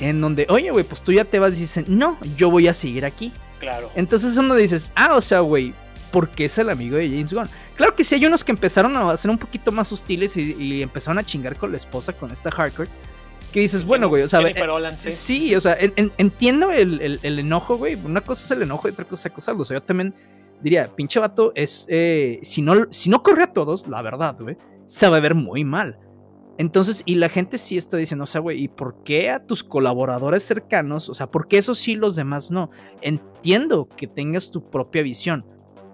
en 0.00 0.20
donde, 0.20 0.46
oye, 0.50 0.70
güey, 0.70 0.84
pues 0.84 1.02
tú 1.02 1.12
ya 1.12 1.24
te 1.24 1.38
vas 1.38 1.56
y 1.56 1.60
dicen, 1.60 1.84
no, 1.88 2.18
yo 2.36 2.50
voy 2.50 2.68
a 2.68 2.72
seguir 2.72 3.04
aquí. 3.04 3.32
Claro. 3.60 3.90
Entonces 3.94 4.36
uno 4.36 4.54
dices, 4.54 4.92
ah, 4.94 5.14
o 5.14 5.20
sea, 5.20 5.40
güey, 5.40 5.74
porque 6.16 6.46
es 6.46 6.56
el 6.56 6.70
amigo 6.70 6.96
de 6.96 7.10
James 7.10 7.34
Gunn. 7.34 7.46
Claro 7.74 7.94
que 7.94 8.02
sí, 8.02 8.14
hay 8.14 8.24
unos 8.24 8.42
que 8.42 8.50
empezaron 8.50 8.96
a 8.96 9.14
ser 9.18 9.30
un 9.30 9.36
poquito 9.36 9.70
más 9.70 9.92
hostiles 9.92 10.34
y, 10.38 10.80
empezaron 10.80 11.18
a 11.18 11.22
chingar 11.22 11.58
con 11.58 11.70
la 11.72 11.76
esposa, 11.76 12.14
con 12.14 12.30
esta 12.30 12.50
hardcore. 12.50 12.88
Que 13.52 13.60
dices, 13.60 13.84
bueno, 13.84 14.08
güey, 14.08 14.22
o 14.22 14.28
sea, 14.28 14.40
eh, 14.40 14.54
sí, 15.10 15.54
o 15.54 15.60
sea, 15.60 15.76
entiendo 16.16 16.72
el, 16.72 17.20
enojo, 17.22 17.76
güey. 17.76 17.96
Una 17.96 18.22
cosa 18.22 18.46
es 18.46 18.50
el 18.50 18.62
enojo 18.62 18.88
y 18.88 18.92
otra 18.92 19.04
cosa 19.04 19.28
es 19.28 19.32
acosarlo. 19.32 19.60
O 19.60 19.64
sea, 19.66 19.76
yo 19.76 19.82
también 19.82 20.14
diría, 20.62 20.90
pinche 20.96 21.20
vato, 21.20 21.52
es. 21.54 21.84
Eh, 21.90 22.38
si, 22.40 22.62
no, 22.62 22.86
si 22.88 23.10
no 23.10 23.22
corre 23.22 23.42
a 23.42 23.52
todos, 23.52 23.86
la 23.86 24.00
verdad, 24.00 24.38
güey, 24.40 24.56
se 24.86 25.10
va 25.10 25.18
a 25.18 25.20
ver 25.20 25.34
muy 25.34 25.64
mal. 25.64 25.98
Entonces, 26.56 27.02
y 27.04 27.16
la 27.16 27.28
gente 27.28 27.58
sí 27.58 27.76
está 27.76 27.98
diciendo, 27.98 28.24
o 28.24 28.26
sea, 28.26 28.40
güey, 28.40 28.62
¿y 28.62 28.68
por 28.68 29.02
qué 29.02 29.28
a 29.28 29.44
tus 29.44 29.62
colaboradores 29.62 30.44
cercanos? 30.44 31.10
O 31.10 31.14
sea, 31.14 31.30
¿por 31.30 31.46
qué 31.46 31.58
esos 31.58 31.76
sí, 31.76 31.94
los 31.94 32.16
demás 32.16 32.50
no? 32.50 32.70
Entiendo 33.02 33.86
que 33.94 34.06
tengas 34.06 34.50
tu 34.50 34.70
propia 34.70 35.02
visión, 35.02 35.44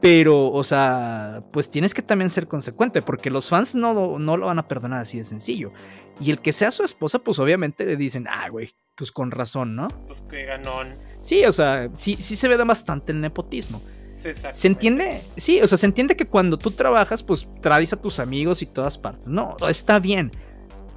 pero, 0.02 0.50
o 0.50 0.64
sea, 0.64 1.44
pues 1.52 1.70
tienes 1.70 1.94
que 1.94 2.02
también 2.02 2.28
ser 2.28 2.48
consecuente, 2.48 3.02
porque 3.02 3.30
los 3.30 3.48
fans 3.48 3.76
no, 3.76 4.18
no 4.18 4.36
lo 4.36 4.46
van 4.46 4.58
a 4.58 4.66
perdonar 4.66 4.98
así 4.98 5.18
de 5.18 5.24
sencillo. 5.24 5.72
Y 6.20 6.32
el 6.32 6.40
que 6.40 6.50
sea 6.50 6.72
su 6.72 6.82
esposa, 6.82 7.20
pues 7.20 7.38
obviamente 7.38 7.84
le 7.86 7.94
dicen, 7.96 8.26
ah, 8.28 8.48
güey, 8.50 8.72
pues 8.96 9.12
con 9.12 9.30
razón, 9.30 9.76
¿no? 9.76 9.86
Pues 10.08 10.22
que 10.22 10.44
ganón. 10.44 10.98
Sí, 11.20 11.44
o 11.44 11.52
sea, 11.52 11.88
sí, 11.94 12.16
sí 12.18 12.34
se 12.34 12.48
ve 12.48 12.56
bastante 12.56 13.12
el 13.12 13.20
nepotismo. 13.20 13.80
se 14.12 14.66
entiende, 14.66 15.22
sí, 15.36 15.60
o 15.60 15.68
sea, 15.68 15.78
se 15.78 15.86
entiende 15.86 16.16
que 16.16 16.26
cuando 16.26 16.58
tú 16.58 16.72
trabajas, 16.72 17.22
pues 17.22 17.48
traes 17.60 17.92
a 17.92 17.96
tus 17.96 18.18
amigos 18.18 18.60
y 18.60 18.66
todas 18.66 18.98
partes. 18.98 19.28
No, 19.28 19.56
está 19.68 20.00
bien. 20.00 20.32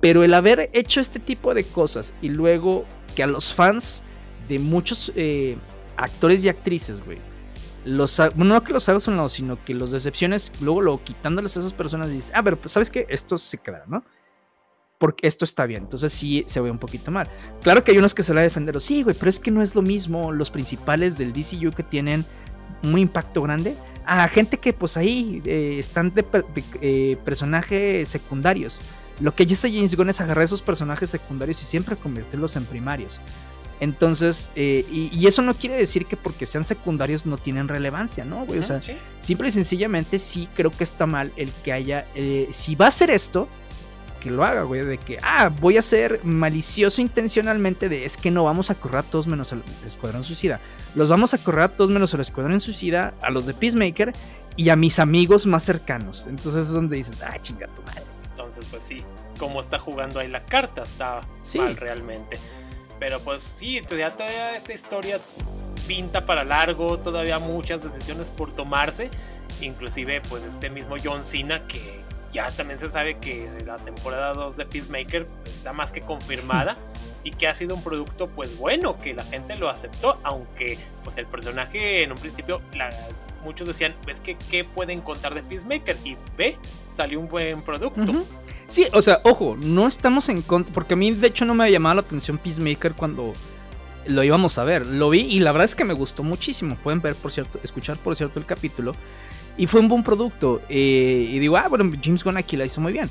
Pero 0.01 0.23
el 0.23 0.33
haber 0.33 0.71
hecho 0.73 0.99
este 0.99 1.19
tipo 1.19 1.53
de 1.53 1.63
cosas 1.63 2.15
y 2.21 2.29
luego 2.29 2.85
que 3.13 3.21
a 3.21 3.27
los 3.27 3.53
fans 3.53 4.03
de 4.49 4.57
muchos 4.57 5.11
eh, 5.15 5.57
actores 5.95 6.43
y 6.43 6.49
actrices, 6.49 7.05
güey, 7.05 7.19
los, 7.85 8.21
no 8.35 8.63
que 8.63 8.73
los 8.73 8.89
hagas 8.89 9.07
lado, 9.07 9.29
sino 9.29 9.63
que 9.63 9.73
los 9.73 9.91
decepciones, 9.91 10.51
luego 10.59 10.81
lo 10.81 11.03
quitándoles 11.03 11.55
a 11.55 11.61
esas 11.61 11.73
personas, 11.73 12.09
dices, 12.09 12.31
ah, 12.35 12.43
pero 12.43 12.59
pues 12.59 12.71
sabes 12.71 12.89
que 12.89 13.05
esto 13.09 13.37
se 13.37 13.57
quedará, 13.57 13.85
¿no? 13.87 14.03
Porque 14.97 15.27
esto 15.27 15.45
está 15.45 15.65
bien, 15.65 15.83
entonces 15.83 16.11
sí 16.11 16.43
se 16.47 16.59
ve 16.61 16.71
un 16.71 16.79
poquito 16.79 17.11
mal. 17.11 17.29
Claro 17.61 17.83
que 17.83 17.91
hay 17.91 17.97
unos 17.97 18.15
que 18.15 18.23
se 18.23 18.33
van 18.33 18.39
a 18.39 18.43
defender, 18.43 18.79
sí, 18.81 19.03
güey, 19.03 19.15
pero 19.15 19.29
es 19.29 19.39
que 19.39 19.51
no 19.51 19.61
es 19.61 19.75
lo 19.75 19.81
mismo 19.81 20.31
los 20.31 20.49
principales 20.49 21.17
del 21.17 21.31
DCU 21.31 21.71
que 21.71 21.83
tienen 21.83 22.25
un 22.83 22.97
impacto 22.97 23.41
grande 23.41 23.77
a 24.05 24.27
gente 24.27 24.57
que 24.57 24.73
pues 24.73 24.97
ahí 24.97 25.41
eh, 25.45 25.77
están 25.79 26.13
de, 26.13 26.25
eh, 26.81 27.17
personajes 27.25 28.07
secundarios. 28.07 28.79
Lo 29.19 29.33
que 29.33 29.45
ya 29.45 29.53
hace 29.53 29.71
James 29.71 29.95
Gunn 29.95 30.09
es 30.09 30.21
agarrar 30.21 30.43
esos 30.43 30.61
personajes 30.61 31.09
secundarios 31.09 31.61
y 31.61 31.65
siempre 31.65 31.95
convertirlos 31.95 32.55
en 32.55 32.65
primarios. 32.65 33.21
Entonces, 33.79 34.51
eh, 34.55 34.85
y, 34.89 35.27
eso 35.27 35.41
no 35.41 35.53
quiere 35.53 35.75
decir 35.75 36.05
que 36.05 36.15
porque 36.15 36.45
sean 36.45 36.63
secundarios 36.63 37.25
no 37.25 37.37
tienen 37.37 37.67
relevancia, 37.67 38.23
¿no, 38.23 38.45
güey? 38.45 38.59
O 38.59 38.63
sea, 38.63 38.81
simple 39.19 39.49
y 39.49 39.51
sencillamente 39.51 40.19
sí 40.19 40.47
creo 40.55 40.71
que 40.71 40.83
está 40.83 41.05
mal 41.05 41.33
el 41.35 41.51
que 41.63 41.73
haya, 41.73 42.07
eh, 42.15 42.47
si 42.51 42.75
va 42.75 42.85
a 42.85 42.87
hacer 42.87 43.09
esto, 43.09 43.49
que 44.25 44.31
lo 44.31 44.43
haga, 44.43 44.63
güey, 44.63 44.83
de 44.83 44.97
que, 44.97 45.19
ah, 45.21 45.49
voy 45.49 45.77
a 45.77 45.81
ser 45.81 46.19
malicioso 46.23 47.01
intencionalmente 47.01 47.89
de, 47.89 48.05
es 48.05 48.17
que 48.17 48.31
no 48.31 48.43
vamos 48.43 48.71
a 48.71 48.75
correr 48.75 48.97
a 48.97 49.03
todos 49.03 49.27
menos 49.27 49.53
al 49.53 49.63
Escuadrón 49.85 50.23
Suicida. 50.23 50.59
Los 50.95 51.09
vamos 51.09 51.33
a 51.33 51.37
correr 51.37 51.65
a 51.65 51.75
todos 51.75 51.91
menos 51.91 52.13
al 52.13 52.21
Escuadrón 52.21 52.59
Suicida, 52.59 53.13
a 53.21 53.29
los 53.29 53.45
de 53.45 53.53
Peacemaker 53.53 54.13
y 54.55 54.69
a 54.69 54.75
mis 54.75 54.97
amigos 54.97 55.45
más 55.45 55.63
cercanos. 55.63 56.25
Entonces 56.27 56.67
es 56.67 56.71
donde 56.71 56.95
dices, 56.95 57.21
ah, 57.21 57.37
chinga 57.39 57.67
tu 57.67 57.83
madre. 57.83 58.03
Entonces, 58.31 58.65
pues 58.71 58.81
sí, 58.81 59.03
cómo 59.37 59.59
está 59.59 59.77
jugando 59.77 60.19
ahí 60.19 60.27
la 60.27 60.43
carta, 60.45 60.83
está 60.83 61.21
mal 61.57 61.77
realmente. 61.77 62.39
Pero 62.99 63.19
pues 63.19 63.41
sí, 63.41 63.81
todavía, 63.81 64.15
todavía 64.15 64.55
esta 64.55 64.73
historia 64.73 65.19
pinta 65.87 66.25
para 66.25 66.43
largo, 66.43 66.99
todavía 66.99 67.39
muchas 67.39 67.83
decisiones 67.83 68.29
por 68.29 68.53
tomarse. 68.53 69.09
Inclusive 69.61 70.21
pues 70.21 70.43
este 70.43 70.69
mismo 70.69 70.95
John 71.03 71.23
Cena 71.23 71.65
que 71.67 72.03
ya 72.31 72.51
también 72.51 72.79
se 72.79 72.89
sabe 72.89 73.17
que 73.19 73.49
la 73.65 73.77
temporada 73.77 74.33
2 74.33 74.57
de 74.57 74.65
Peacemaker 74.65 75.27
está 75.53 75.73
más 75.73 75.91
que 75.91 76.01
confirmada. 76.01 76.77
y 77.25 77.31
que 77.31 77.47
ha 77.47 77.53
sido 77.53 77.75
un 77.75 77.83
producto 77.83 78.27
pues 78.27 78.57
bueno, 78.57 78.97
que 79.01 79.13
la 79.13 79.25
gente 79.25 79.57
lo 79.57 79.67
aceptó, 79.67 80.17
aunque 80.23 80.77
pues 81.03 81.17
el 81.17 81.25
personaje 81.25 82.03
en 82.03 82.13
un 82.13 82.17
principio 82.17 82.61
muchos 83.43 83.67
decían, 83.67 83.95
es 84.07 84.21
que 84.21 84.37
qué 84.49 84.63
pueden 84.63 85.01
contar 85.01 85.33
de 85.33 85.43
Peacemaker 85.43 85.97
y 86.05 86.15
ve, 86.37 86.57
salió 86.93 87.19
un 87.19 87.27
buen 87.27 87.61
producto. 87.63 88.25
Sí, 88.67 88.87
o 88.93 89.01
sea, 89.01 89.19
ojo, 89.23 89.57
no 89.59 89.87
estamos 89.87 90.29
en 90.29 90.41
contra, 90.41 90.73
porque 90.73 90.93
a 90.93 90.97
mí 90.97 91.11
de 91.11 91.27
hecho 91.27 91.45
no 91.45 91.55
me 91.55 91.63
ha 91.63 91.69
llamado 91.69 91.95
la 91.95 92.01
atención 92.01 92.37
Peacemaker 92.37 92.93
cuando 92.93 93.33
lo 94.07 94.23
íbamos 94.23 94.57
a 94.57 94.63
ver. 94.63 94.85
Lo 94.85 95.09
vi 95.09 95.21
y 95.21 95.39
la 95.39 95.51
verdad 95.51 95.65
es 95.65 95.75
que 95.75 95.83
me 95.83 95.93
gustó 95.93 96.23
muchísimo. 96.23 96.75
Pueden 96.77 97.01
ver, 97.01 97.15
por 97.15 97.31
cierto, 97.31 97.59
escuchar, 97.63 97.97
por 97.97 98.15
cierto, 98.15 98.39
el 98.39 98.45
capítulo. 98.45 98.93
Y 99.57 99.67
fue 99.67 99.79
un 99.79 99.87
buen 99.87 100.03
producto. 100.03 100.61
Eh, 100.69 101.29
y 101.31 101.39
digo, 101.39 101.57
ah, 101.57 101.67
bueno, 101.69 101.89
James 102.03 102.23
Gunn 102.23 102.37
aquí 102.37 102.57
la 102.57 102.65
hizo 102.65 102.81
muy 102.81 102.93
bien. 102.93 103.09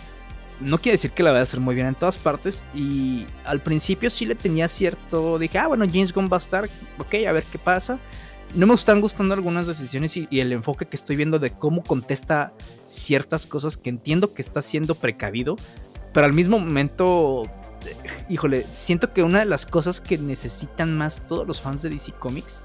No 0.65 0.79
quiere 0.79 0.95
decir 0.95 1.13
que 1.13 1.23
la 1.23 1.31
vaya 1.31 1.41
a 1.41 1.43
hacer 1.45 1.61
muy 1.61 1.75
bien 1.75 1.87
en 1.87 1.95
todas 1.95 2.19
partes. 2.19 2.65
Y 2.75 3.27
al 3.45 3.61
principio 3.61 4.11
sí 4.11 4.27
le 4.27 4.35
tenía 4.35 4.69
cierto. 4.69 5.39
Dije, 5.39 5.59
ah, 5.59 5.69
bueno, 5.69 5.87
James 5.87 6.13
Gunn 6.13 6.29
va 6.31 6.37
a 6.37 6.39
estar. 6.39 6.69
Ok, 6.99 7.15
a 7.29 7.33
ver 7.33 7.45
qué 7.45 7.59
pasa. 7.59 7.99
No 8.55 8.67
me 8.67 8.75
están 8.75 9.01
gustando 9.01 9.35
algunas 9.35 9.67
decisiones 9.67 10.17
y, 10.17 10.29
y 10.31 10.41
el 10.41 10.53
enfoque 10.53 10.87
que 10.87 10.97
estoy 10.97 11.17
viendo 11.17 11.39
de 11.39 11.51
cómo 11.51 11.83
contesta 11.83 12.53
ciertas 12.87 13.47
cosas 13.47 13.77
que 13.77 13.91
entiendo 13.91 14.33
que 14.33 14.43
está 14.43 14.63
siendo 14.63 14.95
precavido. 14.95 15.57
Pero 16.13 16.27
al 16.27 16.33
mismo 16.33 16.59
momento 16.59 17.45
híjole, 18.29 18.67
siento 18.71 19.13
que 19.13 19.23
una 19.23 19.41
de 19.41 19.45
las 19.45 19.67
cosas 19.67 20.01
que 20.01 20.19
necesitan 20.19 20.97
más 20.97 21.27
todos 21.27 21.47
los 21.47 21.61
fans 21.61 21.83
de 21.83 21.91
DC 21.91 22.13
Comics, 22.13 22.63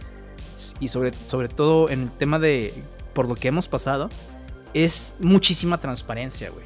y 0.79 0.87
sobre, 0.89 1.13
sobre 1.25 1.47
todo 1.47 1.89
en 1.89 2.03
el 2.03 2.11
tema 2.17 2.39
de 2.39 2.73
por 3.13 3.27
lo 3.27 3.35
que 3.35 3.47
hemos 3.47 3.67
pasado, 3.67 4.09
es 4.73 5.15
muchísima 5.19 5.79
transparencia, 5.79 6.49
güey. 6.49 6.65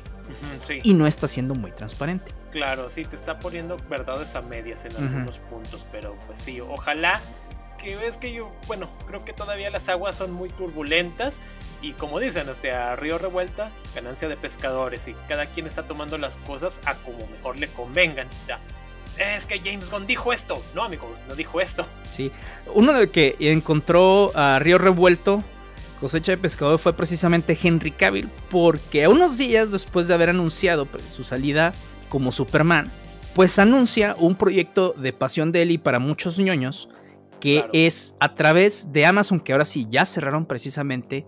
Y 0.83 0.93
no 0.93 1.07
está 1.07 1.27
siendo 1.27 1.55
muy 1.55 1.71
transparente. 1.71 2.31
Claro, 2.51 2.89
sí, 2.89 3.05
te 3.05 3.15
está 3.15 3.39
poniendo 3.39 3.77
verdades 3.89 4.35
a 4.35 4.41
medias 4.41 4.85
en 4.85 4.95
algunos 4.95 5.39
puntos, 5.39 5.85
pero 5.91 6.15
pues 6.27 6.39
sí, 6.39 6.61
ojalá 6.61 7.19
que 7.77 7.95
ves 7.97 8.17
que 8.17 8.31
yo, 8.31 8.51
bueno, 8.67 8.89
creo 9.07 9.25
que 9.25 9.33
todavía 9.33 9.69
las 9.69 9.89
aguas 9.89 10.15
son 10.15 10.31
muy 10.31 10.49
turbulentas 10.49 11.41
y 11.81 11.91
como 11.93 12.19
dicen, 12.19 12.47
este, 12.47 12.71
a 12.71 12.95
río 12.95 13.17
revuelta, 13.17 13.71
ganancia 13.93 14.29
de 14.29 14.37
pescadores 14.37 15.07
y 15.09 15.15
cada 15.27 15.47
quien 15.47 15.67
está 15.67 15.83
tomando 15.83 16.17
las 16.17 16.37
cosas 16.37 16.79
a 16.85 16.95
como 16.95 17.27
mejor 17.27 17.59
le 17.59 17.67
convengan. 17.67 18.27
O 18.41 18.43
sea, 18.43 18.59
es 19.17 19.45
que 19.45 19.59
James 19.59 19.89
Gunn 19.89 20.07
dijo 20.07 20.31
esto. 20.31 20.63
No, 20.73 20.83
amigos, 20.83 21.21
no 21.27 21.35
dijo 21.35 21.59
esto. 21.59 21.85
Sí, 22.03 22.31
uno 22.73 22.93
de 22.93 23.11
que 23.11 23.35
encontró 23.39 24.31
a 24.33 24.59
río 24.59 24.77
revuelto 24.77 25.43
cosecha 26.03 26.33
de 26.33 26.37
pescadores 26.37 26.81
fue 26.81 26.91
precisamente 26.91 27.57
Henry 27.63 27.91
Cavill, 27.91 28.29
porque 28.49 29.05
a 29.05 29.09
unos 29.09 29.37
días 29.37 29.71
después 29.71 30.09
de 30.09 30.13
haber 30.13 30.31
anunciado 30.31 30.85
pues, 30.85 31.09
su 31.09 31.23
salida 31.23 31.71
como 32.09 32.33
Superman, 32.33 32.91
pues 33.33 33.57
anuncia 33.57 34.13
un 34.19 34.35
proyecto 34.35 34.93
de 34.97 35.13
pasión 35.13 35.53
de 35.53 35.61
él 35.61 35.71
y 35.71 35.77
para 35.77 35.99
muchos 35.99 36.39
ñoños 36.39 36.89
que 37.39 37.63
es 37.71 38.15
a 38.19 38.35
través 38.35 38.91
de 38.91 39.05
Amazon, 39.05 39.39
que 39.39 39.53
ahora 39.53 39.63
sí 39.63 39.87
ya 39.89 40.03
cerraron 40.03 40.45
precisamente 40.45 41.25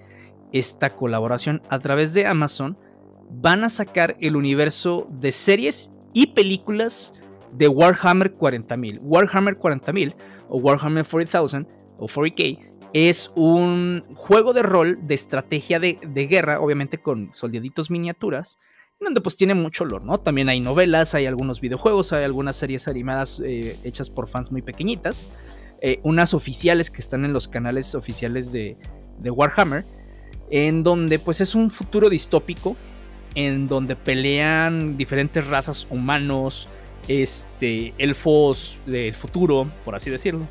esta 0.51 0.89
colaboración. 0.89 1.61
A 1.69 1.79
través 1.79 2.13
de 2.13 2.27
Amazon 2.27 2.77
van 3.29 3.63
a 3.63 3.69
sacar 3.69 4.17
el 4.19 4.35
universo 4.35 5.07
de 5.09 5.31
series 5.31 5.93
y 6.13 6.27
películas 6.27 7.13
de 7.53 7.69
Warhammer 7.69 8.35
40.000. 8.35 8.99
Warhammer 9.01 9.57
40.000 9.57 10.15
o 10.49 10.57
Warhammer 10.57 11.05
40,000 11.05 11.65
o 11.97 12.07
40k 12.07 12.74
es 12.95 13.33
un 13.35 14.05
juego 14.15 14.53
de 14.53 14.63
rol 14.63 14.99
de 15.01 15.15
estrategia 15.15 15.81
de, 15.81 15.97
guerra, 16.29 16.61
obviamente 16.61 16.97
con 16.97 17.29
soldaditos 17.33 17.91
miniaturas, 17.91 18.57
donde 19.01 19.19
pues 19.19 19.35
tiene 19.35 19.53
mucho 19.53 19.83
olor, 19.83 20.05
¿no? 20.05 20.17
También 20.17 20.47
hay 20.47 20.61
novelas, 20.61 21.13
hay 21.13 21.25
algunos 21.25 21.59
videojuegos, 21.59 22.13
hay 22.13 22.23
algunas 22.23 22.55
series 22.55 22.87
animadas 22.87 23.41
eh, 23.43 23.77
hechas 23.83 24.09
por 24.09 24.29
fans 24.29 24.49
muy 24.49 24.61
pequeñitas. 24.61 25.27
Eh, 25.81 25.99
unas 26.03 26.33
oficiales 26.33 26.89
que 26.89 27.01
están 27.01 27.25
en 27.25 27.33
los 27.33 27.49
canales 27.49 27.95
oficiales 27.95 28.53
de, 28.53 28.77
Warhammer, 29.21 29.85
en 30.49 30.81
donde 30.81 31.19
pues 31.19 31.41
es 31.41 31.53
un 31.53 31.71
futuro 31.71 32.09
distópico, 32.09 32.77
en 33.35 33.67
donde 33.67 33.97
pelean 33.97 34.95
diferentes 34.95 35.45
razas 35.49 35.85
humanos, 35.89 36.69
este, 37.09 37.93
elfos 37.97 38.79
del 38.85 39.15
futuro, 39.15 39.69
por 39.83 39.95
así 39.95 40.09
decirlo, 40.09 40.47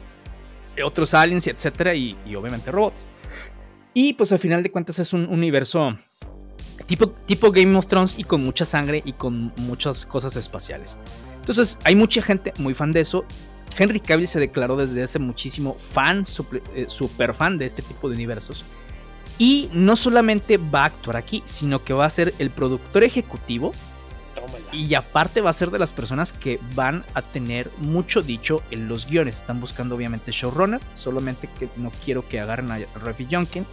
otros 0.83 1.15
aliens, 1.15 1.47
etcétera, 1.47 1.95
y, 1.95 2.17
y 2.27 2.35
obviamente 2.35 2.71
robots. 2.71 2.97
Y 3.93 4.15
pues 4.15 4.33
al 4.33 4.39
final 4.39 4.63
de 4.63 4.71
cuentas 4.71 4.99
es 4.99 5.13
un 5.13 5.29
universo 5.29 5.97
tipo, 6.87 7.11
tipo 7.11 7.53
Game 7.53 7.77
of 7.77 7.87
Thrones 7.87 8.19
y 8.19 8.25
con 8.25 8.43
mucha 8.43 8.65
sangre 8.65 9.03
y 9.05 9.13
con 9.13 9.53
muchas 9.57 10.05
cosas 10.05 10.35
espaciales. 10.37 10.99
Entonces 11.37 11.79
hay 11.85 11.95
mucha 11.95 12.21
gente 12.23 12.53
muy 12.59 12.75
fan 12.75 12.91
de 12.91 13.01
eso 13.01 13.25
Henry 13.77 14.01
Cavill 14.01 14.29
se 14.29 14.41
declaró 14.41 14.77
desde 14.77 15.03
hace 15.03 15.19
muchísimo 15.19 15.75
fan, 15.75 16.23
eh, 16.75 16.85
super 16.89 17.35
fan 17.35 17.59
de 17.59 17.67
este 17.67 17.83
tipo 17.83 18.09
de 18.09 18.15
universos. 18.15 18.65
Y 19.39 19.69
no 19.73 19.97
solamente 19.97 20.59
va 20.59 20.83
a 20.83 20.87
actuar 20.87 21.17
aquí, 21.17 21.43
sino 21.45 21.85
que 21.85 21.93
va 21.93 22.07
a 22.07 22.11
ser 22.11 22.35
el 22.39 22.51
productor 22.51 23.03
ejecutivo. 23.03 23.73
Y 24.73 24.95
aparte 24.95 25.41
va 25.41 25.51
a 25.51 25.53
ser 25.53 25.71
de 25.71 25.79
las 25.79 25.93
personas 25.93 26.33
que 26.33 26.61
van 26.75 27.05
a 27.15 27.23
tener 27.23 27.71
mucho 27.79 28.23
dicho 28.23 28.63
en 28.71 28.89
los 28.89 29.07
guiones. 29.07 29.37
Están 29.37 29.61
buscando 29.61 29.95
obviamente 29.95 30.33
showrunner, 30.33 30.81
solamente 30.95 31.49
que 31.59 31.69
no 31.77 31.93
quiero 32.05 32.29
que 32.29 32.41
agarren 32.41 32.71
a 32.71 32.79
Refi 33.03 33.27
Junkin, 33.31 33.67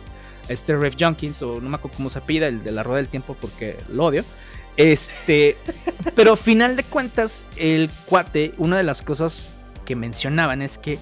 este 0.47 0.75
Ref 0.75 0.95
Junkins, 0.99 1.41
o 1.41 1.59
no 1.59 1.69
me 1.69 1.75
acuerdo 1.75 1.97
cómo 1.97 2.09
se 2.09 2.21
pida, 2.21 2.47
el 2.47 2.63
de 2.63 2.71
la 2.71 2.83
rueda 2.83 2.97
del 2.97 3.09
tiempo 3.09 3.35
porque 3.39 3.77
lo 3.89 4.05
odio. 4.05 4.23
Este, 4.77 5.57
pero 6.15 6.35
final 6.35 6.75
de 6.75 6.83
cuentas, 6.83 7.47
el 7.57 7.89
cuate, 8.05 8.53
una 8.57 8.77
de 8.77 8.83
las 8.83 9.01
cosas 9.01 9.55
mencionaban 9.95 10.61
es 10.61 10.77
que 10.77 10.99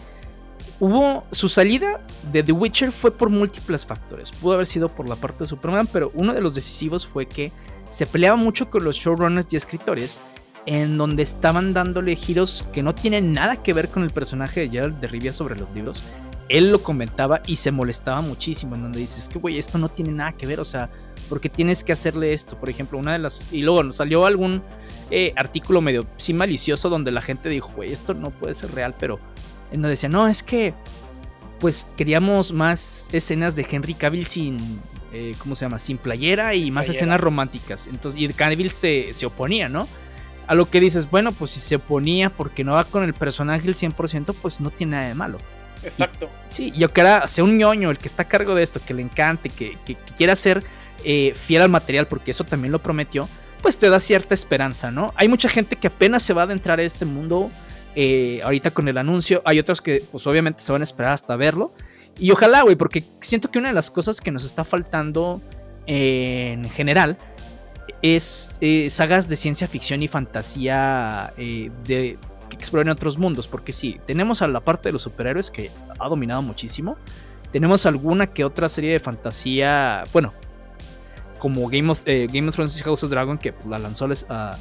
hubo 0.80 1.26
su 1.32 1.50
salida 1.50 2.02
de 2.32 2.44
The 2.44 2.52
Witcher 2.52 2.92
fue 2.92 3.12
por 3.12 3.30
múltiples 3.30 3.86
factores. 3.86 4.32
Pudo 4.32 4.54
haber 4.54 4.66
sido 4.66 4.94
por 4.94 5.08
la 5.08 5.16
parte 5.16 5.44
de 5.44 5.48
Superman, 5.48 5.88
pero 5.92 6.12
uno 6.14 6.34
de 6.34 6.42
los 6.42 6.56
decisivos 6.56 7.06
fue 7.06 7.28
que 7.28 7.52
se 7.90 8.06
peleaba 8.06 8.38
mucho 8.38 8.70
con 8.70 8.84
los 8.84 8.96
showrunners 8.96 9.52
y 9.52 9.58
escritores 9.58 10.22
en 10.66 10.98
donde 10.98 11.24
estaban 11.24 11.74
dándole 11.74 12.16
giros 12.16 12.66
que 12.72 12.84
no 12.84 12.94
tienen 12.94 13.34
nada 13.34 13.62
que 13.64 13.74
ver 13.74 13.90
con 13.90 14.04
el 14.04 14.12
personaje 14.12 14.62
de 14.62 14.70
Gerald 14.70 15.00
de 15.00 15.08
Rivia 15.08 15.34
sobre 15.34 15.58
los 15.58 15.72
libros. 15.72 16.04
Él 16.48 16.70
lo 16.70 16.84
comentaba 16.84 17.42
y 17.46 17.56
se 17.56 17.72
molestaba 17.72 18.22
muchísimo 18.22 18.76
en 18.76 18.84
donde 18.84 19.00
dices 19.00 19.28
que 19.28 19.40
güey, 19.40 19.58
esto 19.58 19.78
no 19.78 19.90
tiene 19.90 20.12
nada 20.12 20.32
que 20.34 20.48
ver, 20.48 20.60
o 20.60 20.66
sea, 20.66 20.90
porque 21.28 21.50
tienes 21.50 21.84
que 21.84 21.92
hacerle 21.92 22.34
esto, 22.34 22.60
por 22.60 22.70
ejemplo, 22.70 22.98
una 22.98 23.14
de 23.14 23.20
las 23.20 23.52
y 23.52 23.62
luego 23.62 23.92
salió 23.92 24.26
algún 24.26 24.64
eh, 25.12 25.34
artículo 25.36 25.82
medio 25.82 26.06
sí 26.18 26.34
malicioso 26.34 26.90
donde 26.90 27.12
la 27.12 27.22
gente 27.22 27.50
dijo, 27.50 27.72
güey, 27.76 27.92
esto 27.92 28.14
no 28.14 28.32
puede 28.32 28.54
ser 28.54 28.72
real, 28.74 28.96
pero 29.00 29.20
en 29.72 29.82
donde 29.82 29.90
decía, 29.90 30.10
no, 30.10 30.28
es 30.28 30.44
que 30.44 30.74
pues 31.60 31.88
queríamos 31.98 32.52
más 32.52 33.10
escenas 33.12 33.56
de 33.56 33.68
Henry 33.70 33.94
Cavill 33.94 34.26
sin, 34.26 34.80
eh, 35.14 35.36
¿cómo 35.40 35.56
se 35.56 35.66
llama? 35.66 35.80
Sin 35.80 35.98
playera 35.98 36.56
y 36.56 36.72
más 36.72 36.90
escenas 36.90 37.20
románticas. 37.20 37.88
Entonces, 37.88 38.22
y 38.22 38.28
Cavill 38.30 38.70
se, 38.70 39.14
se 39.14 39.26
oponía, 39.26 39.70
¿no? 39.70 39.88
A 40.48 40.56
lo 40.56 40.70
que 40.70 40.80
dices, 40.80 41.10
bueno, 41.10 41.32
pues 41.32 41.52
si 41.52 41.60
se 41.60 41.76
oponía 41.76 42.30
porque 42.30 42.64
no 42.64 42.74
va 42.74 42.84
con 42.86 43.04
el 43.04 43.14
personaje 43.14 43.68
el 43.68 43.76
100%, 43.76 44.34
pues 44.42 44.60
no 44.60 44.70
tiene 44.70 44.92
nada 44.92 45.08
de 45.08 45.16
malo. 45.16 45.38
Exacto. 45.84 46.30
sí, 46.50 46.74
yo 46.76 46.90
que 46.90 47.00
era, 47.00 47.26
sea 47.28 47.46
un 47.46 47.58
ñoño 47.58 47.90
el 47.90 47.98
que 47.98 48.10
está 48.10 48.24
a 48.24 48.28
cargo 48.28 48.54
de 48.54 48.64
esto, 48.64 48.82
que 48.86 48.94
le 48.94 49.02
encante, 49.02 49.50
que, 49.50 49.78
que, 49.86 49.96
quiera 50.18 50.36
ser 50.36 50.62
eh, 51.06 51.34
fiel 51.34 51.62
al 51.62 51.70
material, 51.70 52.08
porque 52.08 52.32
eso 52.32 52.44
también 52.44 52.74
lo 52.74 52.82
prometió, 52.84 53.30
pues 53.62 53.78
te 53.78 53.90
da 53.90 54.00
cierta 54.00 54.34
esperanza, 54.34 54.92
¿no? 54.92 55.14
Hay 55.16 55.30
mucha 55.30 55.48
gente 55.48 55.78
que 55.78 55.88
apenas 55.88 56.24
se 56.24 56.34
va 56.34 56.42
a 56.42 56.46
adentrar 56.46 56.80
a 56.80 56.84
este 56.84 57.06
mundo 57.06 57.50
eh, 57.96 58.42
ahorita 58.44 58.72
con 58.72 58.88
el 58.88 58.98
anuncio, 58.98 59.42
hay 59.46 59.60
otros 59.60 59.82
que 59.82 60.04
pues 60.12 60.26
obviamente 60.28 60.62
se 60.62 60.72
van 60.72 60.82
a 60.82 60.84
esperar 60.84 61.14
hasta 61.14 61.36
verlo. 61.36 61.74
Y 62.18 62.32
ojalá, 62.32 62.62
güey, 62.64 62.76
porque 62.76 63.04
siento 63.22 63.50
que 63.50 63.60
una 63.60 63.70
de 63.70 63.74
las 63.74 63.90
cosas 63.90 64.22
que 64.22 64.32
nos 64.32 64.44
está 64.44 64.64
faltando 64.64 65.42
en 65.86 66.70
general 66.70 67.18
es 68.02 68.58
eh, 68.62 68.90
sagas 68.90 69.28
de 69.28 69.36
ciencia 69.36 69.68
ficción 69.68 70.04
y 70.04 70.08
fantasía 70.08 71.34
eh, 71.38 71.72
de, 71.86 72.18
que 72.50 72.56
exploren 72.56 72.90
otros 72.90 73.18
mundos. 73.18 73.48
Porque 73.48 73.72
sí, 73.72 74.00
tenemos 74.06 74.42
a 74.42 74.48
la 74.48 74.60
parte 74.60 74.90
de 74.90 74.94
los 74.94 75.02
superhéroes 75.02 75.50
que 75.50 75.72
ha 75.98 76.10
dominado 76.10 76.42
muchísimo. 76.42 76.98
Tenemos 77.52 77.86
alguna 77.86 78.28
que 78.28 78.46
otra 78.46 78.70
serie 78.70 78.92
de 78.92 79.00
fantasía, 79.00 80.04
bueno, 80.14 80.34
como 81.40 81.68
Game 81.70 81.90
of, 81.90 82.04
Game 82.06 82.50
of 82.50 82.56
Thrones 82.56 82.80
y 82.80 82.84
House 82.84 83.04
of 83.04 83.10
Dragon, 83.10 83.38
que 83.38 83.54
pues, 83.54 83.66
la 83.66 83.80
lanzó 83.80 84.08
a, 84.28 84.58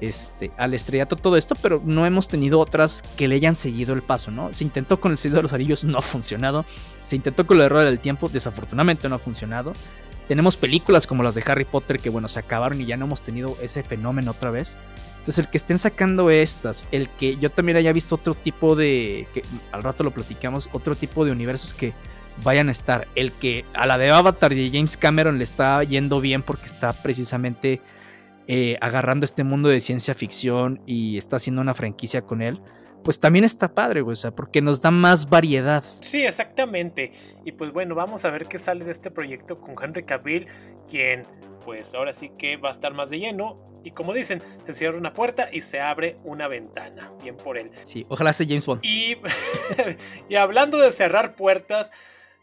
este, 0.00 0.50
al 0.56 0.74
estrellato 0.74 1.16
todo 1.16 1.36
esto, 1.36 1.54
pero 1.60 1.82
no 1.84 2.06
hemos 2.06 2.28
tenido 2.28 2.60
otras 2.60 3.02
que 3.16 3.28
le 3.28 3.36
hayan 3.36 3.54
seguido 3.54 3.94
el 3.94 4.02
paso, 4.02 4.30
¿no? 4.30 4.52
Se 4.52 4.64
intentó 4.64 5.00
con 5.00 5.12
el 5.12 5.18
Señor 5.18 5.36
de 5.36 5.42
los 5.42 5.52
Anillos, 5.52 5.84
no 5.84 5.98
ha 5.98 6.02
funcionado. 6.02 6.64
Se 7.02 7.16
intentó 7.16 7.46
con 7.46 7.58
el 7.58 7.64
error 7.64 7.84
del 7.84 8.00
tiempo, 8.00 8.28
desafortunadamente 8.28 9.08
no 9.08 9.16
ha 9.16 9.18
funcionado. 9.18 9.72
Tenemos 10.28 10.56
películas 10.56 11.06
como 11.06 11.22
las 11.22 11.34
de 11.34 11.42
Harry 11.46 11.64
Potter 11.64 12.00
que, 12.00 12.10
bueno, 12.10 12.28
se 12.28 12.38
acabaron 12.38 12.80
y 12.80 12.84
ya 12.84 12.96
no 12.96 13.06
hemos 13.06 13.22
tenido 13.22 13.56
ese 13.62 13.82
fenómeno 13.82 14.32
otra 14.32 14.50
vez. 14.50 14.78
Entonces, 15.18 15.38
el 15.38 15.50
que 15.50 15.56
estén 15.56 15.78
sacando 15.78 16.30
estas, 16.30 16.86
el 16.92 17.08
que 17.08 17.36
yo 17.38 17.50
también 17.50 17.76
haya 17.76 17.92
visto 17.92 18.14
otro 18.14 18.34
tipo 18.34 18.76
de. 18.76 19.26
al 19.72 19.82
rato 19.82 20.04
lo 20.04 20.10
platicamos, 20.10 20.68
otro 20.72 20.94
tipo 20.94 21.24
de 21.24 21.32
universos 21.32 21.72
que 21.72 21.94
vayan 22.44 22.68
a 22.68 22.72
estar. 22.72 23.08
El 23.14 23.32
que 23.32 23.64
a 23.74 23.86
la 23.86 23.98
de 23.98 24.10
Avatar 24.10 24.54
de 24.54 24.70
James 24.70 24.96
Cameron 24.96 25.38
le 25.38 25.44
está 25.44 25.82
yendo 25.82 26.20
bien 26.20 26.42
porque 26.42 26.66
está 26.66 26.92
precisamente 26.92 27.80
eh, 28.50 28.78
agarrando 28.80 29.26
este 29.26 29.44
mundo 29.44 29.68
de 29.68 29.78
ciencia 29.78 30.14
ficción 30.14 30.80
y 30.86 31.18
está 31.18 31.36
haciendo 31.36 31.60
una 31.60 31.74
franquicia 31.74 32.22
con 32.22 32.40
él. 32.40 32.62
pues 33.04 33.20
también 33.20 33.44
está 33.44 33.74
padre, 33.74 34.00
güey, 34.00 34.14
o 34.14 34.16
sea, 34.16 34.34
porque 34.34 34.60
nos 34.62 34.80
da 34.82 34.90
más 34.90 35.28
variedad. 35.28 35.84
Sí, 36.00 36.24
exactamente. 36.24 37.12
Y 37.44 37.52
pues 37.52 37.72
bueno, 37.72 37.94
vamos 37.94 38.24
a 38.24 38.30
ver 38.30 38.46
qué 38.46 38.58
sale 38.58 38.84
de 38.84 38.90
este 38.90 39.10
proyecto 39.10 39.60
con 39.60 39.76
Henry 39.80 40.02
Cavill, 40.04 40.46
quien 40.88 41.26
pues 41.64 41.94
ahora 41.94 42.12
sí 42.14 42.32
que 42.38 42.56
va 42.56 42.70
a 42.70 42.72
estar 42.72 42.94
más 42.94 43.10
de 43.10 43.18
lleno. 43.18 43.58
Y 43.84 43.90
como 43.92 44.12
dicen, 44.14 44.42
se 44.64 44.72
cierra 44.72 44.98
una 44.98 45.12
puerta 45.12 45.48
y 45.52 45.60
se 45.60 45.80
abre 45.80 46.16
una 46.24 46.48
ventana. 46.48 47.12
Bien 47.22 47.36
por 47.36 47.58
él. 47.58 47.70
Sí, 47.84 48.06
ojalá 48.08 48.32
sea 48.32 48.46
James 48.48 48.66
Bond. 48.66 48.84
Y, 48.84 49.16
y 50.28 50.34
hablando 50.36 50.78
de 50.78 50.90
cerrar 50.90 51.36
puertas, 51.36 51.92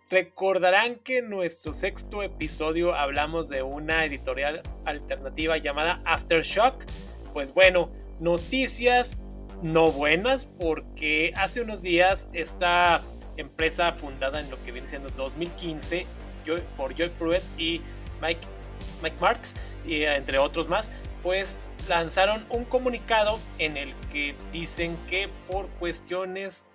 recordarán 0.09 0.95
que 0.95 1.19
en 1.19 1.29
nuestro 1.29 1.73
sexto 1.73 2.21
episodio 2.21 2.95
hablamos 2.95 3.49
de 3.49 3.63
una 3.63 4.05
editorial 4.05 4.61
alternativa 4.85 5.57
llamada 5.57 6.01
Aftershock. 6.05 6.83
Pues 7.33 7.53
bueno, 7.53 7.91
noticias 8.19 9.17
no 9.61 9.91
buenas 9.91 10.47
porque 10.59 11.33
hace 11.35 11.61
unos 11.61 11.81
días 11.81 12.27
esta 12.33 13.01
empresa 13.37 13.93
fundada 13.93 14.39
en 14.39 14.49
lo 14.49 14.61
que 14.63 14.71
viene 14.71 14.87
siendo 14.87 15.09
2015 15.09 16.05
por 16.77 16.95
Joy 16.95 17.09
Pruitt 17.09 17.41
y 17.57 17.81
Mike 18.21 18.47
Mike 19.01 19.17
Marks, 19.19 19.53
y, 19.85 20.03
eh, 20.03 20.15
entre 20.15 20.37
otros 20.37 20.67
más, 20.67 20.91
pues 21.23 21.57
lanzaron 21.87 22.45
un 22.49 22.65
comunicado 22.65 23.39
en 23.57 23.77
el 23.77 23.93
que 24.11 24.35
dicen 24.51 24.97
que 25.07 25.29
por 25.49 25.67
cuestiones 25.79 26.65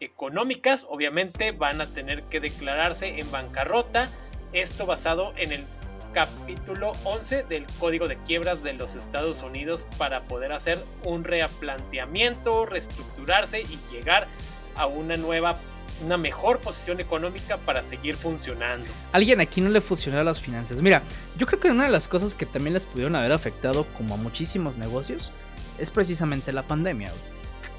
económicas, 0.00 0.86
obviamente 0.88 1.52
van 1.52 1.80
a 1.80 1.86
tener 1.86 2.24
que 2.24 2.40
declararse 2.40 3.20
en 3.20 3.30
bancarrota. 3.30 4.10
Esto 4.52 4.86
basado 4.86 5.32
en 5.36 5.52
el 5.52 5.64
capítulo 6.12 6.92
11 7.04 7.44
del 7.44 7.66
Código 7.78 8.08
de 8.08 8.16
Quiebras 8.16 8.62
de 8.62 8.72
los 8.72 8.94
Estados 8.94 9.42
Unidos 9.42 9.86
para 9.96 10.24
poder 10.24 10.52
hacer 10.52 10.84
un 11.04 11.22
replanteamiento, 11.22 12.66
reestructurarse 12.66 13.62
y 13.62 13.78
llegar 13.92 14.26
a 14.74 14.86
una 14.86 15.16
nueva 15.16 15.60
una 16.02 16.16
mejor 16.16 16.60
posición 16.60 16.98
económica 16.98 17.58
para 17.58 17.82
seguir 17.82 18.16
funcionando. 18.16 18.86
Alguien 19.12 19.40
aquí 19.40 19.60
no 19.60 19.68
le 19.68 19.82
funcionó 19.82 20.22
las 20.24 20.40
finanzas. 20.40 20.80
Mira, 20.80 21.02
yo 21.36 21.46
creo 21.46 21.60
que 21.60 21.70
una 21.70 21.84
de 21.84 21.90
las 21.90 22.08
cosas 22.08 22.34
que 22.34 22.46
también 22.46 22.72
les 22.72 22.86
pudieron 22.86 23.16
haber 23.16 23.32
afectado 23.32 23.84
como 23.98 24.14
a 24.14 24.16
muchísimos 24.16 24.78
negocios 24.78 25.30
es 25.78 25.90
precisamente 25.90 26.52
la 26.52 26.62
pandemia. 26.62 27.12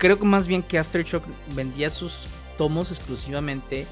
Creo 0.01 0.17
que 0.17 0.25
más 0.25 0.47
bien 0.47 0.63
que 0.63 0.79
Aftershock 0.79 1.23
vendía 1.53 1.91
sus 1.91 2.27
tomos 2.57 2.89
exclusivamente 2.89 3.85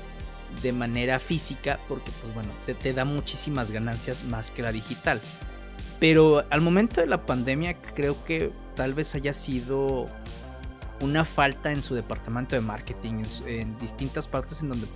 de 0.64 0.74
manera 0.74 1.20
física 1.20 1.80
porque 1.88 2.10
pues 2.20 2.34
bueno, 2.34 2.50
te, 2.66 2.74
te 2.74 2.94
da 2.94 3.06
muchísimas 3.06 3.70
ganancias 3.70 4.24
más 4.24 4.50
que 4.50 4.64
la 4.64 4.72
digital. 4.72 5.22
Pero 6.00 6.44
al 6.50 6.62
momento 6.62 7.00
de 7.00 7.06
la 7.06 7.28
pandemia 7.28 7.80
creo 7.94 8.24
que 8.26 8.52
tal 8.76 8.96
vez 8.96 9.14
haya 9.14 9.34
sido 9.34 10.08
una 11.00 11.26
falta 11.26 11.72
en 11.72 11.84
su 11.84 11.94
departamento 11.94 12.56
de 12.56 12.62
marketing, 12.62 13.22
en, 13.46 13.78
distintas 13.78 14.28
partes 14.28 14.64
en 14.64 14.70
donde 14.70 14.88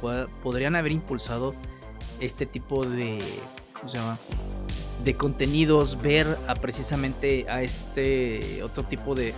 podrían 0.41 0.75
haber 0.75 0.93
impulsado 0.93 1.53
este 2.21 2.47
tipo 2.47 2.83
de, 2.87 3.19
¿cómo 3.75 3.87
se 3.87 3.99
llama? 3.99 4.17
de 5.03 5.15
contenidos, 5.15 6.01
ver 6.01 6.39
a 6.47 6.55
precisamente 6.55 7.45
a 7.47 7.61
este 7.61 8.63
otro 8.63 8.81
tipo 8.83 9.13
de 9.13 9.35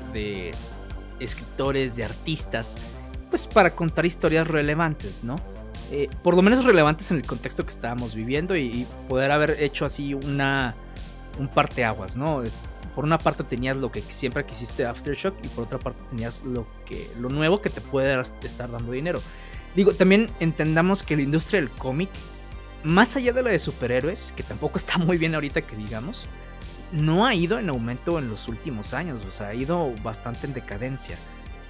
escritores, 1.20 1.96
de 1.96 2.04
artistas, 2.04 2.78
pues 3.30 3.48
para 3.48 3.76
contar 3.76 4.06
historias 4.06 4.48
relevantes, 4.48 5.24
¿no? 5.24 5.36
Eh, 5.92 6.10
por 6.24 6.36
lo 6.36 6.42
menos 6.42 6.64
relevantes 6.66 7.12
en 7.12 7.18
el 7.18 7.26
contexto 7.26 7.64
que 7.64 7.72
estábamos 7.72 8.16
viviendo 8.16 8.56
y, 8.56 8.88
poder 9.08 9.32
haber 9.32 9.58
hecho 9.60 9.86
así 9.86 10.14
una 10.14 10.76
un 11.38 11.48
parteaguas, 11.50 12.16
¿no? 12.16 12.44
por 12.96 13.04
una 13.04 13.18
parte 13.18 13.44
tenías 13.44 13.76
lo 13.76 13.92
que 13.92 14.02
siempre 14.08 14.46
quisiste 14.46 14.86
Aftershock 14.86 15.36
y 15.44 15.50
por 15.50 15.66
otra 15.66 15.78
parte 15.78 16.02
tenías 16.10 16.42
lo 16.46 16.66
que 16.86 17.12
lo 17.20 17.28
nuevo 17.28 17.60
que 17.60 17.70
te 17.70 17.82
puede 17.82 18.18
estar 18.42 18.72
dando 18.72 18.94
dinero. 18.94 19.22
Digo, 19.76 19.94
también 19.94 20.32
entendamos 20.40 21.04
que 21.04 21.18
la 21.18 21.24
industria 21.24 21.60
del 21.60 21.70
cómic, 21.70 22.10
más 22.84 23.18
allá 23.18 23.34
de 23.34 23.44
la 23.44 23.50
de 23.50 23.60
superhéroes, 23.60 24.34
que 24.36 24.44
tampoco 24.44 24.78
está 24.78 24.98
muy 24.98 25.18
bien 25.18 25.36
ahorita 25.36 25.62
que 25.62 25.76
digamos, 25.76 26.30
no 26.96 27.26
ha 27.26 27.36
ido 27.36 27.60
en 27.60 27.70
aumento 27.70 28.18
en 28.20 28.30
los 28.30 28.48
últimos 28.48 28.94
años, 28.94 29.22
o 29.28 29.32
sea, 29.32 29.48
ha 29.48 29.54
ido 29.54 29.94
bastante 30.02 30.48
en 30.48 30.54
decadencia. 30.54 31.18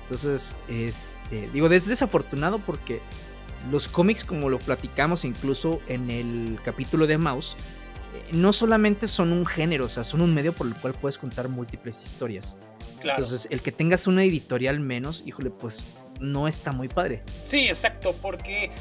Entonces, 0.02 0.56
este, 0.68 1.50
digo, 1.50 1.68
es 1.68 1.88
desafortunado 1.88 2.60
porque 2.60 3.02
los 3.72 3.88
cómics, 3.88 4.24
como 4.24 4.50
lo 4.50 4.60
platicamos 4.60 5.26
incluso 5.26 5.82
en 5.88 6.12
el 6.12 6.60
capítulo 6.64 7.08
de 7.08 7.18
Mouse, 7.18 7.58
no 8.32 8.54
solamente 8.54 9.08
son 9.08 9.32
un 9.32 9.46
género, 9.46 9.86
o 9.86 9.90
sea, 9.90 10.04
son 10.04 10.22
un 10.22 10.34
medio 10.34 10.54
por 10.54 10.68
el 10.68 10.76
cual 10.76 10.94
puedes 10.94 11.18
contar 11.18 11.50
múltiples 11.50 12.04
historias. 12.04 12.58
Entonces, 13.02 13.48
el 13.52 13.62
que 13.62 13.72
tengas 13.72 14.08
una 14.08 14.24
editorial 14.24 14.80
menos, 14.80 15.24
híjole, 15.26 15.50
pues 15.50 15.84
no 16.20 16.48
está 16.48 16.72
muy 16.72 16.88
padre. 16.88 17.24
Sí, 17.42 17.68
exacto, 17.68 18.16
porque 18.22 18.72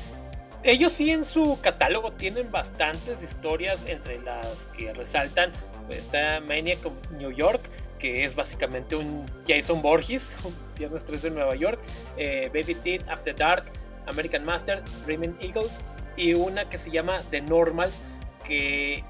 ellos 0.62 0.92
sí 0.92 1.10
en 1.10 1.24
su 1.24 1.58
catálogo 1.60 2.12
tienen 2.12 2.50
bastantes 2.50 3.22
historias, 3.22 3.84
entre 3.86 4.20
las 4.22 4.66
que 4.68 4.92
resaltan 4.92 5.52
está 5.90 6.40
Maniac 6.40 6.84
of 6.86 6.92
New 7.10 7.30
York, 7.30 7.62
que 7.98 8.24
es 8.24 8.34
básicamente 8.34 8.96
un 8.96 9.26
Jason 9.46 9.82
Borges, 9.82 10.36
un 10.44 10.54
Viernes 10.78 11.04
3 11.04 11.22
de 11.22 11.30
Nueva 11.30 11.54
York, 11.54 11.80
eh, 12.16 12.50
Baby 12.52 12.74
Teeth, 12.74 13.08
After 13.08 13.34
Dark, 13.34 13.70
American 14.06 14.44
Master, 14.44 14.82
Dreaming 15.04 15.36
Eagles, 15.40 15.82
y 16.16 16.34
una 16.34 16.68
que 16.68 16.78
se 16.78 16.90
llama 16.90 17.22
The 17.30 17.42
Normals, 17.42 18.02
que 18.44 19.04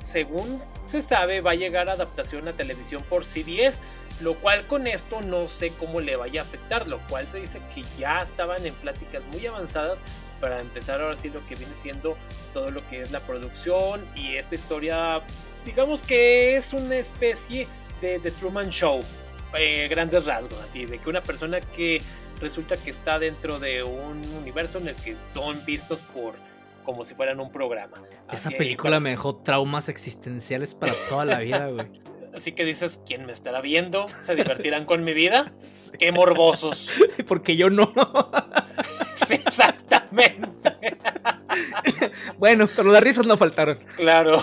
según 0.00 0.62
se 0.86 1.00
sabe, 1.00 1.40
va 1.40 1.52
a 1.52 1.54
llegar 1.54 1.88
adaptación 1.88 2.46
a 2.48 2.52
televisión 2.52 3.02
por 3.08 3.24
CBS, 3.24 3.80
lo 4.20 4.34
cual 4.38 4.66
con 4.66 4.86
esto 4.86 5.22
no 5.22 5.48
sé 5.48 5.70
cómo 5.70 6.00
le 6.00 6.16
vaya 6.16 6.42
a 6.42 6.44
afectar, 6.44 6.86
lo 6.86 7.00
cual 7.08 7.26
se 7.26 7.40
dice 7.40 7.60
que 7.74 7.84
ya 7.98 8.20
estaban 8.20 8.64
en 8.66 8.74
pláticas 8.74 9.24
muy 9.26 9.46
avanzadas 9.46 10.02
para 10.40 10.60
empezar 10.60 11.00
ahora 11.00 11.16
sí 11.16 11.30
lo 11.30 11.44
que 11.46 11.54
viene 11.54 11.74
siendo 11.74 12.16
todo 12.52 12.70
lo 12.70 12.86
que 12.86 13.02
es 13.02 13.10
la 13.10 13.20
producción 13.20 14.04
y 14.14 14.36
esta 14.36 14.54
historia, 14.54 15.22
digamos 15.64 16.02
que 16.02 16.56
es 16.56 16.72
una 16.72 16.96
especie 16.96 17.66
de 18.00 18.18
The 18.18 18.30
Truman 18.32 18.70
Show, 18.70 19.02
eh, 19.58 19.86
grandes 19.88 20.24
rasgos, 20.24 20.58
así, 20.60 20.86
de 20.86 20.98
que 20.98 21.08
una 21.08 21.22
persona 21.22 21.60
que 21.60 22.02
resulta 22.40 22.76
que 22.76 22.90
está 22.90 23.18
dentro 23.18 23.58
de 23.58 23.82
un 23.82 24.22
universo 24.40 24.78
en 24.78 24.88
el 24.88 24.94
que 24.96 25.16
son 25.18 25.64
vistos 25.64 26.02
por 26.02 26.34
como 26.84 27.04
si 27.04 27.14
fueran 27.14 27.40
un 27.40 27.50
programa. 27.50 28.02
Esa 28.30 28.50
película 28.50 29.00
me 29.00 29.10
dejó 29.10 29.36
traumas 29.36 29.88
existenciales 29.88 30.74
para 30.74 30.92
toda 31.08 31.24
la 31.24 31.38
vida, 31.38 31.68
güey. 31.68 32.02
Así 32.34 32.52
que 32.52 32.64
dices, 32.64 33.00
¿quién 33.06 33.26
me 33.26 33.32
estará 33.32 33.60
viendo? 33.60 34.06
¿Se 34.20 34.34
divertirán 34.34 34.86
con 34.86 35.04
mi 35.04 35.14
vida? 35.14 35.54
¡Qué 35.98 36.10
morbosos! 36.12 36.90
Porque 37.28 37.56
yo 37.56 37.70
no. 37.70 37.92
sí, 39.14 39.34
exactamente. 39.34 40.98
bueno, 42.38 42.68
pero 42.74 42.90
las 42.90 43.02
risas 43.02 43.26
no 43.26 43.36
faltaron. 43.36 43.78
Claro. 43.96 44.42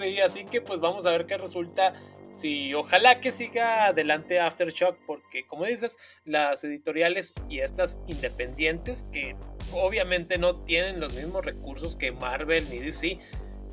Sí, 0.00 0.20
así 0.20 0.44
que 0.44 0.60
pues 0.60 0.78
vamos 0.78 1.04
a 1.06 1.10
ver 1.10 1.26
qué 1.26 1.36
resulta 1.36 1.92
sí, 2.38 2.72
ojalá 2.74 3.20
que 3.20 3.32
siga 3.32 3.86
adelante 3.86 4.38
Aftershock, 4.38 4.96
porque 5.06 5.46
como 5.46 5.64
dices, 5.64 5.98
las 6.24 6.62
editoriales 6.64 7.34
y 7.48 7.58
estas 7.60 7.98
independientes 8.06 9.04
que 9.12 9.36
obviamente 9.72 10.38
no 10.38 10.56
tienen 10.62 11.00
los 11.00 11.12
mismos 11.14 11.44
recursos 11.44 11.96
que 11.96 12.12
Marvel 12.12 12.68
ni 12.70 12.78
DC 12.78 13.18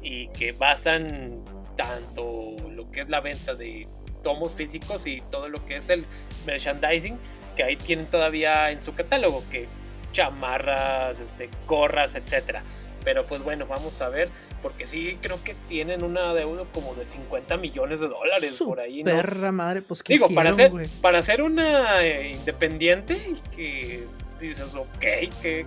y 0.01 0.27
que 0.29 0.51
basan 0.51 1.43
tanto 1.75 2.55
lo 2.71 2.89
que 2.91 3.01
es 3.01 3.09
la 3.09 3.21
venta 3.21 3.55
de 3.55 3.87
tomos 4.23 4.53
físicos 4.53 5.05
y 5.07 5.21
todo 5.29 5.49
lo 5.49 5.63
que 5.65 5.77
es 5.77 5.89
el 5.89 6.05
merchandising 6.45 7.17
que 7.55 7.63
ahí 7.63 7.75
tienen 7.77 8.05
todavía 8.07 8.71
en 8.71 8.81
su 8.81 8.93
catálogo, 8.93 9.43
que 9.49 9.67
chamarras, 10.11 11.19
este, 11.19 11.49
gorras, 11.67 12.15
etcétera. 12.15 12.63
Pero 13.03 13.25
pues 13.25 13.43
bueno, 13.43 13.67
vamos 13.67 14.01
a 14.01 14.09
ver, 14.09 14.29
porque 14.63 14.87
sí 14.87 15.17
creo 15.21 15.43
que 15.43 15.53
tienen 15.67 16.03
una 16.03 16.33
deuda 16.33 16.63
como 16.73 16.95
de 16.95 17.05
50 17.05 17.57
millones 17.57 17.99
de 17.99 18.07
dólares 18.07 18.59
por 18.63 18.79
ahí. 18.79 19.03
Perra 19.03 19.51
madre, 19.51 19.83
pues 19.83 20.01
¿qué 20.01 20.13
Digo, 20.13 20.27
para 20.29 20.51
ser 20.53 20.71
para 21.01 21.21
ser 21.21 21.43
una 21.43 22.03
eh, 22.03 22.31
independiente 22.31 23.17
que 23.55 24.07
dices, 24.39 24.73
ok, 24.73 25.05
que 25.41 25.65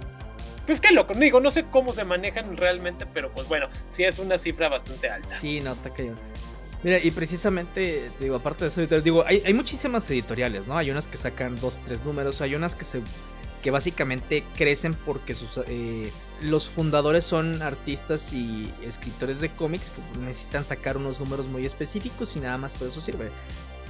pues 0.69 0.83
qué 0.83 0.93
loco, 0.93 1.15
digo, 1.15 1.41
no 1.41 1.51
sé 1.51 1.65
cómo 1.71 1.95
se 1.95 2.05
manejan 2.05 2.55
realmente, 2.55 3.07
pero 3.07 3.33
pues 3.33 3.49
bueno, 3.49 3.71
sí 3.89 4.05
es 4.05 4.19
una 4.19 4.37
cifra 4.37 4.69
bastante 4.69 5.09
alta. 5.09 5.27
Sí, 5.27 5.63
no, 5.63 5.73
está 5.73 5.89
cañón. 5.89 6.17
Mira, 6.83 6.99
y 6.99 7.11
precisamente, 7.11 8.11
digo, 8.21 8.37
aparte 8.37 8.67
de 8.67 8.69
eso, 8.69 9.01
digo, 9.01 9.25
hay, 9.27 9.43
hay 9.47 9.55
muchísimas 9.55 10.09
editoriales, 10.11 10.67
¿no? 10.67 10.77
Hay 10.77 10.91
unas 10.91 11.09
que 11.09 11.17
sacan 11.17 11.59
dos, 11.59 11.81
tres 11.87 12.05
números, 12.05 12.43
hay 12.43 12.55
unas 12.55 12.75
que 12.75 12.85
se 12.85 13.01
que 13.63 13.71
básicamente 13.71 14.45
crecen 14.57 14.95
porque 14.95 15.35
sus, 15.35 15.59
eh, 15.67 16.13
los 16.43 16.69
fundadores 16.69 17.25
son 17.25 17.63
artistas 17.63 18.33
y 18.33 18.73
escritores 18.83 19.41
de 19.41 19.53
cómics 19.53 19.91
que 19.91 20.21
necesitan 20.21 20.65
sacar 20.65 20.97
unos 20.97 21.19
números 21.19 21.49
muy 21.49 21.67
específicos 21.67 22.37
y 22.37 22.41
nada 22.41 22.59
más 22.59 22.75
por 22.75 22.89
eso 22.89 23.01
sirve. 23.01 23.31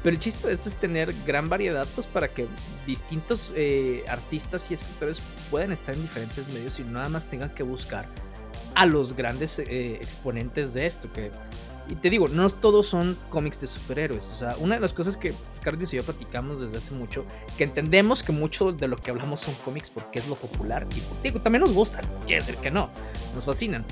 Pero 0.03 0.15
el 0.15 0.19
chiste 0.19 0.47
de 0.47 0.55
esto 0.55 0.69
es 0.69 0.77
tener 0.77 1.15
gran 1.27 1.49
variedad 1.49 1.87
pues 1.95 2.07
para 2.07 2.29
que 2.29 2.47
distintos 2.87 3.53
eh, 3.55 4.05
artistas 4.09 4.71
y 4.71 4.75
escritores 4.75 5.23
puedan 5.51 5.73
estar 5.73 5.95
en 5.95 6.03
diferentes 6.03 6.49
medios 6.49 6.79
y 6.79 6.85
nada 6.85 7.09
más 7.09 7.27
tengan 7.29 7.55
que 7.55 7.63
buscar 7.63 8.09
a 8.75 8.87
los 8.87 9.15
grandes 9.15 9.59
eh, 9.59 9.97
exponentes 9.97 10.73
de 10.75 10.87
esto, 10.87 11.13
que 11.13 11.33
y 11.91 11.95
te 11.97 12.11
digo, 12.11 12.29
no 12.29 12.49
todos 12.51 12.87
son 12.87 13.17
cómics 13.31 13.61
de 13.61 13.67
superhéroes. 13.67 14.31
O 14.33 14.37
sea, 14.37 14.57
una 14.59 14.75
de 14.75 14.81
las 14.81 14.93
cosas 14.93 15.17
que 15.17 15.35
Ricardo 15.55 15.83
y 15.83 15.87
yo 15.87 16.05
platicamos 16.05 16.61
desde 16.61 16.77
hace 16.77 16.93
mucho, 16.93 17.25
que 17.57 17.65
entendemos 17.65 18.23
que 18.23 18.33
mucho 18.33 18.73
de 18.73 18.89
lo 18.89 18.97
que 18.97 19.11
hablamos 19.11 19.41
son 19.41 19.55
cómics 19.65 19.91
porque 19.91 20.19
es 20.19 20.29
lo 20.29 20.35
popular. 20.35 20.87
Y 20.95 21.03
digo, 21.23 21.41
también 21.41 21.63
nos 21.63 21.73
gustan, 21.73 22.05
quiere 22.27 22.43
decir 22.43 22.57
que 22.57 22.71
no, 22.71 22.91
nos 23.35 23.47
fascinan. 23.47 23.87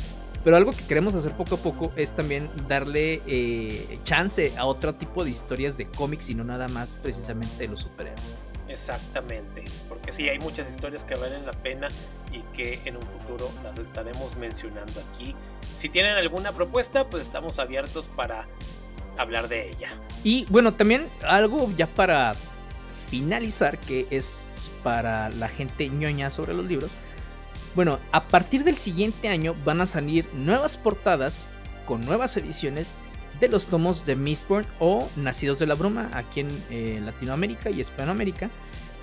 Pero 0.46 0.58
algo 0.58 0.70
que 0.70 0.84
queremos 0.86 1.12
hacer 1.16 1.32
poco 1.32 1.56
a 1.56 1.58
poco 1.58 1.92
es 1.96 2.12
también 2.12 2.48
darle 2.68 3.20
eh, 3.26 3.98
chance 4.04 4.52
a 4.56 4.64
otro 4.64 4.94
tipo 4.94 5.24
de 5.24 5.30
historias 5.30 5.76
de 5.76 5.86
cómics 5.86 6.30
y 6.30 6.36
no 6.36 6.44
nada 6.44 6.68
más 6.68 6.94
precisamente 7.02 7.56
de 7.58 7.66
los 7.66 7.80
superhéroes. 7.80 8.44
Exactamente, 8.68 9.64
porque 9.88 10.12
sí, 10.12 10.28
hay 10.28 10.38
muchas 10.38 10.70
historias 10.70 11.02
que 11.02 11.16
valen 11.16 11.44
la 11.46 11.50
pena 11.50 11.88
y 12.30 12.42
que 12.56 12.78
en 12.84 12.94
un 12.94 13.02
futuro 13.02 13.50
las 13.64 13.76
estaremos 13.80 14.36
mencionando 14.36 15.02
aquí. 15.10 15.34
Si 15.76 15.88
tienen 15.88 16.12
alguna 16.12 16.52
propuesta, 16.52 17.10
pues 17.10 17.24
estamos 17.24 17.58
abiertos 17.58 18.06
para 18.06 18.46
hablar 19.18 19.48
de 19.48 19.70
ella. 19.70 20.00
Y 20.22 20.46
bueno, 20.48 20.74
también 20.74 21.08
algo 21.24 21.72
ya 21.76 21.88
para 21.88 22.36
finalizar, 23.10 23.78
que 23.78 24.06
es 24.10 24.70
para 24.84 25.28
la 25.30 25.48
gente 25.48 25.88
ñoña 25.88 26.30
sobre 26.30 26.54
los 26.54 26.66
libros. 26.66 26.92
Bueno, 27.76 27.98
a 28.10 28.26
partir 28.28 28.64
del 28.64 28.78
siguiente 28.78 29.28
año 29.28 29.54
van 29.66 29.82
a 29.82 29.86
salir 29.86 30.26
nuevas 30.32 30.78
portadas 30.78 31.50
con 31.84 32.06
nuevas 32.06 32.34
ediciones 32.38 32.96
de 33.38 33.48
los 33.48 33.66
tomos 33.66 34.06
de 34.06 34.16
Mistborn 34.16 34.66
o 34.80 35.10
Nacidos 35.14 35.58
de 35.58 35.66
la 35.66 35.74
Bruma 35.74 36.10
aquí 36.14 36.40
en 36.40 36.48
eh, 36.70 37.02
Latinoamérica 37.04 37.68
y 37.68 37.80
Hispanoamérica, 37.80 38.48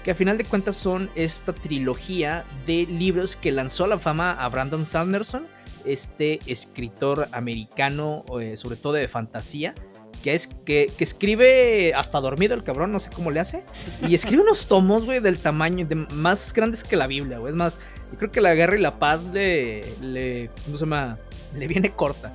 que 0.04 0.10
a 0.10 0.16
final 0.16 0.40
de 0.40 0.46
cuentas 0.46 0.76
son 0.76 1.12
esta 1.14 1.54
trilogía 1.54 2.46
de 2.66 2.88
libros 2.88 3.38
que 3.38 3.52
lanzó 3.52 3.86
a 3.86 3.90
la 3.90 4.00
fama 4.00 4.32
a 4.32 4.50
Brandon 4.50 4.88
Sanderson, 4.88 5.46
este 5.86 6.40
escritor 6.48 7.30
americano, 7.32 8.26
eh, 8.42 8.58
sobre 8.58 8.78
todo 8.78 8.94
de 8.94 9.08
fantasía, 9.08 9.76
que 10.24 10.34
es 10.34 10.48
que, 10.48 10.92
escribe 11.00 11.94
hasta 11.94 12.20
dormido 12.22 12.56
el 12.56 12.64
cabrón, 12.64 12.92
no 12.92 13.00
sé 13.00 13.12
cómo 13.12 13.30
le 13.30 13.42
hace, 13.42 13.64
y 14.08 14.16
escribe 14.16 14.42
unos 14.42 14.68
tomos, 14.68 15.06
güey, 15.06 15.20
del 15.20 15.38
tamaño, 15.38 15.86
de, 15.86 15.96
más 15.96 16.54
grandes 16.54 16.84
que 16.84 16.96
la 16.96 17.06
Biblia, 17.06 17.38
güey, 17.38 17.52
es 17.52 17.58
más, 17.58 17.80
yo 18.12 18.18
creo 18.18 18.32
que 18.32 18.42
la 18.42 18.56
guerra 18.56 18.78
y 18.78 18.82
la 18.82 18.98
paz 18.98 19.32
le, 19.34 19.94
le, 20.02 20.50
¿cómo 20.66 20.78
se 20.78 20.86
llama? 20.86 21.20
Le 21.56 21.68
viene 21.68 21.92
corta. 21.92 22.34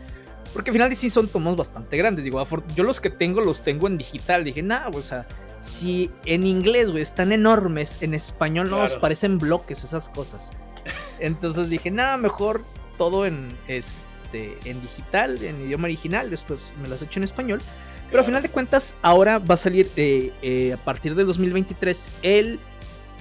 Porque 0.53 0.70
al 0.70 0.74
final 0.74 0.97
sí 0.97 1.11
son 1.11 1.28
tomos 1.28 1.57
bastante 1.57 1.97
grandes. 1.97 2.24
Digo, 2.24 2.43
yo 2.74 2.84
los 2.84 3.01
que 3.01 3.11
tengo 3.11 3.41
los 3.43 3.62
tengo 3.62 3.86
en 3.86 3.99
digital. 3.99 4.45
Dije, 4.45 4.62
nah, 4.62 4.89
o 4.89 5.03
sea, 5.03 5.26
si 5.61 6.11
en 6.24 6.47
inglés, 6.47 6.91
güey, 6.91 7.03
están 7.03 7.32
enormes, 7.32 7.99
en 8.01 8.14
español 8.14 8.70
no 8.70 8.78
nos 8.78 8.97
parecen 8.97 9.39
bloques 9.39 9.84
esas 9.84 10.09
cosas. 10.09 10.51
Entonces 11.20 11.68
dije, 11.68 11.91
nada, 11.91 12.16
mejor 12.16 12.62
todo 12.97 13.26
en, 13.26 13.49
este, 14.29 14.59
en 14.68 14.81
digital, 14.83 15.43
en 15.43 15.61
idioma 15.62 15.85
original. 15.85 16.29
Después 16.29 16.74
me 16.83 16.89
las 16.89 17.01
hecho 17.01 17.18
en 17.18 17.24
español. 17.24 17.62
Pero 18.09 18.20
al 18.20 18.26
final 18.26 18.43
de 18.43 18.51
cuentas, 18.51 18.97
ahora 19.03 19.39
va 19.39 19.55
a 19.55 19.59
salir 19.59 19.91
eh, 19.97 20.33
eh, 20.43 20.74
a 20.74 20.76
partir 20.76 21.14
de 21.14 21.24
2023 21.24 22.11
el 22.22 22.59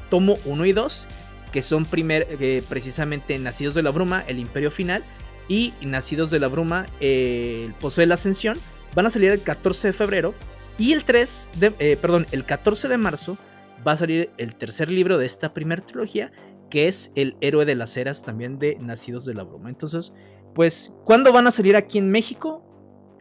tomo 0.10 0.38
1 0.46 0.66
y 0.66 0.72
2, 0.72 1.08
que 1.52 1.62
son 1.62 1.86
primer, 1.86 2.28
eh, 2.30 2.64
precisamente 2.68 3.38
Nacidos 3.40 3.74
de 3.76 3.84
la 3.84 3.92
Bruma, 3.92 4.24
el 4.28 4.40
Imperio 4.40 4.72
Final 4.72 5.04
y 5.50 5.74
Nacidos 5.82 6.32
de 6.32 6.40
la 6.40 6.48
Bruma, 6.48 6.86
el 7.00 7.74
Pozo 7.76 8.02
de 8.02 8.08
la 8.08 8.16
Ascensión, 8.16 8.58
van 8.96 9.06
a 9.06 9.10
salir 9.10 9.32
el 9.32 9.42
14 9.42 9.90
de 9.90 9.94
febrero. 9.94 10.34
Y 10.78 10.94
el 10.94 11.06
3 11.06 11.52
de, 11.56 11.98
perdón, 12.02 12.28
el 12.32 12.46
14 12.46 12.88
de 12.88 12.98
marzo 12.98 13.38
va 13.86 13.94
a 13.94 13.98
salir 13.98 14.30
el 14.38 14.56
tercer 14.56 14.92
libro 14.92 15.18
de 15.18 15.26
esta 15.26 15.54
primera 15.54 15.84
trilogía, 15.84 16.32
que 16.70 16.88
es 16.88 17.12
El 17.16 17.36
héroe 17.42 17.66
de 17.66 17.76
las 17.76 17.98
eras, 17.98 18.24
también 18.24 18.60
de 18.60 18.78
Nacidos 18.80 19.26
de 19.26 19.34
la 19.34 19.44
Bruma. 19.44 19.70
Entonces, 19.70 20.14
pues, 20.58 20.92
¿cuándo 21.06 21.32
van 21.32 21.46
a 21.46 21.52
salir 21.52 21.76
aquí 21.76 22.00
en 22.00 22.10
México? 22.10 22.66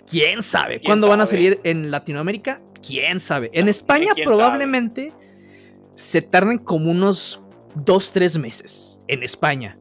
¿Quién 0.09 0.43
sabe? 0.43 0.81
¿Cuándo 0.81 1.07
van 1.07 1.21
a 1.21 1.27
salir 1.27 1.61
en 1.65 1.91
Latinoamérica? 1.91 2.63
¿Quién 2.81 3.21
sabe? 3.21 3.51
En 3.53 3.69
España 3.69 4.13
probablemente 4.25 5.13
se 5.97 6.23
tarden 6.23 6.57
como 6.57 6.91
unos 6.91 7.43
2-3 7.75 8.39
meses. 8.39 9.05
En 9.09 9.23
España. 9.23 9.79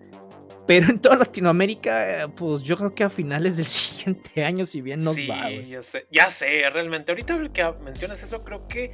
Pero 0.68 0.88
en 0.88 1.00
toda 1.00 1.16
Latinoamérica, 1.16 2.30
pues 2.36 2.62
yo 2.62 2.76
creo 2.76 2.94
que 2.94 3.06
a 3.06 3.10
finales 3.10 3.56
del 3.56 3.66
siguiente 3.68 4.44
año, 4.44 4.66
si 4.66 4.82
bien 4.82 5.02
nos 5.02 5.16
va. 5.20 5.50
Ya 5.50 5.82
sé, 5.82 6.08
ya 6.12 6.30
sé, 6.30 6.70
realmente. 6.74 7.14
Ahorita 7.14 7.40
que 7.54 7.74
mencionas 7.86 8.22
eso, 8.22 8.44
creo 8.44 8.68
que, 8.68 8.92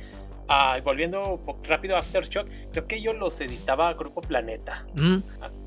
ah, 0.51 0.79
volviendo 0.83 1.41
rápido 1.63 1.95
a 1.95 1.99
Aftershock, 1.99 2.47
creo 2.71 2.85
que 2.85 3.01
yo 3.01 3.13
los 3.13 3.39
editaba 3.41 3.93
Grupo 3.93 4.21
Planeta 4.21 4.85
mm. 4.95 5.17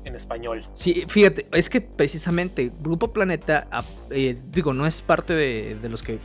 en 0.05 0.15
español. 0.15 0.63
Sí, 0.73 1.05
fíjate, 1.07 1.47
es 1.51 1.69
que 1.69 1.81
precisamente 1.81 2.71
Grupo 2.81 3.11
Planeta, 3.11 3.67
ah, 3.71 3.83
eh, 4.11 4.39
digo, 4.51 4.73
no 4.73 4.85
es 4.85 5.01
parte 5.01 5.33
de, 5.33 5.77
los 5.89 6.03
que 6.03 6.19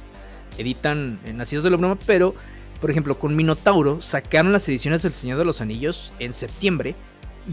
editan 0.58 1.20
Nacidos 1.34 1.64
de 1.64 1.70
la 1.70 1.76
Broma, 1.76 1.98
pero, 2.06 2.34
por 2.80 2.90
ejemplo, 2.90 3.18
con 3.18 3.34
Minotauro 3.34 4.00
sacaron 4.00 4.52
las 4.52 4.68
ediciones 4.68 5.02
del 5.02 5.12
Señor 5.12 5.38
de 5.38 5.44
los 5.44 5.60
Anillos 5.60 6.12
en 6.18 6.34
septiembre 6.34 6.94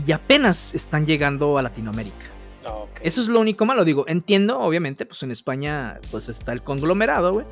y 0.05 0.11
apenas 0.11 0.73
están 0.75 1.05
llegando 1.05 1.57
a 1.57 1.61
Latinoamérica. 1.61 2.25
Ah, 2.65 2.83
Eso 3.01 3.21
es 3.21 3.29
lo 3.29 3.39
único 3.39 3.65
malo, 3.65 3.85
digo, 3.85 4.03
entiendo, 4.07 4.59
obviamente, 4.59 5.05
pues 5.05 5.23
en 5.23 5.31
España 5.31 5.99
pues 6.11 6.27
está 6.27 6.51
el 6.51 6.61
conglomerado, 6.61 7.33
güey. 7.33 7.45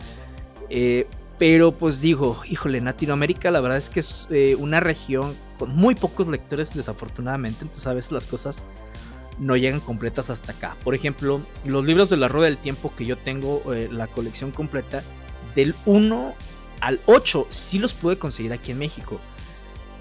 Eh, 0.69 1.07
pero 1.37 1.71
pues 1.71 2.01
digo, 2.01 2.41
híjole, 2.49 2.81
Latinoamérica 2.81 3.51
la 3.51 3.61
verdad 3.61 3.77
es 3.77 3.89
que 3.89 3.99
es 3.99 4.27
eh, 4.31 4.55
una 4.57 4.79
región 4.79 5.35
con 5.59 5.75
muy 5.75 5.95
pocos 5.95 6.27
lectores 6.27 6.73
desafortunadamente, 6.73 7.63
entonces 7.63 7.87
a 7.87 7.93
veces 7.93 8.11
las 8.11 8.27
cosas 8.27 8.65
no 9.37 9.57
llegan 9.57 9.81
completas 9.81 10.29
hasta 10.29 10.53
acá. 10.53 10.77
Por 10.83 10.95
ejemplo, 10.95 11.41
los 11.65 11.85
libros 11.85 12.09
de 12.09 12.17
la 12.17 12.27
Rueda 12.27 12.45
del 12.45 12.57
Tiempo 12.57 12.93
que 12.95 13.05
yo 13.05 13.17
tengo, 13.17 13.73
eh, 13.73 13.89
la 13.91 14.07
colección 14.07 14.51
completa, 14.51 15.03
del 15.55 15.75
1 15.85 16.35
al 16.81 17.01
8 17.05 17.47
sí 17.49 17.79
los 17.79 17.93
pude 17.93 18.17
conseguir 18.17 18.53
aquí 18.53 18.71
en 18.71 18.79
México 18.79 19.19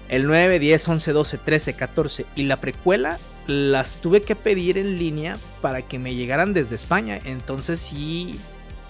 el 0.09 0.27
9, 0.27 0.59
10, 0.59 0.87
11, 0.87 1.11
12, 1.11 1.37
13, 1.39 1.73
14 1.73 2.25
y 2.35 2.43
la 2.43 2.61
precuela 2.61 3.17
las 3.47 3.97
tuve 4.01 4.21
que 4.21 4.35
pedir 4.35 4.77
en 4.77 4.97
línea 4.97 5.37
para 5.61 5.81
que 5.81 5.99
me 5.99 6.15
llegaran 6.15 6.53
desde 6.53 6.75
España. 6.75 7.19
Entonces 7.25 7.79
sí, 7.79 8.39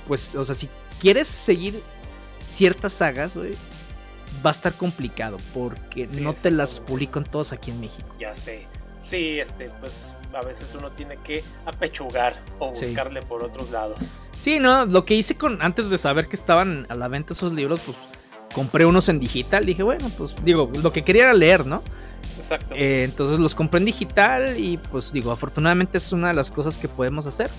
pues, 0.08 0.36
o 0.36 0.44
sea, 0.44 0.56
si 0.56 0.70
quieres 1.00 1.28
seguir 1.28 1.82
ciertas 2.46 2.94
sagas, 2.94 3.38
va 3.38 4.50
a 4.50 4.52
estar 4.52 4.74
complicado 4.74 5.38
porque 5.54 6.08
no 6.20 6.34
te 6.34 6.52
las 6.52 6.80
publico 6.80 7.20
en 7.20 7.26
todos 7.26 7.52
aquí 7.52 7.72
en 7.72 7.82
México. 7.82 8.08
Ya 8.20 8.34
sé. 8.34 8.68
Sí, 9.00 9.40
este, 9.40 9.70
pues 9.82 10.14
a 10.34 10.42
veces 10.42 10.76
uno 10.78 10.92
tiene 10.92 11.18
que 11.18 11.44
apechugar 11.66 12.42
o 12.60 12.70
buscarle 12.70 13.22
por 13.22 13.44
otros 13.44 13.70
lados. 13.70 14.22
Sí, 14.38 14.60
no, 14.60 14.86
lo 14.86 15.06
que 15.06 15.14
hice 15.14 15.38
con 15.38 15.62
antes 15.62 15.90
de 15.90 15.98
saber 15.98 16.28
que 16.28 16.36
estaban 16.36 16.86
a 16.90 16.96
la 16.96 17.08
venta 17.08 17.34
esos 17.34 17.54
libros, 17.54 17.80
pues 17.86 17.98
compré 18.54 18.86
unos 18.86 19.08
en 19.10 19.20
digital. 19.20 19.66
Dije, 19.66 19.84
bueno, 19.84 20.10
pues 20.18 20.36
digo, 20.44 20.72
lo 20.82 20.92
que 20.92 21.04
quería 21.04 21.24
era 21.24 21.34
leer, 21.34 21.66
¿no? 21.66 21.84
Exacto. 22.38 22.74
Eh, 22.76 23.04
entonces 23.04 23.38
los 23.38 23.54
compré 23.54 23.80
en 23.80 23.86
digital 23.86 24.60
y 24.60 24.78
pues 24.78 25.14
digo, 25.14 25.32
afortunadamente 25.32 26.00
es 26.00 26.12
una 26.12 26.30
de 26.30 26.34
las 26.34 26.50
cosas 26.50 26.78
que 26.78 26.88
podemos 26.88 27.26
hacer. 27.26 27.50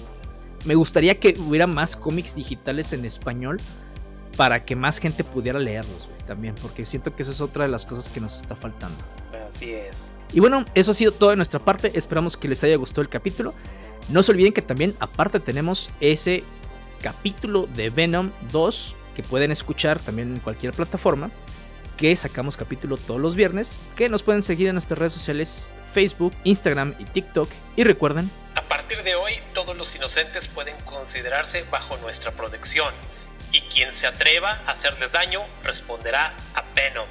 Me 0.65 0.75
gustaría 0.75 1.21
que 1.21 1.37
hubiera 1.39 1.69
más 1.69 1.95
cómics 1.95 2.35
digitales 2.35 2.93
en 2.93 3.05
español 3.05 3.61
para 4.37 4.65
que 4.65 4.77
más 4.77 4.99
gente 4.99 5.25
pudiera 5.25 5.59
leerlos 5.59 6.09
también, 6.27 6.55
porque 6.61 6.85
siento 6.85 7.15
que 7.15 7.23
esa 7.23 7.33
es 7.33 7.41
otra 7.41 7.65
de 7.65 7.71
las 7.71 7.87
cosas 7.87 8.09
que 8.09 8.21
nos 8.21 8.37
está 8.37 8.55
faltando. 8.55 8.97
Así 9.49 9.73
es. 9.73 10.15
Y 10.33 10.41
bueno, 10.41 10.65
eso 10.75 10.91
ha 10.91 10.95
sido 10.95 11.13
todo 11.13 11.31
de 11.31 11.37
nuestra 11.37 11.61
parte. 11.61 11.93
Esperamos 11.95 12.37
que 12.37 12.49
les 12.49 12.63
haya 12.65 12.77
gustado 12.77 13.03
el 13.03 13.09
capítulo. 13.09 13.55
No 14.09 14.23
se 14.23 14.33
olviden 14.33 14.53
que 14.53 14.63
también 14.63 14.95
aparte 15.01 15.41
tenemos 15.41 15.91
ese 16.01 16.45
capítulo 17.01 17.67
de 17.75 17.91
Venom 17.91 18.31
2 18.53 18.97
que 19.15 19.23
pueden 19.23 19.51
escuchar 19.51 19.99
también 19.99 20.35
en 20.35 20.41
cualquier 20.41 20.73
plataforma, 20.73 21.31
que 21.97 22.15
sacamos 22.15 22.57
capítulo 22.57 22.99
todos 22.99 23.21
los 23.21 23.35
viernes, 23.35 23.83
que 23.97 24.09
nos 24.11 24.23
pueden 24.23 24.43
seguir 24.43 24.69
en 24.69 24.75
nuestras 24.75 24.99
redes 24.99 25.15
sociales 25.15 25.75
Facebook, 25.93 26.35
Instagram 26.45 26.95
y 26.99 27.05
TikTok. 27.05 27.49
Y 27.77 27.85
recuerden, 27.85 28.31
a 28.55 28.63
partir 28.63 29.03
de 29.03 29.15
hoy 29.15 29.33
todos 29.55 29.77
los 29.77 29.95
inocentes 29.95 30.49
pueden 30.49 30.77
considerarse 30.85 31.65
bajo 31.71 31.97
nuestra 31.99 32.31
protección, 32.33 32.93
y 33.53 33.61
quien 33.63 33.93
se 33.93 34.07
atreva 34.07 34.63
a 34.67 34.73
hacerles 34.73 35.13
daño 35.13 35.47
responderá 35.63 36.35
a 36.55 36.63
Venom. 36.75 37.07